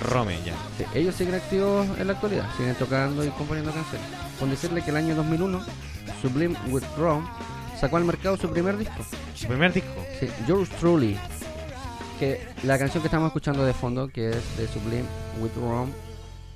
Rome, 0.00 0.38
ya. 0.44 0.54
Sí, 0.78 0.84
ellos 0.94 1.14
siguen 1.14 1.34
activos 1.34 1.86
en 1.98 2.06
la 2.06 2.12
actualidad, 2.14 2.48
siguen 2.56 2.74
tocando 2.76 3.24
y 3.24 3.28
componiendo 3.30 3.72
canciones. 3.72 4.06
Con 4.38 4.50
decirle 4.50 4.82
que 4.82 4.90
el 4.90 4.96
año 4.96 5.14
2001, 5.14 5.60
Sublime 6.22 6.56
with 6.68 6.82
Rom 6.98 7.26
sacó 7.78 7.96
al 7.96 8.04
mercado 8.04 8.36
su 8.36 8.50
primer 8.50 8.76
disco, 8.76 9.04
Su 9.34 9.46
primer 9.46 9.72
disco. 9.72 9.90
sí, 10.20 10.28
Yours 10.46 10.68
Truly. 10.70 11.16
Que 12.18 12.46
la 12.62 12.78
canción 12.78 13.02
que 13.02 13.08
estamos 13.08 13.26
escuchando 13.28 13.64
de 13.64 13.72
fondo, 13.74 14.08
que 14.08 14.30
es 14.30 14.56
de 14.56 14.68
Sublime 14.68 15.04
with 15.40 15.50
Rom, 15.56 15.90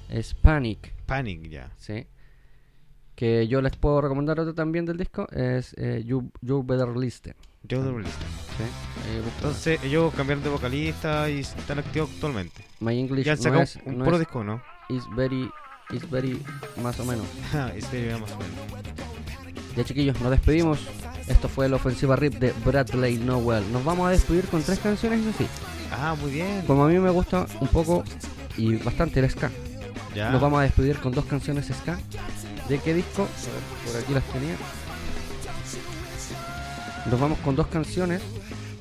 es 0.09 0.35
Panic. 0.35 0.93
Panic, 1.07 1.49
ya. 1.49 1.71
¿sí? 1.77 2.07
Que 3.15 3.49
yo 3.49 3.61
les 3.61 3.77
puedo 3.77 4.01
recomendar 4.01 4.39
otro 4.39 4.55
también 4.55 4.85
del 4.87 4.97
disco, 4.97 5.27
es 5.33 5.75
eh, 5.77 6.03
you, 6.07 6.31
You 6.41 6.63
Better 6.63 6.97
Listen. 6.97 7.35
Yo 7.65 7.83
de 7.83 7.91
Release. 7.91 8.15
¿sí? 8.57 8.65
Eh. 9.11 9.23
Entonces, 9.37 9.81
ellos 9.83 10.13
cambiaron 10.15 10.43
de 10.43 10.51
vocalista 10.51 11.29
y 11.29 11.41
están 11.41 11.79
activos 11.79 12.11
actualmente. 12.15 12.65
My 12.81 12.99
English 12.99 13.25
Ya 13.27 13.33
han 13.33 13.43
no 13.53 13.61
es, 13.61 13.77
un 13.85 13.99
no 13.99 14.05
puro 14.05 14.17
es- 14.17 14.21
disco, 14.21 14.45
¿no? 14.45 14.63
is 14.89 15.03
very, 15.17 15.51
is 15.91 16.09
very 16.11 16.43
más 16.83 16.99
o 17.01 17.05
menos. 17.05 17.27
es 17.77 17.91
de 17.93 18.17
más 18.19 18.31
o 18.33 18.39
menos. 18.39 18.55
Ya 19.77 19.85
chiquillos, 19.85 20.21
nos 20.21 20.31
despedimos. 20.31 20.79
Esto 21.29 21.49
fue 21.49 21.69
la 21.69 21.77
ofensiva 21.77 22.17
RIP 22.17 22.35
de 22.35 22.53
Bradley 22.65 23.19
Nowell. 23.19 23.71
Nos 23.71 23.85
vamos 23.85 24.09
a 24.09 24.11
despedir 24.11 24.47
con 24.47 24.63
tres 24.63 24.79
canciones, 24.79 25.21
eso 25.21 25.33
sí. 25.37 25.47
Ah, 25.93 26.17
muy 26.21 26.31
bien. 26.31 26.63
Como 26.67 26.85
a 26.85 26.89
mí 26.89 26.99
me 26.99 27.11
gusta 27.11 27.47
un 27.61 27.69
poco 27.69 28.03
y 28.57 28.77
bastante 28.77 29.21
el 29.21 29.31
ska. 29.31 29.51
Ya. 30.15 30.31
Nos 30.31 30.41
vamos 30.41 30.61
a 30.61 30.63
despedir 30.63 30.99
con 30.99 31.13
dos 31.13 31.27
canciones 31.27 31.67
ska. 31.67 31.99
¿De 32.69 32.79
qué 32.79 32.95
disco? 32.95 33.23
A 33.23 33.27
ver, 33.27 33.93
por 33.93 34.03
aquí 34.03 34.15
las 34.15 34.25
tenía. 34.33 34.57
Nos 37.11 37.21
vamos 37.21 37.39
con 37.41 37.57
dos 37.57 37.67
canciones. 37.69 38.23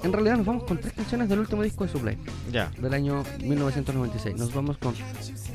En 0.03 0.13
realidad 0.13 0.37
nos 0.37 0.45
vamos 0.45 0.63
con 0.63 0.77
tres 0.79 0.93
canciones 0.93 1.27
del 1.27 1.39
último 1.39 1.63
disco 1.63 1.83
de 1.85 1.91
Sublime, 1.91 2.17
Ya. 2.51 2.69
del 2.77 2.93
año 2.93 3.23
1996. 3.41 4.35
Nos 4.37 4.53
vamos 4.53 4.77
con 4.77 4.93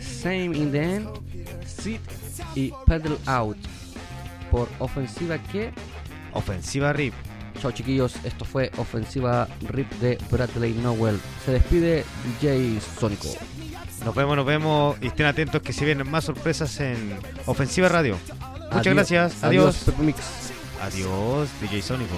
Same 0.00 0.46
in 0.56 0.72
the 0.72 0.96
End, 0.96 1.08
Sit 1.66 2.00
y 2.56 2.72
Pedal 2.86 3.18
Out. 3.26 3.56
Por 4.50 4.68
ofensiva 4.80 5.38
que 5.38 5.70
Ofensiva 6.32 6.92
RIP. 6.92 7.14
Chao 7.60 7.70
chiquillos, 7.70 8.16
esto 8.24 8.44
fue 8.44 8.70
Ofensiva 8.78 9.46
RIP 9.68 9.90
de 10.00 10.18
Bradley 10.30 10.72
Nowell. 10.74 11.20
Se 11.44 11.52
despide 11.52 12.04
DJ 12.40 12.80
Sónico. 12.98 13.28
Nos 14.04 14.14
vemos, 14.14 14.36
nos 14.36 14.44
vemos 14.46 14.96
y 15.00 15.06
estén 15.06 15.26
atentos 15.26 15.62
que 15.62 15.72
se 15.72 15.84
vienen 15.84 16.10
más 16.10 16.24
sorpresas 16.24 16.80
en 16.80 17.16
Ofensiva 17.46 17.88
Radio. 17.88 18.18
Muchas 18.72 18.86
Adiós- 18.86 18.94
gracias. 18.94 19.44
Adiós, 19.44 19.82
Adiós. 19.88 19.98
Mix. 20.00 20.18
Adiós, 20.82 21.48
DJ 21.60 21.82
Sónico. 21.82 22.14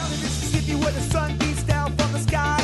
Down 0.00 0.12
in 0.14 0.20
Mississippi 0.22 0.74
where 0.76 0.92
the 0.92 1.00
sun 1.02 1.36
beats 1.36 1.62
down 1.62 1.94
from 1.94 2.10
the 2.12 2.20
sky. 2.20 2.59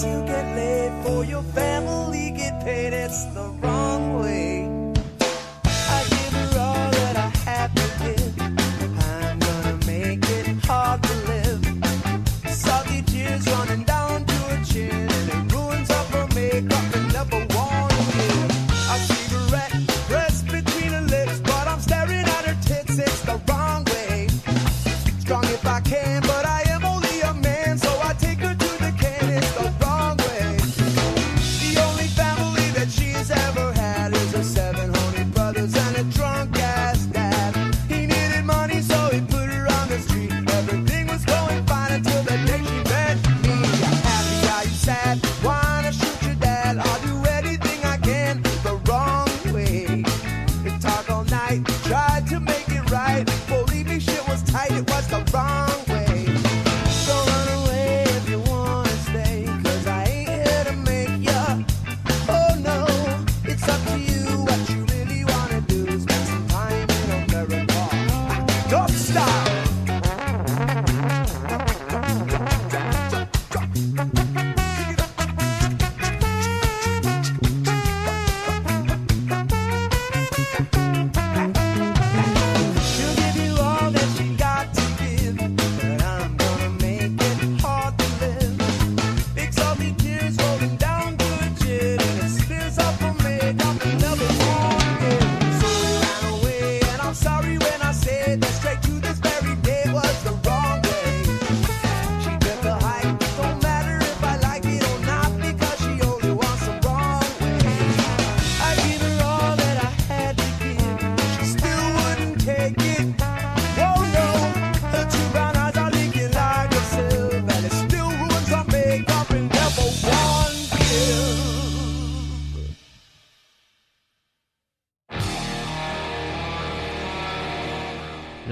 you 0.00 0.24
get 0.24 0.46
laid 0.56 1.04
for 1.04 1.22
your 1.24 1.42
family, 1.42 2.30
get 2.30 2.64
paid, 2.64 2.94
it's 2.94 3.24
the 3.34 3.42
wrong. 3.60 3.81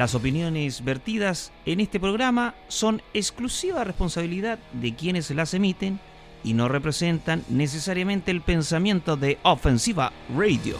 Las 0.01 0.15
opiniones 0.15 0.83
vertidas 0.83 1.53
en 1.67 1.79
este 1.79 2.01
programa 2.01 2.55
son 2.69 3.03
exclusiva 3.13 3.85
responsabilidad 3.85 4.59
de 4.73 4.95
quienes 4.95 5.31
las 5.33 5.53
emiten 5.53 6.01
y 6.43 6.55
no 6.55 6.69
representan 6.69 7.45
necesariamente 7.51 8.31
el 8.31 8.41
pensamiento 8.41 9.19
de 9.19 9.37
Ofensiva 9.43 10.11
Radio. 10.35 10.79